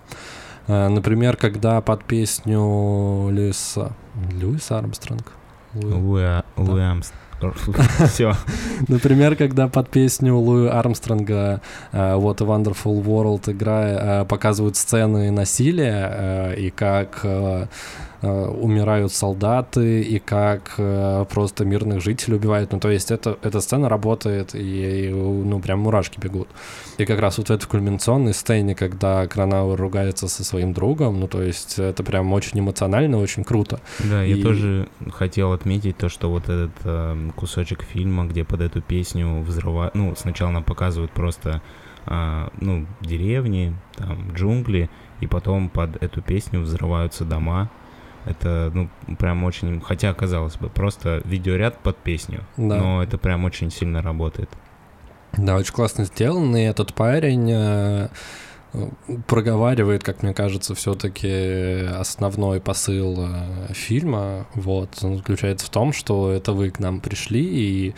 Э, 0.67 0.89
например, 0.89 1.37
когда 1.37 1.81
под 1.81 2.05
песню 2.05 3.29
Льюиса... 3.31 3.93
Льюиса 4.33 4.79
Армстронг? 4.79 5.33
Луи, 5.75 6.43
Луи 6.57 6.83
Армстронг. 6.83 7.23
Все. 8.09 8.35
Например, 8.89 9.37
когда 9.37 9.69
под 9.69 9.89
песню 9.89 10.37
Луи 10.37 10.69
Армстронга 10.69 11.61
uh, 11.93 12.21
What 12.21 12.43
a 12.43 12.47
Wonderful 12.47 13.03
World 13.03 13.51
играя 13.53 14.23
uh, 14.23 14.25
показывают 14.27 14.77
сцены 14.77 15.31
насилия 15.31 16.13
uh, 16.13 16.57
и 16.57 16.71
как 16.71 17.25
Э, 17.39 17.67
умирают 18.27 19.13
солдаты 19.13 20.03
и 20.03 20.19
как 20.19 20.75
э, 20.79 21.25
просто 21.31 21.65
мирных 21.65 22.03
жителей 22.03 22.37
убивают. 22.37 22.73
Ну, 22.73 22.81
то 22.81 22.91
есть 22.91 23.11
это, 23.11 23.39
эта 23.43 23.61
сцена 23.61 23.89
работает, 23.89 24.55
и, 24.55 25.07
и 25.07 25.11
ну, 25.11 25.61
прям 25.61 25.81
мурашки 25.81 26.19
бегут. 26.19 26.49
И 26.99 27.05
как 27.05 27.21
раз 27.21 27.39
вот 27.39 27.49
в 27.49 27.53
этой 27.53 27.67
кульминационной 27.67 28.35
сцене, 28.35 28.75
когда 28.75 29.27
Кронауэр 29.27 29.79
ругается 29.79 30.27
со 30.27 30.43
своим 30.43 30.73
другом, 30.73 31.21
ну, 31.21 31.29
то 31.29 31.43
есть 31.43 31.79
это 31.79 32.03
прям 32.03 32.33
очень 32.33 32.59
эмоционально, 32.59 33.19
очень 33.19 33.45
круто. 33.45 33.81
Да, 34.01 34.25
и... 34.25 34.35
я 34.35 34.43
тоже 34.43 34.89
хотел 35.13 35.53
отметить 35.53 35.97
то, 35.97 36.09
что 36.09 36.29
вот 36.29 36.45
этот 36.45 36.73
э, 36.85 37.31
кусочек 37.37 37.85
фильма, 37.85 38.27
где 38.27 38.45
под 38.45 38.63
эту 38.63 38.83
песню 38.83 39.41
взрывают, 39.43 39.95
ну, 39.95 40.15
сначала 40.17 40.51
нам 40.51 40.65
показывают 40.65 41.13
просто, 41.13 41.63
э, 42.07 42.49
ну, 42.61 42.87
деревни, 43.01 43.77
там, 43.95 44.33
джунгли, 44.35 44.91
и 45.21 45.27
потом 45.27 45.69
под 45.69 46.03
эту 46.03 46.21
песню 46.21 46.61
взрываются 46.61 47.25
дома, 47.25 47.71
это, 48.29 48.71
ну, 48.75 48.89
прям 49.17 49.45
очень... 49.45 49.81
Хотя, 49.81 50.13
казалось 50.15 50.57
бы, 50.57 50.69
просто 50.69 51.23
видеоряд 51.25 51.79
под 51.79 51.97
песню. 51.97 52.45
Да. 52.57 52.77
Но 52.77 53.03
это 53.03 53.19
прям 53.19 53.45
очень 53.45 53.71
сильно 53.71 54.03
работает. 54.03 54.51
Да, 55.37 55.57
очень 55.57 55.73
классно 55.73 56.05
сделан, 56.05 56.57
и 56.57 56.63
этот 56.63 56.95
парень 56.95 57.51
э, 57.53 58.09
проговаривает, 59.27 60.03
как 60.03 60.23
мне 60.23 60.35
кажется, 60.35 60.75
все-таки 60.75 61.87
основной 61.87 62.61
посыл 62.61 63.17
э, 63.19 63.73
фильма. 63.73 64.47
Вот, 64.55 64.99
он 65.03 65.17
заключается 65.17 65.67
в 65.67 65.71
том, 65.71 65.93
что 65.93 66.33
это 66.33 66.53
вы 66.53 66.71
к 66.71 66.79
нам 66.79 67.01
пришли, 67.01 67.43
и 67.43 67.95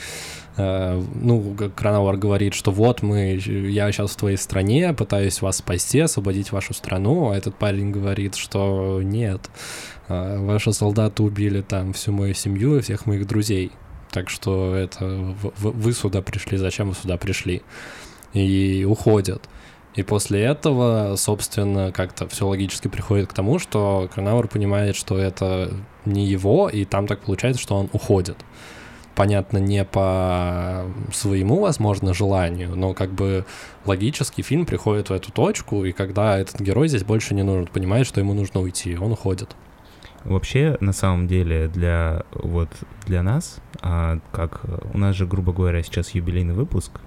ну, 0.57 1.57
Кранауэр 1.77 2.17
говорит, 2.17 2.55
что 2.55 2.71
вот 2.71 3.03
мы, 3.03 3.37
я 3.37 3.91
сейчас 3.93 4.11
в 4.11 4.17
твоей 4.17 4.37
стране, 4.37 4.93
пытаюсь 4.93 5.41
вас 5.43 5.59
спасти, 5.59 6.01
освободить 6.01 6.53
вашу 6.53 6.75
страну, 6.75 7.31
а 7.31 7.37
этот 7.37 7.55
парень 7.57 7.91
говорит, 7.91 8.35
что 8.35 9.01
нет, 9.03 9.49
а, 10.09 10.45
ваши 10.45 10.73
солдаты 10.73 11.23
убили 11.23 11.61
там 11.63 11.93
всю 11.93 12.13
мою 12.13 12.35
семью 12.35 12.77
и 12.77 12.81
всех 12.81 13.07
моих 13.07 13.27
друзей. 13.27 13.71
Так 14.11 14.29
что 14.29 14.75
это 14.75 15.05
вы 15.61 15.93
сюда 15.93 16.21
пришли, 16.21 16.59
зачем 16.59 16.89
вы 16.89 16.95
сюда 16.97 17.17
пришли? 17.17 17.63
И 18.33 18.85
уходят. 18.89 19.49
И 19.95 20.03
после 20.03 20.43
этого, 20.43 21.15
собственно, 21.17 21.93
как-то 21.93 22.29
все 22.29 22.47
логически 22.47 22.89
приходит 22.89 23.29
к 23.29 23.35
тому, 23.35 23.59
что 23.59 24.09
Кранауэр 24.13 24.49
понимает, 24.49 24.97
что 24.97 25.17
это 25.17 25.73
не 26.05 26.27
его, 26.27 26.69
и 26.69 26.85
там 26.85 27.07
так 27.07 27.21
получается, 27.21 27.63
что 27.63 27.77
он 27.77 27.89
уходит. 27.93 28.37
Понятно, 29.15 29.59
не 29.59 29.85
по 29.85 30.87
своему, 31.13 31.61
возможно, 31.61 32.15
желанию, 32.15 32.75
но 32.77 32.95
как 32.95 33.13
бы 33.13 33.45
логически 33.85 34.43
фильм 34.43 34.65
приходит 34.65 35.11
в 35.11 35.13
эту 35.13 35.33
точку, 35.33 35.85
и 35.85 35.93
когда 35.93 36.39
этот 36.39 36.61
герой 36.61 36.89
здесь 36.89 37.05
больше 37.05 37.35
не 37.35 37.43
нужен, 37.43 37.67
понимает, 37.67 38.07
что 38.07 38.21
ему 38.21 38.35
нужно 38.35 38.61
уйти, 38.61 38.97
он 38.97 39.13
уходит. 39.13 39.57
Вообще, 40.25 40.77
на 40.81 40.93
самом 40.93 41.27
деле, 41.29 41.69
для 41.69 42.25
вот 42.33 42.69
для 43.07 43.23
нас, 43.23 43.59
а, 43.81 44.19
как 44.33 44.63
у 44.93 44.99
нас 44.99 45.17
же, 45.17 45.27
грубо 45.27 45.53
говоря, 45.53 45.83
сейчас 45.83 46.11
юбилейный 46.11 46.55
выпуск, 46.55 47.01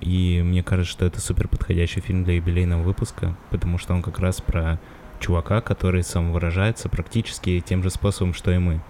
и 0.00 0.42
мне 0.44 0.62
кажется, 0.62 0.92
что 0.92 1.06
это 1.06 1.20
супер 1.20 1.48
подходящий 1.48 2.00
фильм 2.00 2.24
для 2.24 2.34
юбилейного 2.34 2.82
выпуска, 2.82 3.36
потому 3.50 3.78
что 3.78 3.94
он 3.94 4.02
как 4.02 4.18
раз 4.18 4.40
про 4.40 4.78
чувака, 5.18 5.60
который 5.60 6.02
самовыражается 6.02 6.88
практически 6.88 7.60
тем 7.60 7.82
же 7.82 7.90
способом, 7.90 8.34
что 8.34 8.50
и 8.50 8.58
мы, 8.58 8.80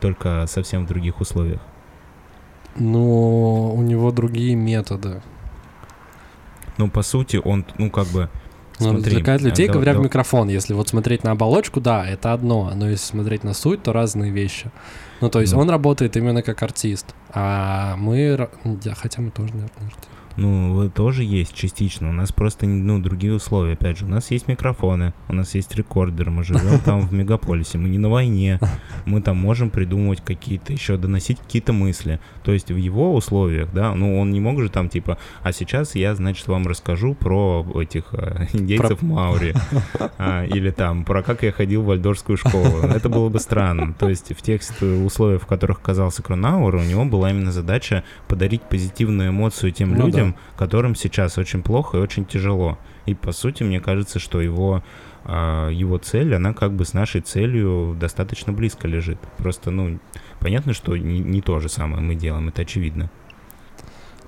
только 0.00 0.46
совсем 0.46 0.84
в 0.84 0.88
других 0.88 1.20
условиях. 1.20 1.60
Но 2.76 3.72
у 3.74 3.82
него 3.82 4.10
другие 4.12 4.54
методы. 4.54 5.22
Ну, 6.78 6.88
по 6.88 7.02
сути, 7.02 7.40
он, 7.42 7.66
ну, 7.78 7.90
как 7.90 8.06
бы, 8.08 8.30
ну, 8.78 8.90
Смотри, 8.92 9.10
развлекают 9.10 9.42
людей, 9.42 9.66
да, 9.66 9.74
говоря 9.74 9.92
да. 9.92 10.00
в 10.00 10.02
микрофон. 10.02 10.48
Если 10.48 10.72
вот 10.72 10.88
смотреть 10.88 11.24
на 11.24 11.32
оболочку, 11.32 11.80
да, 11.80 12.06
это 12.06 12.32
одно. 12.32 12.72
Но 12.74 12.88
если 12.88 13.04
смотреть 13.04 13.44
на 13.44 13.52
суть, 13.52 13.82
то 13.82 13.92
разные 13.92 14.30
вещи. 14.30 14.70
Ну, 15.20 15.28
то 15.28 15.40
есть 15.40 15.52
ну. 15.52 15.58
он 15.58 15.68
работает 15.68 16.16
именно 16.16 16.42
как 16.42 16.62
артист. 16.62 17.14
А 17.30 17.96
мы... 17.96 18.48
Хотя 18.96 19.20
мы 19.20 19.30
тоже, 19.30 19.52
наверное, 19.52 19.86
артисты. 19.86 20.08
Ну, 20.40 20.88
тоже 20.88 21.22
есть 21.22 21.54
частично. 21.54 22.08
У 22.08 22.12
нас 22.12 22.32
просто, 22.32 22.66
ну, 22.66 22.98
другие 22.98 23.34
условия. 23.34 23.74
Опять 23.74 23.98
же, 23.98 24.06
у 24.06 24.08
нас 24.08 24.30
есть 24.30 24.48
микрофоны, 24.48 25.12
у 25.28 25.34
нас 25.34 25.54
есть 25.54 25.74
рекордер, 25.76 26.30
мы 26.30 26.44
живем 26.44 26.78
там 26.84 27.02
в 27.02 27.12
мегаполисе, 27.12 27.76
мы 27.76 27.90
не 27.90 27.98
на 27.98 28.08
войне, 28.08 28.58
мы 29.04 29.20
там 29.20 29.36
можем 29.36 29.68
придумывать 29.68 30.22
какие-то 30.24 30.72
еще, 30.72 30.96
доносить 30.96 31.38
какие-то 31.38 31.74
мысли. 31.74 32.20
То 32.42 32.52
есть 32.52 32.70
в 32.70 32.76
его 32.76 33.14
условиях, 33.14 33.68
да, 33.74 33.94
ну, 33.94 34.18
он 34.18 34.30
не 34.30 34.40
мог 34.40 34.60
же 34.60 34.70
там, 34.70 34.88
типа, 34.88 35.18
а 35.42 35.52
сейчас 35.52 35.94
я, 35.94 36.14
значит, 36.14 36.48
вам 36.48 36.66
расскажу 36.66 37.14
про 37.14 37.66
этих 37.74 38.04
э, 38.12 38.46
индейцев 38.54 38.98
про... 38.98 39.06
Маури, 39.06 39.54
а, 40.18 40.46
или 40.46 40.70
там, 40.70 41.04
про 41.04 41.22
как 41.22 41.42
я 41.42 41.52
ходил 41.52 41.82
в 41.82 41.86
вальдорскую 41.86 42.38
школу. 42.38 42.80
Это 42.82 43.10
было 43.10 43.28
бы 43.28 43.38
странно. 43.40 43.94
То 43.98 44.08
есть 44.08 44.34
в 44.34 44.40
тех 44.40 44.62
условиях, 45.04 45.42
в 45.42 45.46
которых 45.46 45.80
оказался 45.80 46.22
Кронауэр, 46.22 46.76
у 46.76 46.82
него 46.82 47.04
была 47.04 47.30
именно 47.30 47.52
задача 47.52 48.04
подарить 48.26 48.62
позитивную 48.62 49.30
эмоцию 49.30 49.72
тем 49.72 49.94
ну, 49.94 50.06
людям, 50.06 50.29
да. 50.29 50.29
Которым 50.56 50.94
сейчас 50.94 51.38
очень 51.38 51.62
плохо 51.62 51.98
и 51.98 52.00
очень 52.00 52.24
тяжело. 52.24 52.78
И 53.06 53.14
по 53.14 53.32
сути, 53.32 53.62
мне 53.62 53.80
кажется, 53.80 54.18
что 54.18 54.40
его 54.40 54.82
а, 55.24 55.68
его 55.68 55.98
цель, 55.98 56.34
она 56.34 56.54
как 56.54 56.72
бы 56.72 56.84
с 56.84 56.94
нашей 56.94 57.20
целью 57.20 57.96
достаточно 57.98 58.52
близко 58.52 58.88
лежит. 58.88 59.18
Просто, 59.38 59.70
ну, 59.70 59.98
понятно, 60.38 60.72
что 60.72 60.96
не, 60.96 61.20
не 61.20 61.42
то 61.42 61.60
же 61.60 61.68
самое 61.68 62.02
мы 62.02 62.14
делаем, 62.14 62.48
это 62.48 62.62
очевидно. 62.62 63.10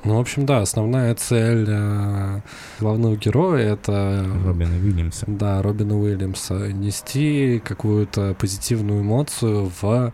Ну, 0.05 0.17
в 0.17 0.21
общем, 0.21 0.47
да, 0.47 0.62
основная 0.62 1.15
цель 1.15 1.65
э, 1.69 2.41
главного 2.81 3.17
героя 3.17 3.75
это... 3.75 4.27
Робина 4.45 4.75
Уильямса. 4.75 5.25
Да, 5.29 5.62
Робина 5.62 5.97
Уильямса. 5.97 6.73
Нести 6.73 7.62
какую-то 7.65 8.35
позитивную 8.37 9.03
эмоцию 9.03 9.71
в 9.81 10.12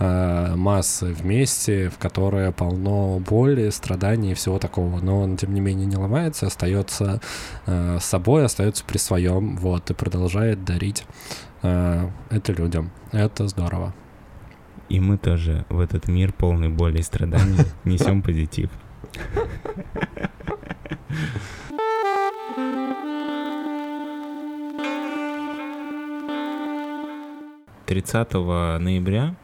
э, 0.00 0.54
массы 0.56 1.12
вместе, 1.12 1.88
в 1.90 1.98
которой 1.98 2.50
полно 2.52 3.20
боли, 3.20 3.70
страданий 3.70 4.32
и 4.32 4.34
всего 4.34 4.58
такого. 4.58 5.00
Но 5.00 5.20
он, 5.20 5.36
тем 5.36 5.54
не 5.54 5.60
менее, 5.60 5.86
не 5.86 5.96
ломается, 5.96 6.46
остается 6.46 7.20
э, 7.66 7.98
собой, 8.00 8.44
остается 8.44 8.84
при 8.84 8.98
своем, 8.98 9.56
вот, 9.56 9.90
и 9.90 9.94
продолжает 9.94 10.64
дарить 10.64 11.04
э, 11.62 12.08
это 12.30 12.52
людям. 12.52 12.90
Это 13.12 13.46
здорово. 13.46 13.94
И 14.88 14.98
мы 14.98 15.18
тоже 15.18 15.64
в 15.68 15.78
этот 15.78 16.08
мир 16.08 16.32
полный 16.32 16.68
боли 16.68 16.98
и 16.98 17.02
страданий 17.02 17.58
несем 17.84 18.22
позитив. 18.22 18.70
30 27.86 28.34
ноября 28.34 29.34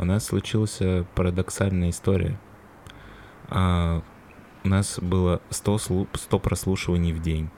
у 0.00 0.04
нас 0.04 0.24
случилась 0.24 0.78
парадоксальная 1.14 1.90
история. 1.90 2.38
А, 3.48 4.02
у 4.64 4.68
нас 4.68 4.98
было 5.00 5.42
100, 5.50 6.06
100 6.14 6.38
прослушиваний 6.38 7.12
в 7.12 7.20
день. 7.20 7.50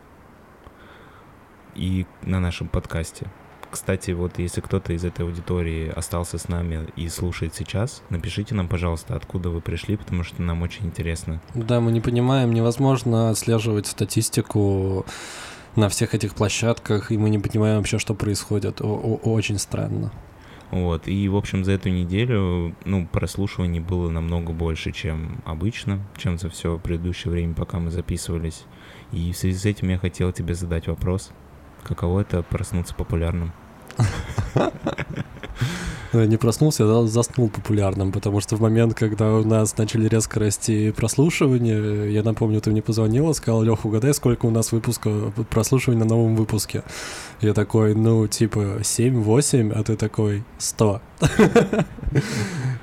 И 1.74 2.07
на 2.22 2.40
нашем 2.40 2.68
подкасте. 2.68 3.28
Кстати, 3.70 4.11
вот 4.11 4.38
если 4.38 4.61
кто-то 4.61 4.92
из 4.92 5.05
этой 5.05 5.24
аудитории 5.24 5.88
остался 5.88 6.37
с 6.37 6.48
нами 6.48 6.88
и 6.96 7.09
слушает 7.09 7.55
сейчас, 7.55 8.02
напишите 8.11 8.55
нам, 8.55 8.68
пожалуйста, 8.68 9.16
откуда 9.16 9.48
вы 9.48 9.62
пришли, 9.62 9.97
потому 9.97 10.24
что 10.24 10.43
нам 10.43 10.61
очень 10.61 10.84
интересно. 10.86 11.40
Да, 11.55 11.80
мы 11.80 11.90
не 11.93 12.03
понимаем, 12.03 12.53
невозможно 12.53 13.30
отслеживать 13.30 13.86
статистику 13.86 15.07
на 15.74 15.88
всех 15.88 16.14
этих 16.14 16.34
площадках, 16.34 17.12
и 17.12 17.16
мы 17.16 17.30
не 17.30 17.38
понимаем 17.38 17.78
вообще, 17.78 17.99
что 17.99 18.14
происходит. 18.14 18.82
О 18.82 18.84
-о 18.84 19.20
Очень 19.22 19.59
странно. 19.59 20.12
Вот, 20.73 21.07
и, 21.07 21.29
в 21.29 21.37
общем, 21.37 21.64
за 21.64 21.73
эту 21.73 21.91
неделю, 21.91 22.75
ну, 22.87 23.07
прослушиваний 23.07 23.81
было 23.81 24.09
намного 24.09 24.55
больше, 24.55 24.91
чем 24.91 25.43
обычно, 25.45 26.01
чем 26.16 26.39
за 26.39 26.49
все 26.49 26.79
предыдущее 26.79 27.31
время, 27.31 27.53
пока 27.53 27.79
мы 27.79 27.91
записывались. 27.91 28.64
И 29.12 29.33
в 29.33 29.37
связи 29.37 29.59
с 29.59 29.66
этим 29.66 29.91
я 29.91 29.99
хотел 29.99 30.33
тебе 30.33 30.55
задать 30.55 30.87
вопрос. 30.87 31.31
Каково 31.83 32.20
это 32.20 32.43
проснуться 32.43 32.95
популярным? 32.95 33.53
Я 36.12 36.26
не 36.26 36.36
проснулся, 36.36 36.84
я 36.84 37.06
заснул 37.06 37.48
популярным, 37.48 38.12
потому 38.12 38.40
что 38.40 38.56
в 38.56 38.60
момент, 38.60 38.94
когда 38.94 39.32
у 39.34 39.44
нас 39.44 39.76
начали 39.78 40.08
резко 40.08 40.40
расти 40.40 40.90
прослушивания, 40.90 42.04
я 42.06 42.22
напомню, 42.22 42.60
ты 42.60 42.70
мне 42.70 42.82
позвонила, 42.82 43.32
сказал, 43.32 43.62
Лех, 43.62 43.84
угадай, 43.84 44.12
сколько 44.12 44.46
у 44.46 44.50
нас 44.50 44.72
выпусков 44.72 45.32
прослушиваний 45.48 46.00
на 46.00 46.08
новом 46.08 46.36
выпуске. 46.36 46.82
Я 47.40 47.54
такой, 47.54 47.94
ну, 47.94 48.26
типа, 48.26 48.80
7-8, 48.82 49.72
а 49.72 49.82
ты 49.82 49.96
такой, 49.96 50.44
100. 50.58 51.00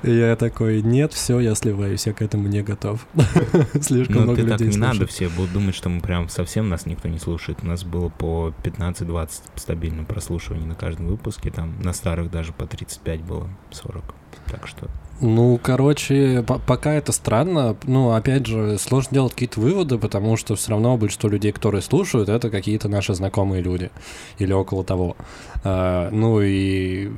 Я 0.02 0.34
такой, 0.36 0.80
нет, 0.80 1.12
все, 1.12 1.40
я 1.40 1.54
сливаюсь, 1.54 2.06
я 2.06 2.14
к 2.14 2.22
этому 2.22 2.48
не 2.48 2.62
готов. 2.62 3.06
Слишком 3.82 4.16
ну, 4.16 4.22
много 4.22 4.40
людей 4.40 4.56
так 4.56 4.68
не 4.68 4.76
надо, 4.78 5.06
все 5.06 5.28
будут 5.28 5.52
думать, 5.52 5.74
что 5.74 5.90
мы 5.90 6.00
прям 6.00 6.30
совсем 6.30 6.70
нас 6.70 6.86
никто 6.86 7.08
не 7.08 7.18
слушает. 7.18 7.58
У 7.62 7.66
нас 7.66 7.84
было 7.84 8.08
по 8.08 8.54
15-20 8.62 9.28
стабильно 9.56 10.04
прослушиваний 10.04 10.66
на 10.66 10.74
каждом 10.74 11.06
выпуске, 11.06 11.50
там 11.50 11.74
на 11.82 11.92
старых 11.92 12.30
даже 12.30 12.52
по 12.52 12.66
35 12.66 13.19
было, 13.22 13.48
40. 13.70 14.02
Так 14.50 14.66
что 14.66 14.88
ну, 15.20 15.60
короче, 15.62 16.42
пока 16.66 16.94
это 16.94 17.12
странно. 17.12 17.76
Ну, 17.84 18.12
опять 18.12 18.46
же, 18.46 18.78
сложно 18.78 19.12
делать 19.12 19.34
какие-то 19.34 19.60
выводы, 19.60 19.98
потому 19.98 20.38
что 20.38 20.56
все 20.56 20.70
равно 20.70 20.96
большинство 20.96 21.28
людей, 21.28 21.52
которые 21.52 21.82
слушают, 21.82 22.30
это 22.30 22.48
какие-то 22.48 22.88
наши 22.88 23.12
знакомые 23.12 23.62
люди 23.62 23.90
или 24.38 24.54
около 24.54 24.82
того. 24.82 25.16
А, 25.62 26.08
ну 26.10 26.40
и 26.40 27.10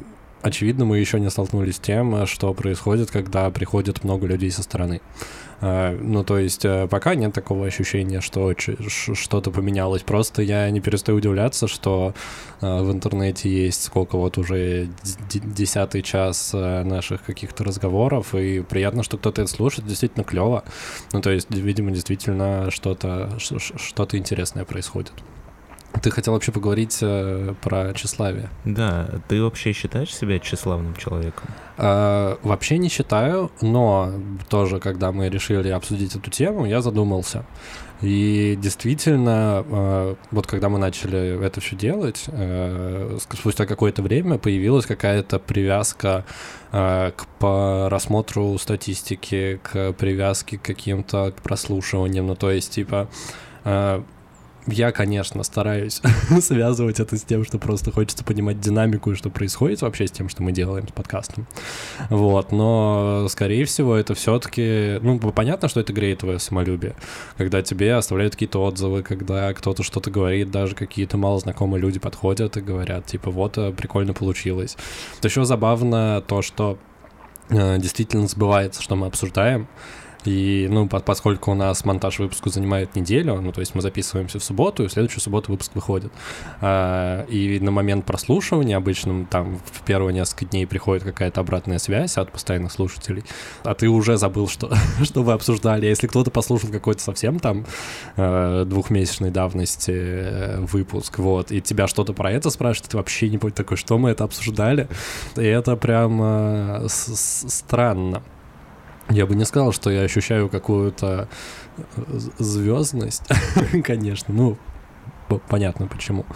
очевидно, 0.43 0.85
мы 0.85 0.99
еще 0.99 1.21
не 1.21 1.31
столкнулись 1.31 1.77
с 1.77 1.79
тем, 1.79 2.27
что 2.27 2.53
происходит, 2.55 3.13
когда 3.13 3.49
приходит 3.51 4.03
много 4.03 4.27
людей 4.27 4.51
со 4.51 4.65
стороны. 4.65 5.01
А, 5.63 5.97
ну, 5.97 6.25
то 6.25 6.39
есть 6.39 6.65
э, 6.65 6.89
пока 6.89 7.15
нет 7.15 7.33
такого 7.33 7.67
ощущения, 7.67 8.21
что 8.21 8.53
что-то 8.89 9.53
поменялось. 9.53 10.03
Просто 10.03 10.43
я 10.43 10.69
не 10.71 10.81
перестаю 10.81 11.19
удивляться, 11.19 11.69
что 11.69 12.15
э, 12.61 12.83
в 12.83 12.91
интернете 12.91 13.49
есть 13.49 13.85
сколько 13.85 14.19
вот 14.19 14.39
уже 14.39 14.89
десятый 15.33 16.03
час 16.03 16.51
э, 16.53 16.83
наших 16.83 17.23
каких-то 17.23 17.63
разговоров, 17.63 18.35
и 18.35 18.61
приятно, 18.63 19.05
что 19.05 19.19
кто-то 19.19 19.43
это 19.43 19.51
слушает, 19.51 19.87
действительно 19.87 20.25
клево. 20.25 20.65
Ну, 21.13 21.21
то 21.21 21.31
есть, 21.31 21.47
видимо, 21.51 21.93
действительно 21.93 22.73
что-то 22.73 23.39
что-то 23.39 24.19
интересное 24.19 24.65
происходит. 24.65 25.13
Ты 26.01 26.11
хотел 26.11 26.33
вообще 26.33 26.53
поговорить 26.53 26.99
э, 27.03 27.55
про 27.61 27.93
тщеславие. 27.93 28.49
Да, 28.65 29.09
ты 29.29 29.43
вообще 29.43 29.73
считаешь 29.73 30.15
себя 30.15 30.39
тщеславным 30.39 30.97
человеком? 30.97 31.49
Э, 31.77 32.37
вообще 32.43 32.79
не 32.79 32.89
считаю, 32.89 33.51
но 33.61 34.13
тоже, 34.49 34.81
когда 34.81 35.13
мы 35.13 35.29
решили 35.29 35.69
обсудить 35.69 36.17
эту 36.17 36.31
тему, 36.31 36.67
я 36.67 36.81
задумался. 36.81 37.45
И 38.03 38.59
действительно, 38.61 39.65
э, 39.65 40.15
вот 40.33 40.47
когда 40.49 40.69
мы 40.69 40.79
начали 40.79 41.45
это 41.45 41.61
все 41.61 41.77
делать, 41.77 42.25
э, 42.27 43.19
спустя 43.21 43.65
какое-то 43.65 44.03
время 44.03 44.39
появилась 44.39 44.87
какая-то 44.87 45.39
привязка 45.39 46.25
э, 46.73 47.13
к 47.15 47.27
просмотру 47.39 48.59
статистики, 48.59 49.61
к 49.63 49.93
привязке 49.93 50.59
к 50.59 50.63
каким-то 50.63 51.33
прослушиваниям. 51.45 52.27
Ну, 52.27 52.35
то 52.35 52.51
есть, 52.51 52.73
типа, 52.73 53.09
э, 53.65 54.03
я, 54.67 54.93
конечно, 54.93 55.43
стараюсь 55.43 56.01
связывать 56.41 57.01
это 57.01 57.17
с 57.17 57.23
тем, 57.23 57.45
что 57.45 57.59
просто 57.59 57.91
хочется 57.91 58.25
понимать 58.25 58.61
динамику 58.61 59.13
и 59.13 59.15
что 59.15 59.29
происходит 59.31 59.83
вообще 59.83 60.07
с 60.07 60.13
тем, 60.13 60.29
что 60.29 60.43
мы 60.43 60.53
делаем 60.53 60.87
с 60.87 60.93
подкастом. 60.93 61.47
Вот, 62.11 62.53
но, 62.53 63.27
скорее 63.29 63.65
всего, 63.65 63.97
это 63.97 64.15
все-таки, 64.15 64.99
ну, 65.03 65.19
понятно, 65.19 65.69
что 65.69 65.81
это 65.81 65.93
греет 65.93 66.21
твое 66.21 66.39
самолюбие, 66.39 66.95
когда 67.37 67.63
тебе 67.63 67.95
оставляют 67.95 68.35
какие-то 68.35 68.63
отзывы, 68.63 69.03
когда 69.03 69.53
кто-то 69.53 69.83
что-то 69.83 70.11
говорит, 70.11 70.51
даже 70.51 70.75
какие-то 70.75 71.17
малознакомые 71.17 71.81
люди 71.81 71.99
подходят 71.99 72.57
и 72.57 72.61
говорят, 72.61 73.07
типа, 73.07 73.31
вот, 73.31 73.59
э, 73.59 73.73
прикольно 73.73 74.15
получилось. 74.15 74.77
Еще 75.23 75.45
забавно 75.45 76.23
то, 76.27 76.43
что 76.43 76.79
э, 77.49 77.79
действительно 77.79 78.29
сбывается, 78.29 78.81
что 78.81 78.95
мы 78.95 79.07
обсуждаем, 79.07 79.67
и, 80.25 80.69
ну, 80.71 80.89
по 80.89 81.01
поскольку 81.01 81.53
у 81.53 81.55
нас 81.55 81.85
монтаж 81.85 82.19
выпуска 82.19 82.51
занимает 82.51 82.95
неделю, 82.95 83.41
ну, 83.41 83.53
то 83.53 83.61
есть 83.61 83.75
мы 83.75 83.81
записываемся 83.81 84.39
в 84.39 84.45
субботу, 84.45 84.85
и 84.85 84.89
в 84.89 84.93
следующую 84.93 85.21
субботу 85.21 85.51
выпуск 85.51 85.73
выходит. 85.75 86.13
А, 86.61 87.25
и 87.27 87.59
на 87.61 87.71
момент 87.71 88.07
прослушивания 88.07 88.77
обычно 88.77 89.27
там 89.27 89.59
в 89.59 89.83
первые 89.85 90.15
несколько 90.15 90.45
дней 90.47 90.67
приходит 90.67 91.05
какая-то 91.05 91.41
обратная 91.41 91.79
связь 91.79 92.17
от 92.17 92.31
постоянных 92.33 92.73
слушателей, 92.73 93.25
а 93.65 93.75
ты 93.75 93.89
уже 93.89 94.17
забыл, 94.17 94.49
что, 94.49 94.73
что 95.03 95.23
вы 95.23 95.33
обсуждали. 95.33 95.87
Если 95.87 96.07
кто-то 96.07 96.31
послушал 96.31 96.71
какой-то 96.71 97.03
совсем 97.03 97.39
там 97.39 97.67
э, 98.17 98.65
двухмесячной 98.67 99.31
давности 99.31 99.93
э, 99.95 100.61
выпуск, 100.61 101.19
вот, 101.19 101.51
и 101.51 101.61
тебя 101.61 101.89
что-то 101.89 102.13
про 102.13 102.31
это 102.31 102.51
спрашивает, 102.51 102.91
ты 102.91 102.97
вообще 102.97 103.29
не 103.29 103.39
понял 103.39 103.55
такой, 103.55 103.77
что 103.77 103.99
мы 103.99 104.11
это 104.11 104.25
обсуждали. 104.25 104.89
И 105.37 105.45
это 105.45 105.77
прям 105.77 106.21
э, 106.23 106.87
странно. 106.89 108.23
Я 109.11 109.27
бы 109.27 109.35
не 109.35 109.45
сказал, 109.45 109.73
что 109.73 109.91
я 109.91 110.03
ощущаю 110.03 110.49
какую-то 110.49 111.29
э, 111.77 112.03
звездность, 112.39 113.25
конечно, 113.85 114.33
ну, 114.33 114.59
понятно 115.49 115.87
почему. 115.87 116.27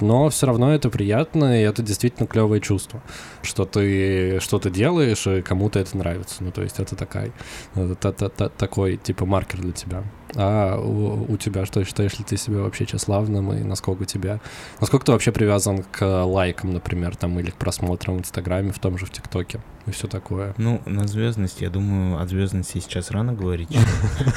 Но 0.00 0.28
все 0.28 0.46
равно 0.46 0.74
это 0.74 0.90
приятно, 0.90 1.60
и 1.60 1.64
это 1.64 1.82
действительно 1.82 2.26
клевое 2.26 2.60
чувство, 2.60 3.02
что 3.42 3.64
ты 3.64 4.40
что-то 4.40 4.70
делаешь, 4.70 5.26
и 5.26 5.42
кому-то 5.42 5.78
это 5.78 5.96
нравится. 5.96 6.42
Ну, 6.42 6.50
то 6.50 6.62
есть 6.62 6.78
это 6.78 6.96
это, 7.74 8.48
такой, 8.48 8.96
типа, 8.96 9.26
маркер 9.26 9.60
для 9.60 9.72
тебя. 9.72 10.04
А 10.36 10.78
у, 10.78 11.32
у 11.32 11.36
тебя 11.36 11.66
что, 11.66 11.84
считаешь 11.84 12.18
ли 12.18 12.24
ты 12.24 12.36
себя 12.36 12.58
вообще 12.58 12.86
тщеславным, 12.86 13.52
и 13.52 13.62
насколько 13.62 14.04
тебя... 14.04 14.40
Насколько 14.80 15.06
ты 15.06 15.12
вообще 15.12 15.32
привязан 15.32 15.82
к 15.82 16.24
лайкам, 16.24 16.72
например, 16.72 17.16
там, 17.16 17.38
или 17.38 17.50
к 17.50 17.56
просмотрам 17.56 18.16
в 18.16 18.20
Инстаграме, 18.20 18.72
в 18.72 18.78
том 18.78 18.98
же 18.98 19.06
в 19.06 19.10
ТикТоке? 19.10 19.60
и 19.86 19.90
все 19.90 20.06
такое. 20.06 20.54
Ну, 20.58 20.80
на 20.86 21.06
звездность, 21.06 21.60
я 21.60 21.70
думаю, 21.70 22.20
от 22.20 22.28
звездности 22.28 22.78
сейчас 22.78 23.10
рано 23.10 23.32
говорить. 23.32 23.68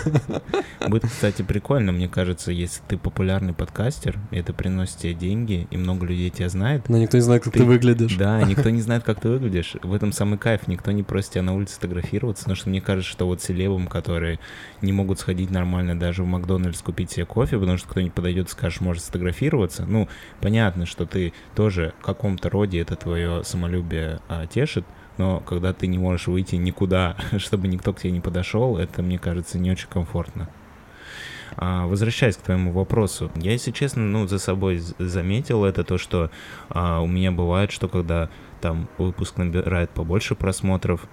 Будет, 0.87 1.05
кстати, 1.05 1.41
прикольно, 1.41 1.91
мне 1.91 2.07
кажется, 2.07 2.51
если 2.51 2.81
ты 2.87 2.97
популярный 2.97 3.53
подкастер, 3.53 4.17
и 4.31 4.37
это 4.37 4.53
приносит 4.53 4.97
тебе 4.97 5.13
деньги, 5.13 5.67
и 5.69 5.77
много 5.77 6.05
людей 6.05 6.29
тебя 6.29 6.49
знает. 6.49 6.89
Но 6.89 6.97
никто 6.97 7.17
не 7.17 7.21
знает, 7.21 7.43
как 7.43 7.53
ты, 7.53 7.63
выглядишь. 7.63 8.15
Да, 8.15 8.41
никто 8.47 8.69
не 8.69 8.81
знает, 8.81 9.03
как 9.03 9.19
ты 9.19 9.29
выглядишь. 9.29 9.75
В 9.83 9.93
этом 9.93 10.11
самый 10.11 10.37
кайф. 10.37 10.67
Никто 10.67 10.91
не 10.91 11.03
просит 11.03 11.31
тебя 11.31 11.43
на 11.43 11.55
улице 11.55 11.75
фотографироваться, 11.75 12.43
потому 12.43 12.55
что 12.55 12.69
мне 12.69 12.81
кажется, 12.81 13.11
что 13.11 13.27
вот 13.27 13.41
селебам, 13.41 13.87
которые 13.87 14.39
не 14.81 14.93
могут 14.93 15.19
сходить 15.19 15.51
нормально 15.51 15.84
даже 15.93 16.23
в 16.23 16.25
Макдональдс 16.25 16.81
купить 16.81 17.11
себе 17.11 17.25
кофе, 17.25 17.59
потому 17.59 17.77
что 17.77 17.87
кто-нибудь 17.89 18.13
подойдет 18.13 18.47
и 18.47 18.51
скажет, 18.51 18.81
может 18.81 19.03
сфотографироваться. 19.03 19.85
Ну, 19.85 20.07
понятно, 20.41 20.85
что 20.85 21.05
ты 21.05 21.33
тоже 21.55 21.93
в 21.99 22.03
каком-то 22.03 22.49
роде 22.49 22.79
это 22.79 22.95
твое 22.95 23.43
самолюбие 23.43 24.21
а, 24.27 24.47
тешит, 24.47 24.85
но 25.17 25.39
когда 25.41 25.73
ты 25.73 25.87
не 25.87 25.97
можешь 25.97 26.27
выйти 26.27 26.55
никуда, 26.55 27.15
чтобы 27.37 27.67
никто 27.67 27.93
к 27.93 27.99
тебе 27.99 28.11
не 28.11 28.21
подошел, 28.21 28.77
это, 28.77 29.03
мне 29.03 29.19
кажется, 29.19 29.59
не 29.59 29.71
очень 29.71 29.89
комфортно. 29.89 30.49
А, 31.57 31.85
возвращаясь 31.87 32.37
к 32.37 32.41
твоему 32.41 32.71
вопросу, 32.71 33.31
я, 33.35 33.51
если 33.51 33.71
честно, 33.71 34.03
ну, 34.03 34.27
за 34.27 34.39
собой 34.39 34.81
заметил 34.99 35.63
это 35.63 35.83
то, 35.83 35.97
что 35.97 36.31
а, 36.69 37.01
у 37.01 37.07
меня 37.07 37.31
бывает, 37.31 37.71
что 37.71 37.87
когда 37.87 38.29
там 38.61 38.89
выпуск 38.97 39.37
набирает 39.37 39.89
побольше 39.91 40.35
просмотров, 40.35 41.07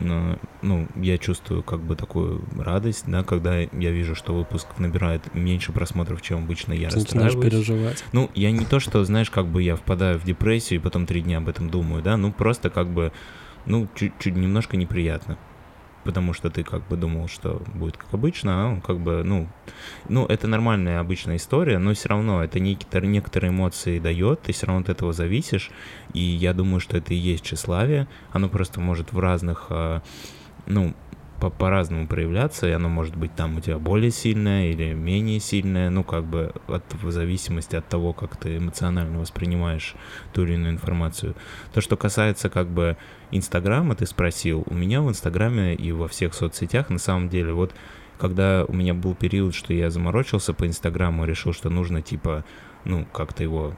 ну, 0.00 0.88
я 0.96 1.18
чувствую 1.18 1.62
как 1.62 1.80
бы 1.80 1.96
такую 1.96 2.44
радость, 2.56 3.04
да, 3.06 3.22
когда 3.22 3.58
я 3.58 3.90
вижу, 3.90 4.14
что 4.14 4.34
выпуск 4.34 4.78
набирает 4.78 5.34
меньше 5.34 5.72
просмотров, 5.72 6.22
чем 6.22 6.44
обычно, 6.44 6.72
я 6.72 6.88
Ты 6.88 6.96
расстраиваюсь. 6.96 7.42
переживать. 7.42 8.04
Ну, 8.12 8.30
я 8.34 8.50
не 8.50 8.64
то, 8.64 8.80
что, 8.80 9.04
знаешь, 9.04 9.30
как 9.30 9.46
бы 9.46 9.62
я 9.62 9.76
впадаю 9.76 10.18
в 10.18 10.24
депрессию 10.24 10.80
и 10.80 10.82
потом 10.82 11.06
три 11.06 11.22
дня 11.22 11.38
об 11.38 11.48
этом 11.48 11.70
думаю, 11.70 12.02
да, 12.02 12.16
ну, 12.16 12.32
просто 12.32 12.70
как 12.70 12.88
бы 12.88 13.12
ну, 13.66 13.88
чуть-чуть 13.94 14.36
немножко 14.36 14.76
неприятно. 14.76 15.38
Потому 16.06 16.32
что 16.32 16.50
ты 16.50 16.62
как 16.62 16.86
бы 16.88 16.96
думал, 16.96 17.28
что 17.28 17.60
будет 17.74 17.96
как 17.96 18.14
обычно, 18.14 18.72
а 18.72 18.80
как 18.80 19.00
бы, 19.00 19.22
ну, 19.24 19.48
ну, 20.08 20.24
это 20.26 20.46
нормальная 20.46 21.00
обычная 21.00 21.36
история, 21.36 21.78
но 21.78 21.92
все 21.94 22.08
равно 22.08 22.44
это 22.44 22.60
некоторые, 22.60 23.10
некоторые 23.10 23.50
эмоции 23.50 23.98
дает, 23.98 24.42
ты 24.42 24.52
все 24.52 24.66
равно 24.66 24.82
от 24.82 24.88
этого 24.88 25.12
зависишь, 25.12 25.70
и 26.12 26.20
я 26.20 26.54
думаю, 26.54 26.80
что 26.80 26.96
это 26.96 27.12
и 27.12 27.16
есть 27.16 27.44
тщеславие, 27.44 28.06
оно 28.32 28.48
просто 28.48 28.80
может 28.80 29.12
в 29.12 29.18
разных, 29.18 29.66
а, 29.70 30.02
ну, 30.66 30.94
по- 31.40 31.50
по-разному 31.50 32.06
проявляться, 32.06 32.66
и 32.66 32.72
оно 32.72 32.88
может 32.88 33.16
быть 33.16 33.34
там 33.34 33.56
у 33.56 33.60
тебя 33.60 33.78
более 33.78 34.10
сильное 34.10 34.70
или 34.70 34.92
менее 34.94 35.40
сильное, 35.40 35.90
ну, 35.90 36.04
как 36.04 36.24
бы 36.24 36.52
от, 36.66 36.82
в 36.94 37.10
зависимости 37.10 37.76
от 37.76 37.86
того, 37.88 38.12
как 38.12 38.36
ты 38.36 38.56
эмоционально 38.56 39.20
воспринимаешь 39.20 39.94
ту 40.32 40.44
или 40.44 40.54
иную 40.54 40.72
информацию. 40.72 41.34
То, 41.72 41.80
что 41.80 41.96
касается 41.96 42.48
как 42.48 42.68
бы 42.68 42.96
Инстаграма, 43.30 43.94
ты 43.94 44.06
спросил, 44.06 44.64
у 44.66 44.74
меня 44.74 45.02
в 45.02 45.08
Инстаграме 45.08 45.74
и 45.74 45.92
во 45.92 46.08
всех 46.08 46.34
соцсетях 46.34 46.90
на 46.90 46.98
самом 46.98 47.28
деле 47.28 47.52
вот 47.52 47.74
когда 48.18 48.64
у 48.66 48.72
меня 48.72 48.94
был 48.94 49.14
период, 49.14 49.54
что 49.54 49.74
я 49.74 49.90
заморочился 49.90 50.54
по 50.54 50.66
Инстаграму, 50.66 51.26
решил, 51.26 51.52
что 51.52 51.68
нужно 51.68 52.00
типа, 52.00 52.44
ну, 52.84 53.04
как-то 53.12 53.42
его 53.42 53.74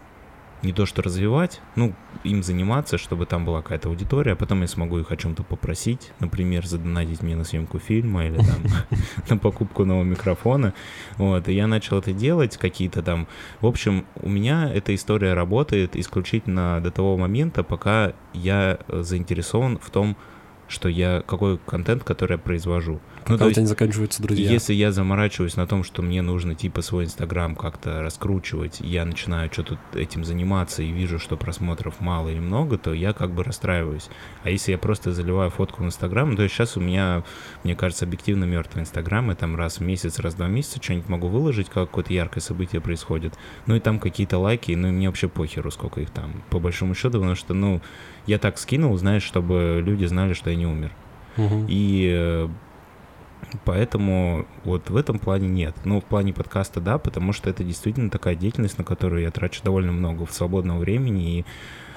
не 0.63 0.73
то 0.73 0.87
что 0.87 1.03
развивать, 1.03 1.61
ну, 1.77 1.95
им 2.25 2.43
заниматься, 2.43 2.99
чтобы 2.99 3.27
там 3.27 3.45
была 3.45 3.63
какая-то 3.63 3.89
аудитория, 3.89 4.33
а 4.33 4.37
потом 4.37 4.63
я 4.63 4.67
смогу 4.67 4.99
их 4.99 5.11
о 5.13 5.17
чем-то 5.17 5.43
попросить, 5.43 6.13
например, 6.21 6.67
задонатить 6.67 7.23
мне 7.23 7.37
на 7.37 7.45
съемку 7.45 7.79
фильма 7.79 8.27
или 8.27 8.39
там 8.39 8.63
на 9.31 9.39
покупку 9.39 9.85
нового 9.85 10.05
микрофона, 10.05 10.75
вот, 11.17 11.49
и 11.49 11.55
я 11.55 11.67
начал 11.67 11.99
это 11.99 12.13
делать, 12.13 12.57
какие-то 12.57 13.03
там, 13.03 13.29
в 13.61 13.67
общем, 13.67 14.07
у 14.17 14.29
меня 14.29 14.71
эта 14.73 14.95
история 14.95 15.35
работает 15.35 15.97
исключительно 15.97 16.81
до 16.83 16.91
того 16.91 17.17
момента, 17.17 17.63
пока 17.63 18.13
я 18.33 18.79
заинтересован 18.89 19.79
в 19.79 19.91
том, 19.91 20.17
что 20.69 20.89
я, 20.89 21.23
какой 21.27 21.59
контент, 21.59 22.05
который 22.05 22.33
я 22.33 22.39
произвожу. 22.39 23.01
Ну, 23.27 23.35
Пока 23.35 23.45
ну, 23.45 23.51
у 23.51 23.53
тебя 23.53 23.63
не 23.63 23.69
заканчиваются 23.69 24.23
друзья. 24.23 24.51
Если 24.51 24.75
я 24.75 24.93
заморачиваюсь 24.93 25.57
на 25.57 25.67
том, 25.67 25.83
что 25.83 26.03
мне 26.03 26.23
нужно 26.23 26.55
типа 26.55 26.83
свой 26.83 27.05
Инстаграм 27.05 27.57
как-то 27.57 28.03
раскручивать, 28.03 28.81
я 28.81 29.05
начинаю 29.05 29.51
что-то 29.53 29.79
этим 29.95 30.25
заниматься 30.25 30.83
и 30.83 30.91
вижу, 30.91 31.19
что 31.19 31.37
просмотров 31.37 32.01
мало 32.01 32.29
или 32.29 32.39
много, 32.39 32.79
то 32.79 32.93
я 32.93 33.13
как 33.13 33.33
бы 33.33 33.43
расстраиваюсь. 33.43 34.09
А 34.45 34.51
если 34.51 34.73
я 34.73 34.79
просто 34.79 35.13
заливаю 35.13 35.51
фотку 35.51 35.83
в 35.83 35.87
Инстаграм, 35.87 36.37
то 36.37 36.47
сейчас 36.49 36.77
у 36.77 36.81
меня, 36.81 37.25
мне 37.65 37.75
кажется, 37.75 38.05
объективно 38.05 38.45
мертвый 38.45 38.83
Инстаграм, 38.83 39.31
и 39.33 39.35
там 39.35 39.57
раз 39.57 39.79
в 39.79 39.83
месяц, 39.83 40.19
раз 40.19 40.35
в 40.35 40.37
два 40.37 40.49
месяца 40.49 40.83
что-нибудь 40.83 41.09
могу 41.09 41.29
выложить, 41.29 41.69
как 41.69 41.89
какое-то 41.89 42.13
яркое 42.13 42.43
событие 42.43 42.81
происходит. 42.81 43.35
Ну 43.67 43.77
и 43.77 43.81
там 43.81 43.99
какие-то 43.99 44.39
лайки, 44.39 44.73
ну 44.73 44.89
и 44.89 44.91
мне 44.91 45.09
вообще 45.09 45.29
похеру, 45.29 45.71
сколько 45.71 46.01
их 46.01 46.11
там, 46.11 46.43
по 46.51 46.61
большому 46.61 46.95
счету, 46.95 47.19
потому 47.19 47.35
что, 47.35 47.55
ну, 47.55 47.81
я 48.29 48.39
так 48.39 48.59
скинул, 48.59 48.97
знаешь, 48.97 49.23
чтобы 49.23 49.83
люди 49.85 50.05
знали, 50.05 50.35
что 50.35 50.51
я 50.51 50.57
не 50.57 50.67
умер. 50.67 50.93
Угу. 51.37 51.67
И 51.69 52.11
э, 52.15 52.49
Поэтому 53.65 54.47
вот 54.65 54.91
в 54.91 54.97
этом 54.97 55.19
плане 55.19 55.49
нет. 55.49 55.75
Ну, 55.85 56.01
в 56.01 56.05
плане 56.05 56.33
подкаста 56.33 56.81
да, 56.81 56.99
потому 56.99 57.33
что 57.33 57.49
это 57.49 57.65
действительно 57.65 58.11
такая 58.11 58.35
деятельность, 58.35 58.79
на 58.79 58.85
которую 58.85 59.23
я 59.23 59.31
трачу 59.31 59.63
довольно 59.65 59.93
много 59.93 60.27
в 60.27 60.33
свободного 60.33 60.79
времени, 60.79 61.39
и 61.39 61.45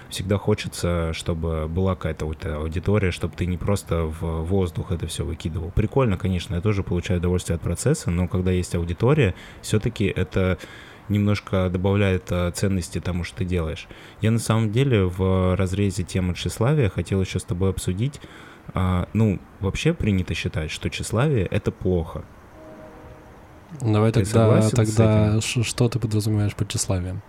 всегда 0.09 0.37
хочется, 0.37 1.13
чтобы 1.13 1.67
была 1.67 1.95
какая-то 1.95 2.25
вот 2.25 2.45
аудитория, 2.45 3.11
чтобы 3.11 3.35
ты 3.35 3.45
не 3.45 3.57
просто 3.57 4.03
в 4.03 4.43
воздух 4.43 4.91
это 4.91 5.07
все 5.07 5.25
выкидывал. 5.25 5.71
Прикольно, 5.71 6.17
конечно, 6.17 6.55
я 6.55 6.61
тоже 6.61 6.83
получаю 6.83 7.19
удовольствие 7.19 7.55
от 7.55 7.61
процесса, 7.61 8.11
но 8.11 8.27
когда 8.27 8.51
есть 8.51 8.75
аудитория, 8.75 9.33
все-таки 9.61 10.05
это 10.05 10.57
немножко 11.11 11.69
добавляет 11.69 12.31
а, 12.31 12.51
ценности 12.51 12.99
тому, 12.99 13.23
что 13.23 13.37
ты 13.37 13.45
делаешь. 13.45 13.87
Я 14.21 14.31
на 14.31 14.39
самом 14.39 14.71
деле 14.71 15.05
в 15.05 15.55
разрезе 15.55 16.03
темы 16.03 16.33
тщеславия 16.33 16.89
хотел 16.89 17.21
еще 17.21 17.39
с 17.39 17.43
тобой 17.43 17.69
обсудить. 17.69 18.19
А, 18.73 19.07
ну, 19.13 19.39
вообще 19.59 19.93
принято 19.93 20.33
считать, 20.33 20.71
что 20.71 20.89
тщеславие— 20.89 21.45
это 21.51 21.71
плохо. 21.71 22.23
Давай 23.79 24.11
ты 24.11 24.25
тогда, 24.25 24.69
тогда 24.69 25.41
что 25.41 25.87
ты 25.87 25.99
подразумеваешь 25.99 26.55
под 26.55 26.67
тщеславием? 26.69 27.21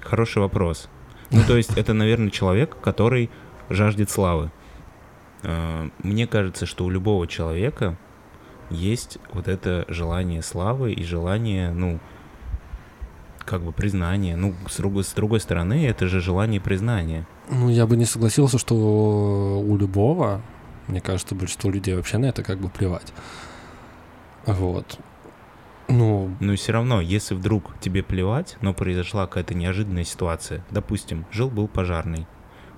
Хороший 0.00 0.40
вопрос. 0.40 0.88
Ну, 1.30 1.40
то 1.46 1.56
есть 1.56 1.76
это, 1.76 1.94
наверное, 1.94 2.30
человек, 2.30 2.76
который 2.80 3.30
жаждет 3.70 4.10
славы. 4.10 4.50
А, 5.42 5.88
мне 6.02 6.26
кажется, 6.26 6.66
что 6.66 6.84
у 6.84 6.90
любого 6.90 7.26
человека 7.26 7.96
есть 8.72 9.18
вот 9.32 9.48
это 9.48 9.84
желание 9.88 10.42
славы 10.42 10.92
и 10.92 11.04
желание, 11.04 11.70
ну, 11.70 12.00
как 13.44 13.62
бы 13.62 13.72
признания. 13.72 14.36
Ну, 14.36 14.54
с 14.68 14.76
другой, 14.76 15.04
с 15.04 15.12
другой 15.12 15.40
стороны, 15.40 15.86
это 15.86 16.06
же 16.08 16.20
желание 16.20 16.60
признания. 16.60 17.26
Ну, 17.50 17.68
я 17.68 17.86
бы 17.86 17.96
не 17.96 18.04
согласился, 18.04 18.58
что 18.58 18.74
у 18.74 19.76
любого, 19.76 20.42
мне 20.88 21.00
кажется, 21.00 21.34
большинство 21.34 21.70
людей 21.70 21.94
вообще 21.94 22.18
на 22.18 22.26
это 22.26 22.42
как 22.42 22.58
бы 22.58 22.68
плевать. 22.68 23.12
Вот. 24.46 24.98
Ну, 25.88 26.34
и 26.40 26.56
все 26.56 26.72
равно, 26.72 27.00
если 27.00 27.34
вдруг 27.34 27.78
тебе 27.80 28.02
плевать, 28.02 28.56
но 28.60 28.72
произошла 28.72 29.26
какая-то 29.26 29.54
неожиданная 29.54 30.04
ситуация, 30.04 30.64
допустим, 30.70 31.26
жил-был 31.30 31.68
пожарный, 31.68 32.26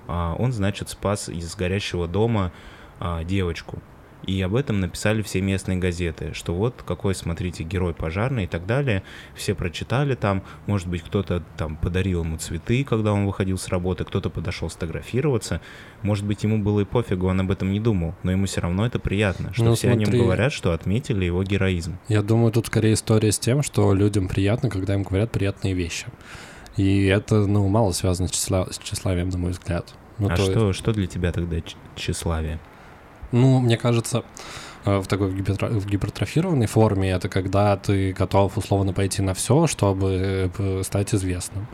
а 0.07 0.35
он, 0.37 0.51
значит, 0.51 0.89
спас 0.89 1.29
из 1.29 1.55
горящего 1.55 2.07
дома 2.07 2.51
а, 2.99 3.23
девочку, 3.23 3.79
и 4.25 4.41
об 4.41 4.55
этом 4.55 4.79
написали 4.79 5.21
все 5.21 5.41
местные 5.41 5.77
газеты, 5.77 6.33
что 6.33 6.53
вот 6.53 6.83
какой, 6.85 7.13
смотрите, 7.15 7.63
герой 7.63 7.93
пожарный 7.93 8.45
и 8.45 8.47
так 8.47 8.65
далее. 8.65 9.03
Все 9.35 9.53
прочитали 9.53 10.15
там, 10.15 10.43
может 10.65 10.87
быть, 10.87 11.03
кто-то 11.03 11.43
там 11.57 11.75
подарил 11.75 12.23
ему 12.23 12.37
цветы, 12.37 12.83
когда 12.83 13.13
он 13.13 13.25
выходил 13.25 13.57
с 13.57 13.67
работы, 13.67 14.03
кто-то 14.03 14.29
подошел 14.29 14.69
сфотографироваться. 14.69 15.61
Может 16.01 16.25
быть, 16.25 16.43
ему 16.43 16.57
было 16.57 16.81
и 16.81 16.85
пофигу, 16.85 17.27
он 17.27 17.39
об 17.39 17.51
этом 17.51 17.71
не 17.71 17.79
думал, 17.79 18.15
но 18.23 18.31
ему 18.31 18.45
все 18.45 18.61
равно 18.61 18.85
это 18.85 18.99
приятно, 18.99 19.53
что 19.53 19.63
ну, 19.63 19.75
все 19.75 19.89
смотри, 19.89 20.05
о 20.05 20.11
нем 20.11 20.23
говорят, 20.23 20.51
что 20.51 20.73
отметили 20.73 21.25
его 21.25 21.43
героизм. 21.43 21.97
Я 22.07 22.21
думаю, 22.21 22.51
тут 22.51 22.67
скорее 22.67 22.93
история 22.93 23.31
с 23.31 23.39
тем, 23.39 23.61
что 23.63 23.93
людям 23.93 24.27
приятно, 24.27 24.69
когда 24.69 24.95
им 24.95 25.03
говорят 25.03 25.31
приятные 25.31 25.73
вещи. 25.73 26.07
И 26.77 27.05
это, 27.05 27.45
ну, 27.45 27.67
мало 27.67 27.91
связано 27.91 28.27
с, 28.27 28.31
числа, 28.31 28.67
с 28.69 28.77
тщеславием, 28.77 29.29
на 29.29 29.37
мой 29.37 29.51
взгляд. 29.51 29.93
Ну, 30.17 30.29
а 30.29 30.35
что, 30.35 30.69
есть... 30.69 30.79
что 30.79 30.93
для 30.93 31.07
тебя 31.07 31.31
тогда 31.31 31.57
тщеславие? 31.95 32.59
Ну, 33.31 33.59
мне 33.59 33.77
кажется, 33.77 34.23
э, 34.85 34.99
в 34.99 35.07
такой 35.07 35.29
в 35.29 35.85
гипертрофированной 35.87 36.67
форме 36.67 37.11
это 37.11 37.29
когда 37.29 37.75
ты 37.77 38.13
готов 38.13 38.57
условно 38.57 38.93
пойти 38.93 39.21
на 39.21 39.33
все, 39.33 39.67
чтобы 39.67 40.51
э, 40.57 40.81
стать 40.83 41.13
известным. 41.13 41.67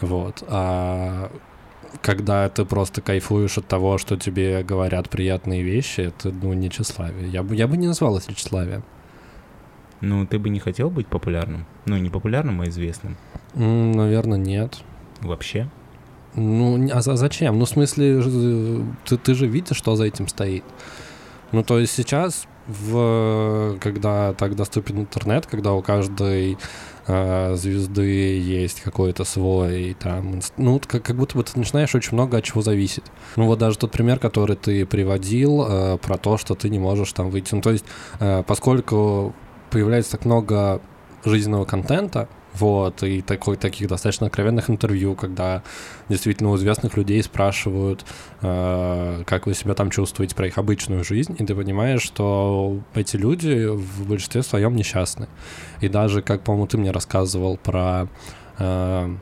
Вот. 0.00 0.42
А 0.48 1.30
когда 2.00 2.48
ты 2.48 2.64
просто 2.64 3.00
кайфуешь 3.00 3.58
от 3.58 3.66
того, 3.66 3.98
что 3.98 4.16
тебе 4.16 4.62
говорят 4.62 5.10
приятные 5.10 5.62
вещи, 5.62 6.00
это, 6.00 6.30
ну, 6.30 6.52
не 6.52 6.70
тщеславие. 6.70 7.28
Я 7.28 7.42
бы, 7.42 7.54
я 7.54 7.68
бы 7.68 7.76
не 7.76 7.86
назвал 7.86 8.16
это 8.16 8.34
тщеславием. 8.34 8.82
Ну, 10.00 10.26
ты 10.26 10.38
бы 10.38 10.48
не 10.48 10.58
хотел 10.58 10.90
быть 10.90 11.06
популярным? 11.06 11.66
Ну, 11.86 11.96
не 11.96 12.10
популярным, 12.10 12.60
а 12.60 12.68
известным? 12.68 13.16
Наверное, 13.54 14.38
нет. 14.38 14.82
Вообще? 15.20 15.68
Ну, 16.34 16.88
а 16.92 17.00
зачем? 17.02 17.58
Ну, 17.58 17.64
в 17.64 17.68
смысле, 17.68 18.22
ты, 19.04 19.16
ты 19.18 19.34
же 19.34 19.46
видишь, 19.46 19.76
что 19.76 19.96
за 19.96 20.04
этим 20.04 20.28
стоит. 20.28 20.64
Ну, 21.52 21.62
то 21.62 21.78
есть 21.78 21.92
сейчас, 21.92 22.46
в, 22.66 23.76
когда 23.80 24.32
так 24.32 24.56
доступен 24.56 25.00
интернет, 25.00 25.46
когда 25.46 25.74
у 25.74 25.82
каждой 25.82 26.56
э, 27.06 27.54
звезды 27.56 28.38
есть 28.38 28.80
какой-то 28.80 29.24
свой 29.24 29.94
там, 30.00 30.40
ну, 30.56 30.80
как, 30.86 31.02
как 31.02 31.16
будто 31.16 31.36
бы 31.36 31.44
ты 31.44 31.58
начинаешь 31.58 31.94
очень 31.94 32.14
много 32.14 32.38
от 32.38 32.44
чего 32.44 32.62
зависеть. 32.62 33.04
Ну, 33.36 33.46
вот 33.46 33.58
даже 33.58 33.76
тот 33.76 33.90
пример, 33.90 34.18
который 34.18 34.56
ты 34.56 34.86
приводил 34.86 35.66
э, 35.68 35.98
про 35.98 36.16
то, 36.16 36.38
что 36.38 36.54
ты 36.54 36.70
не 36.70 36.78
можешь 36.78 37.12
там 37.12 37.28
выйти. 37.28 37.54
Ну, 37.54 37.60
то 37.60 37.70
есть, 37.70 37.84
э, 38.20 38.42
поскольку 38.46 39.34
появляется 39.70 40.12
так 40.12 40.24
много 40.24 40.80
жизненного 41.24 41.66
контента, 41.66 42.28
вот, 42.54 43.02
и 43.02 43.22
такой, 43.22 43.56
таких 43.56 43.88
достаточно 43.88 44.26
откровенных 44.26 44.68
интервью, 44.68 45.14
когда 45.14 45.62
действительно 46.08 46.50
у 46.50 46.56
известных 46.56 46.96
людей 46.96 47.22
спрашивают, 47.22 48.04
э, 48.42 49.22
как 49.26 49.46
вы 49.46 49.54
себя 49.54 49.74
там 49.74 49.90
чувствуете 49.90 50.34
про 50.34 50.46
их 50.46 50.58
обычную 50.58 51.04
жизнь, 51.04 51.34
и 51.38 51.46
ты 51.46 51.54
понимаешь, 51.54 52.02
что 52.02 52.80
эти 52.94 53.16
люди 53.16 53.66
в 53.66 54.06
большинстве 54.06 54.42
своем 54.42 54.76
несчастны. 54.76 55.28
И 55.80 55.88
даже, 55.88 56.22
как, 56.22 56.42
по-моему, 56.42 56.66
ты 56.66 56.78
мне 56.78 56.90
рассказывал 56.90 57.56
про 57.56 58.08
э, 58.58 59.16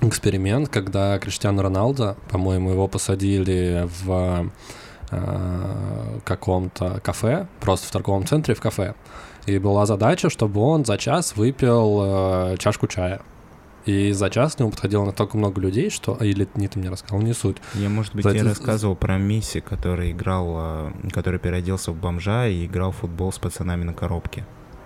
эксперимент, 0.00 0.68
когда 0.68 1.18
Криштиану 1.18 1.62
Роналдо, 1.62 2.16
по-моему, 2.30 2.70
его 2.70 2.88
посадили 2.88 3.88
в 4.04 4.50
э, 5.10 6.18
каком-то 6.24 7.00
кафе, 7.00 7.46
просто 7.60 7.88
в 7.88 7.90
торговом 7.90 8.26
центре 8.26 8.54
в 8.54 8.60
кафе, 8.60 8.94
и 9.46 9.58
была 9.58 9.86
задача, 9.86 10.30
чтобы 10.30 10.60
он 10.60 10.84
за 10.84 10.98
час 10.98 11.36
выпил 11.36 12.00
э, 12.02 12.56
чашку 12.58 12.86
чая. 12.86 13.20
И 13.84 14.12
за 14.12 14.30
час 14.30 14.54
к 14.54 14.60
нему 14.60 14.70
подходило 14.70 15.04
настолько 15.04 15.36
много 15.36 15.60
людей, 15.60 15.90
что... 15.90 16.16
Или 16.20 16.46
не 16.54 16.68
ты 16.68 16.78
мне 16.78 16.88
рассказал, 16.88 17.20
не 17.20 17.32
суть. 17.32 17.56
Я, 17.74 17.88
может 17.88 18.14
быть, 18.14 18.24
я 18.24 18.44
рассказывал 18.44 18.94
про 18.94 19.18
Месси, 19.18 19.60
который 19.60 20.12
играл, 20.12 20.54
э, 20.56 20.92
который 21.12 21.40
переоделся 21.40 21.90
в 21.90 21.96
бомжа 21.96 22.46
и 22.46 22.66
играл 22.66 22.92
в 22.92 22.96
футбол 22.96 23.32
с 23.32 23.38
пацанами 23.38 23.82
на 23.82 23.92
коробке. 23.92 24.44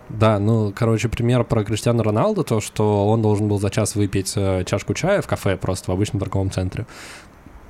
Да, 0.09 0.39
ну, 0.39 0.73
короче, 0.75 1.09
пример 1.09 1.43
про 1.45 1.65
Криштиану 1.65 2.03
Роналду, 2.03 2.45
то, 2.45 2.61
что 2.61 3.09
он 3.09 3.23
должен 3.23 3.49
был 3.49 3.59
за 3.59 3.71
час 3.71 3.97
выпить 3.97 4.33
э, 4.37 4.65
чашку 4.65 4.95
чая 4.95 5.21
в 5.21 5.27
кафе 5.27 5.57
просто 5.57 5.91
в 5.91 5.95
обычном 5.95 6.21
торговом 6.21 6.51
центре. 6.51 6.87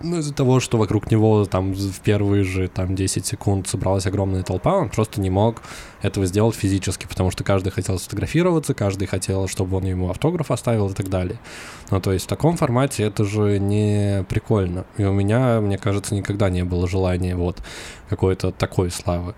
Ну, 0.03 0.19
из-за 0.19 0.35
того, 0.35 0.61
что 0.61 0.77
вокруг 0.77 1.11
него 1.11 1.47
там 1.47 1.73
в 1.73 2.01
первые 2.01 2.45
же 2.45 2.69
там 2.69 2.95
10 2.95 3.25
секунд 3.25 3.67
собралась 3.67 4.07
огромная 4.07 4.43
толпа, 4.43 4.75
он 4.75 4.91
просто 4.91 5.23
не 5.23 5.31
мог 5.31 5.63
этого 6.03 6.27
сделать 6.27 6.55
физически, 6.55 7.07
потому 7.07 7.31
что 7.31 7.45
каждый 7.45 7.71
хотел 7.71 7.99
сфотографироваться, 7.99 8.75
каждый 8.75 9.07
хотел, 9.07 9.49
чтобы 9.49 9.79
он 9.79 9.85
ему 9.85 10.11
автограф 10.11 10.51
оставил 10.51 10.91
и 10.91 10.93
так 10.93 11.09
далее. 11.09 11.39
Ну, 11.91 11.99
то 12.01 12.13
есть 12.13 12.27
в 12.27 12.29
таком 12.29 12.59
формате 12.59 13.05
это 13.05 13.25
же 13.25 13.59
не 13.59 14.23
прикольно. 14.29 14.85
И 14.99 15.05
у 15.05 15.15
меня, 15.15 15.63
мне 15.63 15.79
кажется, 15.79 16.15
никогда 16.15 16.51
не 16.51 16.63
было 16.63 16.87
желания 16.87 17.35
вот 17.35 17.63
какой-то 18.11 18.53
такой 18.53 18.91
славы. 18.91 19.35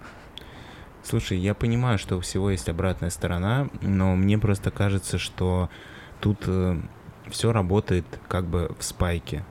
Слушай, 1.04 1.38
я 1.38 1.54
понимаю, 1.54 1.98
что 1.98 2.16
у 2.16 2.20
всего 2.20 2.50
есть 2.50 2.68
обратная 2.68 3.10
сторона, 3.10 3.68
но 3.80 4.16
мне 4.16 4.38
просто 4.38 4.72
кажется, 4.72 5.18
что 5.18 5.70
тут 6.20 6.42
э, 6.46 6.80
все 7.30 7.52
работает 7.52 8.04
как 8.26 8.46
бы 8.46 8.74
в 8.76 8.84
спайке. 8.84 9.44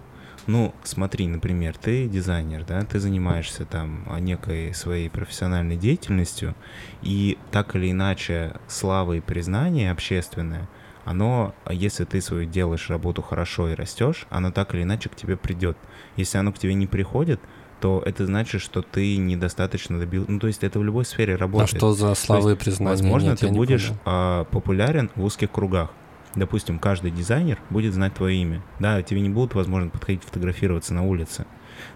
Ну, 0.48 0.74
смотри, 0.84 1.28
например, 1.28 1.76
ты 1.78 2.08
дизайнер, 2.08 2.64
да, 2.66 2.82
ты 2.82 3.00
занимаешься 3.00 3.66
там 3.66 4.08
некой 4.20 4.74
своей 4.74 5.10
профессиональной 5.10 5.76
деятельностью, 5.76 6.56
и 7.02 7.38
так 7.52 7.76
или 7.76 7.92
иначе 7.92 8.54
слава 8.68 9.14
и 9.14 9.20
признание 9.20 9.92
общественное, 9.92 10.70
оно, 11.04 11.54
если 11.70 12.04
ты 12.04 12.20
свою 12.20 12.46
делаешь 12.46 12.90
работу 12.90 13.22
хорошо 13.22 13.70
и 13.70 13.76
растешь, 13.76 14.26
оно 14.30 14.52
так 14.52 14.74
или 14.74 14.84
иначе 14.84 15.08
к 15.10 15.16
тебе 15.16 15.38
придет. 15.38 15.78
Если 16.18 16.38
оно 16.38 16.52
к 16.52 16.60
тебе 16.60 16.74
не 16.74 16.86
приходит, 16.86 17.40
то 17.80 18.02
это 18.06 18.26
значит, 18.26 18.62
что 18.62 18.82
ты 18.82 19.18
недостаточно 19.18 20.00
добил. 20.00 20.26
Ну, 20.28 20.40
то 20.40 20.48
есть 20.48 20.64
это 20.64 20.80
в 20.80 20.84
любой 20.84 21.06
сфере 21.06 21.36
работает. 21.36 21.76
А 21.76 21.78
что 21.78 21.94
за 21.94 22.14
слава 22.16 22.50
и 22.50 22.56
признание? 22.56 22.92
Возможно, 22.92 23.30
Нет, 23.30 23.40
ты 23.40 23.48
будешь 23.50 23.92
а, 24.04 24.46
популярен 24.46 25.10
в 25.16 25.24
узких 25.24 25.52
кругах. 25.52 25.92
Допустим, 26.38 26.80
каждый 26.80 27.12
дизайнер 27.12 27.60
будет 27.70 27.94
знать 27.94 28.14
твое 28.14 28.38
имя. 28.38 28.62
Да, 28.80 29.02
тебе 29.02 29.20
не 29.22 29.30
будут, 29.30 29.56
возможно, 29.56 29.90
подходить 29.90 30.24
фотографироваться 30.24 30.94
на 30.94 31.04
улице. 31.04 31.46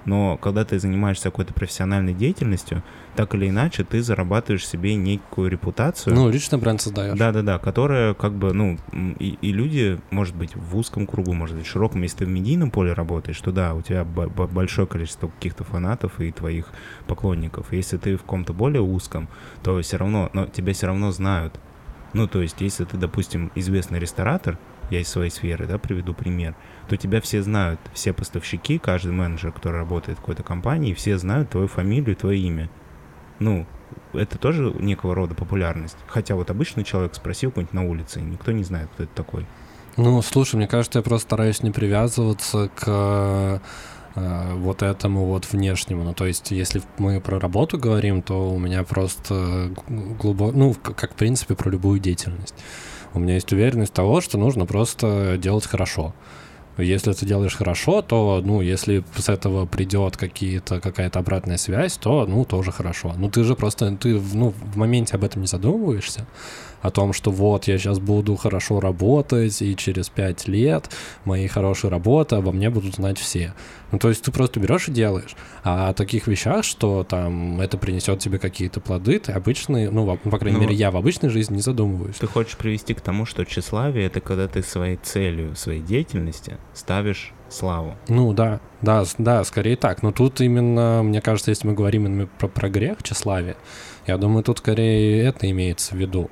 Но 0.06 0.38
когда 0.38 0.64
ты 0.64 0.80
занимаешься 0.80 1.26
какой-то 1.26 1.54
профессиональной 1.54 2.14
деятельностью, 2.14 2.84
так 3.16 3.34
или 3.34 3.50
иначе 3.50 3.84
ты 3.84 4.02
зарабатываешь 4.02 4.68
себе 4.68 4.96
некую 4.96 5.50
репутацию. 5.50 6.16
Ну, 6.16 6.30
лично 6.30 6.60
бренд 6.60 6.82
создаешь. 6.82 7.18
Да-да-да, 7.18 7.58
которая 7.58 8.14
как 8.14 8.34
бы, 8.34 8.54
ну, 8.54 8.78
и, 9.20 9.38
и 9.42 9.52
люди, 9.52 10.00
может 10.12 10.36
быть, 10.36 10.56
в 10.56 10.78
узком 10.78 11.08
кругу, 11.08 11.34
может 11.34 11.58
быть, 11.58 11.66
в 11.66 11.70
широком, 11.70 12.04
если 12.04 12.18
ты 12.18 12.26
в 12.26 12.30
медийном 12.30 12.70
поле 12.70 12.94
работаешь, 12.94 13.40
то 13.42 13.52
да, 13.52 13.74
у 13.74 13.82
тебя 13.82 14.04
большое 14.04 14.88
количество 14.88 15.30
каких-то 15.30 15.64
фанатов 15.64 16.20
и 16.20 16.32
твоих 16.32 16.68
поклонников. 17.08 17.74
Если 17.74 17.98
ты 17.98 18.18
в 18.18 18.22
каком-то 18.22 18.54
более 18.54 18.82
узком, 18.82 19.30
то 19.64 19.82
все 19.82 19.98
равно, 19.98 20.30
но 20.34 20.46
тебя 20.46 20.74
все 20.74 20.88
равно 20.88 21.12
знают. 21.12 21.60
Ну, 22.14 22.28
то 22.28 22.42
есть, 22.42 22.60
если 22.60 22.84
ты, 22.86 22.98
допустим, 22.98 23.52
известный 23.56 24.00
ресторатор, 24.00 24.58
я 24.90 25.00
из 25.00 25.08
своей 25.08 25.30
сферы, 25.32 25.66
да, 25.66 25.78
приведу 25.78 26.14
пример, 26.14 26.56
то 26.90 26.98
тебя 26.98 27.22
все 27.22 27.42
знают, 27.42 27.80
все 27.94 28.12
поставщики, 28.12 28.78
каждый 28.78 29.14
менеджер, 29.14 29.52
который 29.52 29.78
работает 29.78 30.18
в 30.18 30.22
какой-то 30.22 30.44
компании, 30.44 30.94
все 30.94 31.18
знают 31.18 31.50
твою 31.50 31.68
фамилию, 31.68 32.16
твое 32.16 32.40
имя. 32.40 32.70
Ну, 33.40 33.66
это 34.14 34.38
тоже 34.38 34.74
некого 34.80 35.16
рода 35.16 35.34
популярность. 35.34 35.98
Хотя 36.08 36.36
вот 36.36 36.50
обычный 36.50 36.84
человек 36.84 37.16
спросил 37.16 37.52
кого-нибудь 37.52 37.74
на 37.74 37.84
улице, 37.84 38.20
и 38.20 38.24
никто 38.24 38.52
не 38.52 38.64
знает, 38.64 38.90
кто 38.94 39.04
это 39.04 39.14
такой. 39.16 39.46
Ну, 39.98 40.22
слушай, 40.22 40.56
мне 40.56 40.68
кажется, 40.68 41.00
я 41.00 41.04
просто 41.04 41.28
стараюсь 41.28 41.64
не 41.64 41.72
привязываться 41.72 42.70
к 42.76 43.62
вот 44.16 44.84
этому 44.84 45.26
вот 45.26 45.52
внешнему. 45.52 46.04
Ну, 46.04 46.14
то 46.14 46.26
есть, 46.26 46.52
если 46.52 46.82
мы 46.98 47.22
про 47.22 47.40
работу 47.40 47.78
говорим, 47.78 48.22
то 48.22 48.52
у 48.52 48.60
меня 48.60 48.84
просто 48.84 49.72
глубоко, 49.88 50.52
ну, 50.58 50.74
как 50.74 51.14
в 51.14 51.16
принципе 51.16 51.56
про 51.56 51.70
любую 51.70 52.00
деятельность. 52.00 52.56
У 53.14 53.20
меня 53.20 53.36
есть 53.36 53.52
уверенность 53.52 53.94
того, 53.94 54.22
что 54.22 54.38
нужно 54.38 54.66
просто 54.66 55.38
делать 55.38 55.66
хорошо. 55.66 56.14
Если 56.78 57.12
ты 57.12 57.26
делаешь 57.26 57.56
хорошо, 57.56 58.02
то, 58.02 58.42
ну, 58.44 58.62
если 58.62 59.04
с 59.16 59.28
этого 59.28 59.66
придет 59.66 60.16
какие-то, 60.16 60.80
какая-то 60.80 61.20
обратная 61.20 61.58
связь, 61.58 61.98
то, 61.98 62.26
ну, 62.26 62.46
тоже 62.46 62.72
хорошо. 62.72 63.14
Ну, 63.18 63.30
ты 63.30 63.44
же 63.44 63.56
просто, 63.56 63.96
ты, 63.98 64.20
ну, 64.34 64.50
в 64.52 64.78
моменте 64.78 65.16
об 65.16 65.24
этом 65.24 65.42
не 65.42 65.48
задумываешься 65.48 66.26
о 66.82 66.92
том, 66.92 67.14
что 67.14 67.32
вот 67.32 67.68
я 67.68 67.78
сейчас 67.78 68.00
буду 68.00 68.36
хорошо 68.36 68.80
работать, 68.80 69.62
и 69.62 69.76
через 69.76 70.10
пять 70.10 70.48
лет 70.48 70.90
моей 71.26 71.48
хорошей 71.48 71.90
работы 71.90 72.36
обо 72.36 72.52
мне 72.52 72.70
будут 72.70 72.96
знать 72.96 73.18
все. 73.18 73.54
Ну, 73.92 74.00
то 74.00 74.10
есть 74.10 74.24
ты 74.24 74.32
просто 74.32 74.60
берешь 74.60 74.88
и 74.88 74.92
делаешь. 74.92 75.36
А 75.64 75.90
о 75.90 75.94
таких 75.94 76.28
вещах, 76.28 76.64
что 76.64 77.04
там 77.04 77.60
это 77.60 77.78
принесет 77.78 78.20
тебе 78.20 78.40
какие-то 78.40 78.80
плоды, 78.80 79.20
ты 79.20 79.32
обычный, 79.34 79.90
ну, 79.92 80.18
по 80.18 80.38
крайней 80.38 80.58
ну, 80.58 80.64
мере, 80.64 80.76
я 80.76 80.92
в 80.92 80.98
обычной 80.98 81.30
жизни 81.30 81.56
не 81.56 81.62
задумываюсь. 81.62 82.16
Ты 82.16 82.28
хочешь 82.28 82.58
привести 82.58 82.94
к 82.94 83.02
тому, 83.02 83.26
что 83.26 83.46
тщеславие— 83.46 84.06
это 84.08 84.22
когда 84.22 84.48
ты 84.48 84.64
своей 84.64 84.96
целью, 84.96 85.56
своей 85.56 85.82
деятельности 85.82 86.58
ставишь 86.74 87.34
славу. 87.50 87.96
Ну 88.08 88.34
да, 88.34 88.62
да, 88.82 89.04
да, 89.18 89.44
скорее 89.44 89.76
так. 89.76 90.04
Но 90.04 90.12
тут 90.12 90.42
именно, 90.42 91.02
мне 91.04 91.22
кажется, 91.22 91.52
если 91.52 91.68
мы 91.68 91.74
говорим 91.74 92.06
именно 92.06 92.28
про, 92.28 92.48
про 92.48 92.70
грех, 92.70 93.04
тщеславие, 93.04 93.58
я 94.08 94.18
думаю, 94.18 94.44
тут 94.44 94.60
скорее 94.60 95.24
это 95.24 95.50
имеется 95.50 95.96
в 95.96 95.98
виду. 95.98 96.30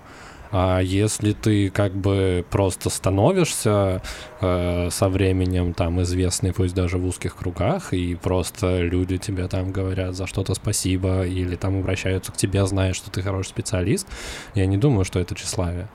А 0.51 0.79
если 0.79 1.33
ты 1.33 1.69
как 1.69 1.93
бы 1.93 2.43
просто 2.49 2.89
становишься 2.89 4.01
э, 4.41 4.89
со 4.89 5.09
временем 5.09 5.73
там 5.73 6.01
известный, 6.01 6.53
пусть 6.53 6.73
даже 6.73 6.97
в 6.97 7.05
узких 7.05 7.35
кругах, 7.35 7.93
и 7.93 8.15
просто 8.15 8.81
люди 8.81 9.17
тебе 9.17 9.47
там 9.47 9.71
говорят 9.71 10.15
за 10.15 10.25
что-то 10.25 10.55
спасибо, 10.55 11.25
или 11.25 11.55
там 11.55 11.79
обращаются 11.79 12.31
к 12.31 12.37
тебе, 12.37 12.65
зная, 12.65 12.93
что 12.93 13.11
ты 13.11 13.21
хороший 13.21 13.49
специалист, 13.49 14.07
я 14.55 14.65
не 14.65 14.77
думаю, 14.77 15.05
что 15.05 15.19
это 15.19 15.35
тщеславие. 15.35 15.87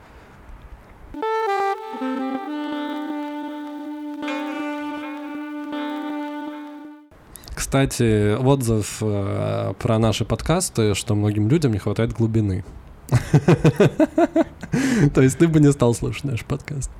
Кстати, 7.55 8.37
отзыв 8.37 8.99
э, 9.01 9.75
про 9.81 9.99
наши 9.99 10.25
подкасты, 10.25 10.95
что 10.95 11.17
многим 11.17 11.49
людям 11.49 11.73
не 11.73 11.79
хватает 11.79 12.13
глубины. 12.13 12.65
То 15.15 15.23
есть 15.23 15.39
ты 15.39 15.49
бы 15.49 15.61
не 15.61 15.73
стал 15.73 15.95
слушать 15.95 16.25
наш 16.25 16.45
подкаст? 16.45 16.91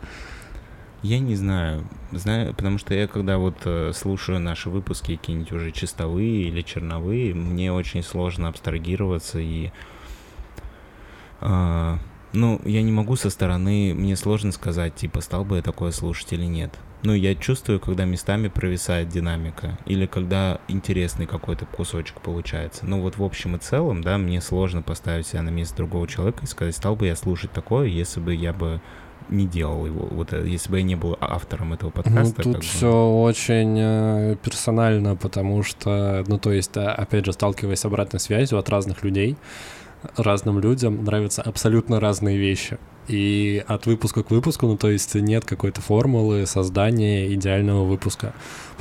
Я 1.03 1.19
не 1.19 1.37
знаю. 1.37 1.85
Знаю, 2.13 2.55
потому 2.55 2.79
что 2.79 2.95
я 2.95 3.07
когда 3.07 3.39
вот 3.39 3.57
э, 3.65 3.93
слушаю 3.95 4.41
наши 4.41 4.71
выпуски, 4.71 5.17
какие-нибудь 5.17 5.53
уже 5.53 5.71
чистовые 5.71 6.49
или 6.49 6.63
черновые, 6.63 7.35
мне 7.35 7.73
очень 7.73 8.03
сложно 8.03 8.49
абстрагироваться 8.49 9.39
и... 9.39 9.71
Э, 11.41 11.99
ну, 12.33 12.61
я 12.65 12.83
не 12.83 12.91
могу 12.91 13.17
со 13.17 13.31
стороны, 13.31 13.93
мне 13.95 14.17
сложно 14.17 14.51
сказать, 14.51 14.95
типа, 14.95 15.21
стал 15.21 15.45
бы 15.45 15.57
я 15.57 15.63
такое 15.63 15.91
слушать 15.91 16.33
или 16.33 16.47
нет 16.47 16.75
ну, 17.05 17.13
я 17.13 17.35
чувствую, 17.35 17.81
когда 17.81 18.07
местами 18.07 18.49
провисает 18.49 19.09
динамика, 19.09 19.79
или 19.85 20.07
когда 20.07 20.59
интересный 20.69 21.27
какой-то 21.27 21.67
кусочек 21.67 22.21
получается. 22.21 22.87
Ну, 22.87 23.03
вот 23.03 23.19
в 23.19 23.23
общем 23.23 23.57
и 23.57 23.59
целом, 23.59 24.03
да, 24.03 24.17
мне 24.17 24.41
сложно 24.41 24.81
поставить 24.81 25.27
себя 25.27 25.43
на 25.43 25.51
место 25.51 25.77
другого 25.77 26.09
человека 26.09 26.41
и 26.43 26.47
сказать, 26.47 26.75
стал 26.75 26.97
бы 26.97 27.07
я 27.07 27.15
слушать 27.15 27.53
такое, 27.53 27.87
если 27.87 28.21
бы 28.21 28.35
я 28.35 28.55
бы 28.55 28.81
не 29.29 29.47
делал 29.47 29.87
его, 29.87 30.07
вот 30.11 30.33
э, 30.33 30.47
если 30.47 30.71
бы 30.71 30.79
я 30.79 30.83
не 30.83 30.97
был 30.97 31.17
автором 31.21 31.73
этого 31.73 31.93
ну, 31.95 32.03
подкаста. 32.03 32.43
Ну, 32.45 32.55
тут 32.55 32.65
все 32.65 32.91
бы. 32.91 33.23
очень 33.23 33.79
э, 33.79 34.37
персонально, 34.43 35.17
потому 35.17 35.63
что, 35.63 36.25
ну, 36.27 36.39
то 36.39 36.53
есть, 36.53 36.77
э, 36.77 36.85
опять 36.85 37.25
же, 37.25 37.33
сталкиваясь 37.33 37.81
с 37.81 37.85
обратной 37.85 38.21
связью 38.21 38.59
от 38.59 38.69
разных 38.69 39.03
людей, 39.03 39.37
разным 40.17 40.59
людям 40.59 41.05
нравятся 41.05 41.43
абсолютно 41.43 42.01
разные 42.01 42.37
вещи 42.37 42.79
и 43.09 43.65
от 43.67 43.87
выпуска 43.87 44.23
к 44.23 44.31
выпуску, 44.31 44.67
ну 44.67 44.77
то 44.77 44.91
есть 44.91 45.15
нет 45.15 45.45
какой-то 45.45 45.81
формулы 45.81 46.47
создания 46.47 47.33
идеального 47.35 47.85
выпуска, 47.85 48.35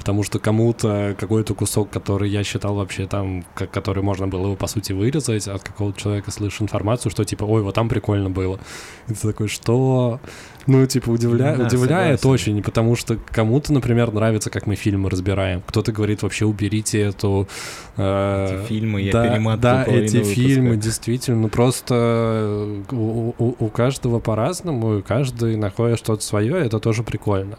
потому 0.03 0.23
что 0.23 0.37
кому-то 0.37 1.15
какой-то 1.17 1.55
кусок, 1.55 1.89
который 1.89 2.29
я 2.29 2.43
считал 2.43 2.75
вообще 2.75 3.07
там, 3.07 3.45
как, 3.55 3.71
который 3.71 4.03
можно 4.03 4.27
было 4.27 4.47
его 4.47 4.55
по 4.57 4.67
сути 4.67 4.91
вырезать, 4.91 5.47
от 5.47 5.63
какого-то 5.63 5.97
человека 5.97 6.29
слышишь 6.29 6.61
информацию, 6.61 7.09
что 7.09 7.23
типа, 7.23 7.45
ой, 7.45 7.61
вот 7.61 7.73
там 7.75 7.87
прикольно 7.87 8.29
было. 8.29 8.59
И 9.07 9.13
ты 9.13 9.29
такой, 9.29 9.47
что? 9.47 10.19
Ну, 10.67 10.85
типа, 10.85 11.09
удивля... 11.09 11.55
да, 11.55 11.67
удивляет 11.67 12.19
согласен. 12.19 12.53
очень, 12.55 12.63
потому 12.63 12.97
что 12.97 13.17
кому-то, 13.31 13.71
например, 13.71 14.11
нравится, 14.11 14.49
как 14.49 14.67
мы 14.67 14.75
фильмы 14.75 15.09
разбираем. 15.09 15.61
Кто-то 15.65 15.93
говорит, 15.93 16.21
вообще 16.21 16.45
уберите 16.45 16.99
эту... 16.99 17.47
Э... 17.95 18.59
Эти 18.59 18.67
фильмы, 18.67 19.01
я 19.03 19.13
да, 19.13 19.29
перематываю 19.29 19.85
Да, 19.85 19.85
эти 19.85 20.17
выпуска. 20.17 20.35
фильмы, 20.35 20.75
действительно, 20.75 21.39
ну 21.39 21.47
просто 21.47 22.83
у, 22.91 23.33
у, 23.37 23.55
у 23.57 23.69
каждого 23.69 24.19
по-разному, 24.19 24.97
и 24.97 25.01
каждый 25.01 25.55
находит 25.55 25.97
что-то 25.99 26.23
свое, 26.23 26.57
это 26.57 26.79
тоже 26.81 27.03
прикольно. 27.03 27.57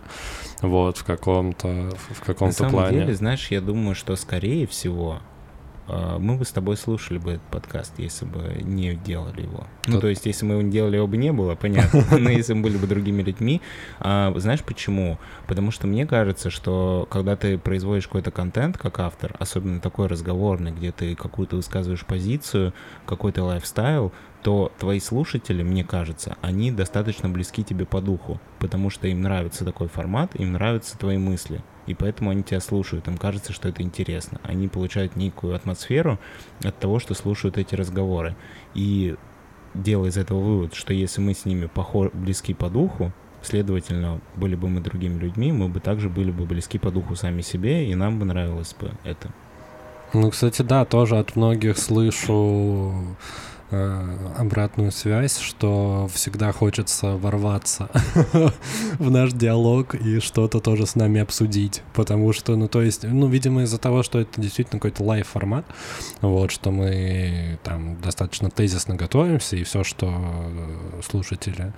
Вот, 0.63 0.99
в 0.99 1.05
каком-то 1.05 1.91
в 2.11 2.21
каком-то 2.21 2.69
плане. 2.69 2.77
На 2.77 2.83
самом 2.83 2.93
деле, 2.93 3.15
знаешь, 3.15 3.49
я 3.51 3.61
думаю, 3.61 3.95
что 3.95 4.17
скорее 4.17 4.67
всего 4.67 5.21
а, 5.87 6.19
мы 6.19 6.37
бы 6.37 6.45
с 6.45 6.51
тобой 6.51 6.77
слушали 6.77 7.19
бы 7.19 7.33
этот 7.33 7.47
подкаст, 7.49 7.93
если 7.99 8.25
бы 8.25 8.61
не 8.63 8.95
делали 8.95 9.43
его. 9.43 9.67
Ну, 9.87 10.01
то 10.01 10.09
есть, 10.09 10.25
если 10.25 10.47
мы 10.47 10.55
его 10.55 10.63
не 10.63 10.71
делали, 10.71 10.97
его 10.97 11.07
бы 11.07 11.17
не 11.17 11.33
было, 11.33 11.55
понятно. 11.61 12.05
Но 12.19 12.31
если 12.31 12.55
мы 12.55 12.63
были 12.63 12.77
бы 12.77 12.87
другими 12.87 13.23
людьми. 13.23 13.61
А, 14.01 14.33
знаешь 14.37 14.63
почему? 14.63 15.19
Потому 15.47 15.71
что 15.71 15.87
мне 15.87 16.07
кажется, 16.07 16.51
что 16.51 17.07
когда 17.11 17.37
ты 17.37 17.59
производишь 17.59 18.07
какой-то 18.07 18.31
контент 18.31 18.79
как 18.79 18.99
автор, 19.01 19.35
особенно 19.39 19.81
такой 19.81 20.07
разговорный, 20.07 20.73
где 20.73 20.93
ты 20.93 21.15
какую-то 21.15 21.57
высказываешь 21.57 22.07
позицию, 22.07 22.73
какой-то 23.07 23.45
лайфстайл, 23.45 24.13
то 24.45 24.71
твои 24.79 25.01
слушатели, 25.01 25.65
мне 25.65 25.83
кажется, 25.83 26.37
они 26.43 26.71
достаточно 26.71 27.29
близки 27.29 27.65
тебе 27.65 27.87
по 27.87 28.01
духу, 28.01 28.41
потому 28.61 28.91
что 28.91 29.09
им 29.09 29.23
нравится 29.23 29.65
такой 29.65 29.89
формат, 29.89 30.37
им 30.37 30.53
нравятся 30.53 30.97
твои 30.97 31.19
мысли 31.19 31.63
и 31.87 31.95
поэтому 31.95 32.31
они 32.31 32.43
тебя 32.43 32.61
слушают, 32.61 33.09
им 33.09 33.19
кажется, 33.19 33.53
что 33.53 33.69
это 33.69 33.83
интересно. 33.83 34.41
Они 34.43 34.69
получают 34.69 35.17
некую 35.17 35.55
атмосферу 35.55 36.19
от 36.63 36.79
того, 36.79 36.99
что 36.99 37.15
слушают 37.15 37.59
эти 37.59 37.75
разговоры. 37.75 38.37
И 38.75 39.17
делая 39.75 40.11
из 40.11 40.17
этого 40.17 40.41
вывод, 40.41 40.75
что 40.75 40.95
если 40.95 41.21
мы 41.21 41.35
с 41.35 41.45
ними 41.45 41.67
похож, 41.67 42.11
близки 42.13 42.55
по 42.55 42.71
духу, 42.71 43.13
следовательно, 43.43 44.21
были 44.37 44.55
бы 44.55 44.69
мы 44.69 44.81
другими 44.81 45.19
людьми, 45.19 45.53
мы 45.53 45.69
бы 45.69 45.81
также 45.81 46.09
были 46.09 46.31
бы 46.31 46.47
близки 46.47 46.79
по 46.79 46.91
духу 46.91 47.17
сами 47.17 47.43
себе, 47.43 47.91
и 47.91 47.95
нам 47.95 48.19
бы 48.19 48.25
нравилось 48.25 48.75
бы 48.79 48.93
это. 49.05 49.29
Ну, 50.15 50.31
кстати, 50.31 50.63
да, 50.63 50.85
тоже 50.85 51.19
от 51.19 51.37
многих 51.37 51.77
слышу 51.77 53.17
обратную 54.37 54.93
связь, 54.93 55.39
что 55.39 56.09
всегда 56.13 56.53
хочется 56.53 57.17
ворваться 57.17 57.89
в 58.99 59.11
наш 59.11 59.33
диалог 59.33 59.95
и 59.95 60.21
что-то 60.21 60.61
тоже 60.61 60.87
с 60.87 60.95
нами 60.95 61.21
обсудить, 61.21 61.83
потому 61.93 62.33
что, 62.33 62.57
ну, 62.57 62.69
то 62.69 62.83
есть, 62.83 63.05
ну, 63.05 63.27
видимо, 63.29 63.63
из-за 63.63 63.79
того, 63.79 64.03
что 64.03 64.21
это 64.21 64.41
действительно 64.41 64.81
какой-то 64.81 65.03
live-формат, 65.03 65.65
вот, 66.21 66.51
что 66.51 66.71
мы 66.71 67.59
там 67.63 68.01
достаточно 68.01 68.51
тезисно 68.51 68.95
готовимся, 68.95 69.57
и 69.57 69.65
все, 69.65 69.85
что 69.85 70.07
э, 70.09 71.01
слушатели 71.09 71.73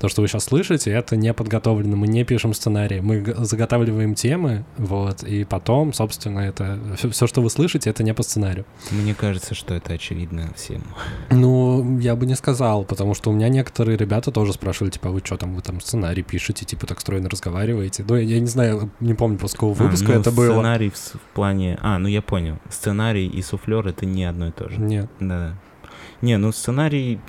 то, 0.00 0.08
что 0.08 0.22
вы 0.22 0.28
сейчас 0.28 0.44
слышите, 0.44 0.90
это 0.90 1.16
не 1.16 1.32
подготовлено, 1.32 1.96
мы 1.96 2.06
не 2.06 2.24
пишем 2.24 2.52
сценарий, 2.54 3.00
мы 3.00 3.24
заготавливаем 3.38 4.14
темы, 4.14 4.64
вот, 4.76 5.22
и 5.22 5.44
потом, 5.44 5.92
собственно, 5.92 6.40
это 6.40 6.78
все, 7.10 7.26
что 7.26 7.40
вы 7.42 7.50
слышите, 7.50 7.90
это 7.90 8.02
не 8.02 8.12
по 8.12 8.22
сценарию. 8.22 8.66
Мне 8.90 9.14
кажется, 9.14 9.54
что 9.54 9.74
это 9.74 9.94
очевидно 9.94 10.50
всем. 10.56 10.82
Ну, 11.30 11.98
я 12.00 12.16
бы 12.16 12.26
не 12.26 12.34
сказал, 12.34 12.84
потому 12.84 13.14
что 13.14 13.30
у 13.30 13.32
меня 13.32 13.48
некоторые 13.48 13.96
ребята 13.96 14.30
тоже 14.30 14.52
спрашивали, 14.52 14.90
типа, 14.90 15.08
«А 15.08 15.12
вы 15.12 15.20
что 15.24 15.36
там, 15.36 15.54
вы 15.54 15.62
там 15.62 15.80
сценарий 15.80 16.22
пишете, 16.22 16.64
типа, 16.64 16.86
так 16.86 17.00
стройно 17.00 17.28
разговариваете. 17.28 18.04
Ну, 18.06 18.16
я, 18.16 18.22
я 18.22 18.40
не 18.40 18.46
знаю, 18.46 18.90
не 19.00 19.14
помню, 19.14 19.38
после 19.38 19.56
какого 19.56 19.74
выпуска 19.74 20.12
а, 20.12 20.14
ну, 20.14 20.20
это 20.20 20.30
сценарий 20.30 20.48
было. 20.48 20.54
Сценарий 20.54 20.90
в, 20.90 20.96
в 20.96 21.34
плане... 21.34 21.78
А, 21.82 21.98
ну 21.98 22.08
я 22.08 22.22
понял. 22.22 22.58
Сценарий 22.68 23.26
и 23.26 23.42
суфлер— 23.42 23.86
это 23.88 24.06
не 24.06 24.24
одно 24.24 24.48
и 24.48 24.50
то 24.50 24.68
же. 24.68 24.80
Нет. 24.80 25.08
Да. 25.20 25.54
Не, 26.20 26.36
ну 26.38 26.52
сценарий... 26.52 27.20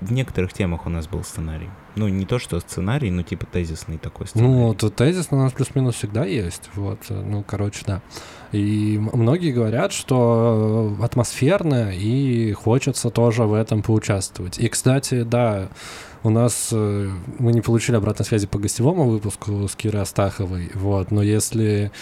В 0.00 0.12
некоторых 0.12 0.52
темах 0.52 0.86
у 0.86 0.90
нас 0.90 1.08
был 1.08 1.24
сценарий. 1.24 1.70
Ну, 1.96 2.08
не 2.08 2.26
то, 2.26 2.38
что 2.38 2.60
сценарий, 2.60 3.10
но 3.10 3.22
типа 3.22 3.46
тезисный 3.46 3.98
такой 3.98 4.26
сценарий. 4.26 4.52
Ну, 4.52 4.66
вот 4.68 4.94
тезис 4.94 5.28
у 5.30 5.36
нас 5.36 5.52
плюс-минус 5.52 5.96
всегда 5.96 6.24
есть. 6.24 6.70
Вот, 6.74 6.98
ну, 7.08 7.42
короче, 7.42 7.82
да. 7.86 8.02
И 8.52 8.98
многие 8.98 9.52
говорят, 9.52 9.92
что 9.92 10.96
атмосферно, 11.02 11.92
и 11.92 12.52
хочется 12.52 13.10
тоже 13.10 13.44
в 13.44 13.54
этом 13.54 13.82
поучаствовать. 13.82 14.58
И, 14.58 14.68
кстати, 14.68 15.22
да, 15.22 15.68
у 16.22 16.30
нас 16.30 16.70
э, 16.72 17.10
мы 17.38 17.52
не 17.52 17.60
получили 17.60 17.96
обратной 17.96 18.26
связи 18.26 18.46
по 18.46 18.58
гостевому 18.58 19.08
выпуску 19.08 19.68
с 19.68 19.76
Кирой 19.76 20.02
Астаховой, 20.02 20.70
вот, 20.74 21.10
но 21.10 21.22
если 21.22 21.92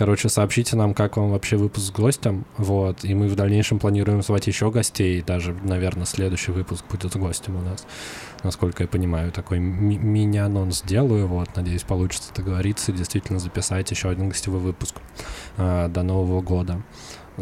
Короче, 0.00 0.30
сообщите 0.30 0.76
нам, 0.76 0.94
как 0.94 1.18
вам 1.18 1.30
вообще 1.30 1.58
выпуск 1.58 1.88
с 1.88 1.90
гостем, 1.90 2.46
вот, 2.56 3.04
и 3.04 3.12
мы 3.12 3.28
в 3.28 3.36
дальнейшем 3.36 3.78
планируем 3.78 4.22
звать 4.22 4.46
еще 4.46 4.70
гостей, 4.70 5.20
даже, 5.20 5.52
наверное, 5.62 6.06
следующий 6.06 6.52
выпуск 6.52 6.86
будет 6.90 7.12
с 7.12 7.16
гостем 7.16 7.56
у 7.56 7.60
нас, 7.60 7.84
насколько 8.42 8.84
я 8.84 8.88
понимаю, 8.88 9.30
такой 9.30 9.58
ми- 9.58 9.98
мини-анонс 9.98 10.78
сделаю, 10.78 11.26
вот, 11.26 11.54
надеюсь, 11.54 11.82
получится 11.82 12.32
договориться 12.34 12.92
и 12.92 12.94
действительно 12.94 13.38
записать 13.38 13.90
еще 13.90 14.08
один 14.08 14.30
гостевой 14.30 14.60
выпуск 14.60 14.96
э, 15.58 15.88
до 15.88 16.02
Нового 16.02 16.40
года. 16.40 16.80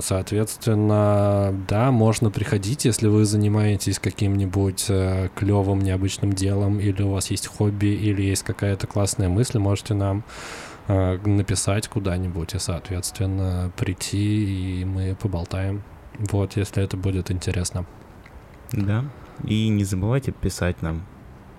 Соответственно, 0.00 1.54
да, 1.68 1.92
можно 1.92 2.30
приходить, 2.30 2.84
если 2.84 3.06
вы 3.06 3.24
занимаетесь 3.24 4.00
каким-нибудь 4.00 4.86
э, 4.88 5.28
клевым, 5.36 5.80
необычным 5.80 6.32
делом, 6.32 6.80
или 6.80 7.02
у 7.02 7.12
вас 7.12 7.30
есть 7.30 7.46
хобби, 7.46 7.86
или 7.86 8.22
есть 8.22 8.42
какая-то 8.42 8.88
классная 8.88 9.28
мысль, 9.28 9.58
можете 9.58 9.94
нам 9.94 10.24
написать 10.88 11.86
куда-нибудь 11.88 12.54
и, 12.54 12.58
соответственно, 12.58 13.70
прийти, 13.76 14.80
и 14.80 14.84
мы 14.84 15.14
поболтаем. 15.14 15.82
Вот, 16.18 16.56
если 16.56 16.82
это 16.82 16.96
будет 16.96 17.30
интересно. 17.30 17.86
Да. 18.72 19.04
И 19.44 19.68
не 19.68 19.84
забывайте 19.84 20.32
писать 20.32 20.82
нам 20.82 21.06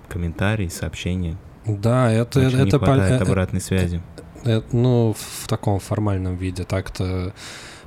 комментарии, 0.10 0.68
сообщения. 0.68 1.38
Да, 1.66 2.12
это 2.12 2.40
Очень 2.40 2.58
это 2.58 2.66
не 2.66 2.72
хватает 2.72 3.20
пол... 3.20 3.28
обратной 3.30 3.62
связи. 3.62 4.02
Это, 4.44 4.50
э, 4.50 4.62
ну, 4.72 5.16
в 5.18 5.48
таком 5.48 5.80
формальном 5.80 6.36
виде 6.36 6.64
так-то 6.64 7.34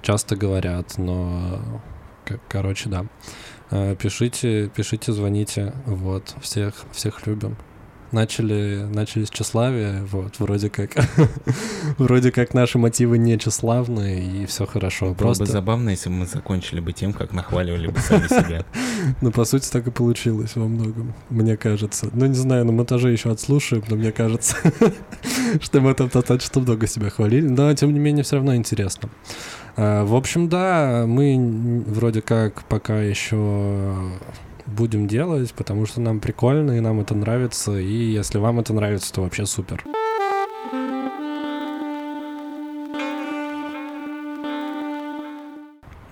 часто 0.01 0.36
говорят, 0.36 0.97
но 0.99 1.61
короче, 2.49 2.88
да. 2.88 3.07
Э, 3.70 3.97
пишите, 3.97 4.68
пишите, 4.68 5.12
звоните, 5.12 5.74
вот, 5.86 6.36
всех, 6.40 6.74
всех 6.93 7.26
любим 7.26 7.57
начали, 8.12 8.86
начали 8.92 9.24
с 9.24 9.30
тщеславия, 9.30 10.02
вот, 10.04 10.38
вроде 10.38 10.70
как, 10.70 10.90
вроде 11.98 12.30
как 12.30 12.54
наши 12.54 12.78
мотивы 12.78 13.18
не 13.18 13.38
тщеславные, 13.38 14.22
и 14.22 14.46
все 14.46 14.66
хорошо. 14.66 15.06
Было 15.06 15.14
Просто... 15.14 15.44
бы 15.44 15.50
забавно, 15.50 15.90
если 15.90 16.08
бы 16.08 16.16
мы 16.16 16.26
закончили 16.26 16.80
бы 16.80 16.92
тем, 16.92 17.12
как 17.12 17.32
нахваливали 17.32 17.88
бы 17.88 17.98
сами 18.00 18.26
себя. 18.28 18.64
Ну, 19.20 19.30
по 19.32 19.44
сути, 19.44 19.68
так 19.70 19.86
и 19.86 19.90
получилось 19.90 20.54
во 20.54 20.66
многом, 20.66 21.14
мне 21.28 21.56
кажется. 21.56 22.08
Ну, 22.12 22.26
не 22.26 22.34
знаю, 22.34 22.64
на 22.64 22.72
монтаже 22.72 23.10
еще 23.10 23.30
отслушаем, 23.30 23.82
но 23.88 23.96
мне 23.96 24.12
кажется, 24.12 24.56
что 25.60 25.80
мы 25.80 25.94
там 25.94 26.08
достаточно 26.08 26.60
много 26.60 26.86
себя 26.86 27.10
хвалили, 27.10 27.46
но, 27.48 27.72
тем 27.74 27.92
не 27.92 27.98
менее, 27.98 28.22
все 28.22 28.36
равно 28.36 28.54
интересно. 28.54 29.08
А, 29.76 30.04
в 30.04 30.14
общем, 30.14 30.48
да, 30.48 31.04
мы 31.06 31.84
вроде 31.86 32.22
как 32.22 32.64
пока 32.64 33.00
еще 33.00 33.94
будем 34.66 35.06
делать, 35.06 35.52
потому 35.54 35.86
что 35.86 36.00
нам 36.00 36.20
прикольно, 36.20 36.72
и 36.72 36.80
нам 36.80 37.00
это 37.00 37.14
нравится, 37.14 37.78
и 37.78 37.92
если 37.92 38.38
вам 38.38 38.60
это 38.60 38.72
нравится, 38.72 39.12
то 39.12 39.22
вообще 39.22 39.46
супер. 39.46 39.84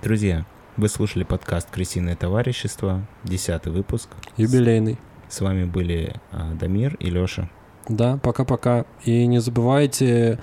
Друзья, 0.01 0.45
вы 0.77 0.89
слушали 0.89 1.23
подкаст 1.23 1.69
«Крысиное 1.69 2.15
товарищество», 2.15 3.05
десятый 3.23 3.71
выпуск. 3.71 4.09
Юбилейный. 4.37 4.97
С 5.29 5.41
вами 5.41 5.65
были 5.65 6.15
а, 6.31 6.53
Дамир 6.53 6.95
и 6.95 7.09
Лёша. 7.09 7.49
Да, 7.87 8.17
пока-пока. 8.21 8.85
И 9.03 9.25
не 9.25 9.39
забывайте 9.39 10.39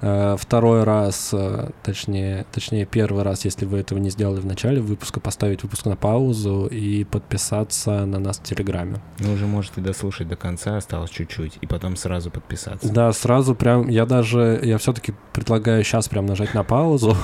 э, 0.00 0.36
второй 0.38 0.84
раз, 0.84 1.30
э, 1.32 1.70
точнее, 1.82 2.46
точнее 2.52 2.86
первый 2.86 3.22
раз, 3.22 3.44
если 3.44 3.64
вы 3.64 3.78
этого 3.78 3.98
не 3.98 4.10
сделали 4.10 4.40
в 4.40 4.46
начале 4.46 4.80
выпуска, 4.80 5.20
поставить 5.20 5.62
выпуск 5.62 5.86
на 5.86 5.96
паузу 5.96 6.66
и 6.66 7.04
подписаться 7.04 8.04
на 8.04 8.18
нас 8.18 8.38
в 8.38 8.42
Телеграме. 8.42 9.00
Вы 9.18 9.34
уже 9.34 9.46
можете 9.46 9.80
дослушать 9.80 10.28
до 10.28 10.36
конца, 10.36 10.76
осталось 10.76 11.10
чуть-чуть, 11.10 11.58
и 11.60 11.66
потом 11.66 11.96
сразу 11.96 12.30
подписаться. 12.30 12.92
Да, 12.92 13.12
сразу 13.12 13.54
прям, 13.54 13.88
я 13.88 14.06
даже, 14.06 14.60
я 14.62 14.78
все-таки 14.78 15.14
предлагаю 15.32 15.82
сейчас 15.84 16.08
прям 16.08 16.26
нажать 16.26 16.54
на 16.54 16.62
паузу, 16.62 17.16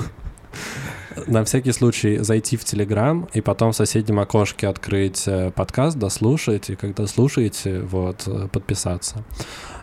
на 1.27 1.43
всякий 1.43 1.71
случай 1.71 2.17
зайти 2.17 2.57
в 2.57 2.63
Телеграм 2.63 3.27
и 3.33 3.41
потом 3.41 3.71
в 3.71 3.75
соседнем 3.75 4.19
окошке 4.19 4.67
открыть 4.67 5.23
э, 5.27 5.51
подкаст, 5.51 5.97
дослушать, 5.97 6.69
и 6.69 6.75
когда 6.75 7.07
слушаете, 7.07 7.81
вот, 7.81 8.23
э, 8.27 8.47
подписаться. 8.51 9.23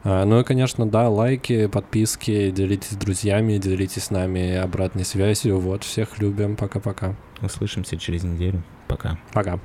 А, 0.05 0.25
ну 0.25 0.41
и, 0.41 0.45
конечно, 0.45 0.87
да, 0.87 1.09
лайки, 1.09 1.67
подписки, 1.67 2.51
делитесь 2.51 2.91
с 2.91 2.97
друзьями, 2.97 3.59
делитесь 3.59 4.05
с 4.05 4.11
нами 4.11 4.57
обратной 4.57 5.05
связью. 5.05 5.59
Вот, 5.59 5.85
всех 5.85 6.19
любим. 6.19 6.57
Пока-пока. 6.57 7.17
Услышимся 7.41 7.97
через 7.97 8.23
неделю. 8.23 8.63
Пока. 8.89 9.19
Пока. 9.33 9.59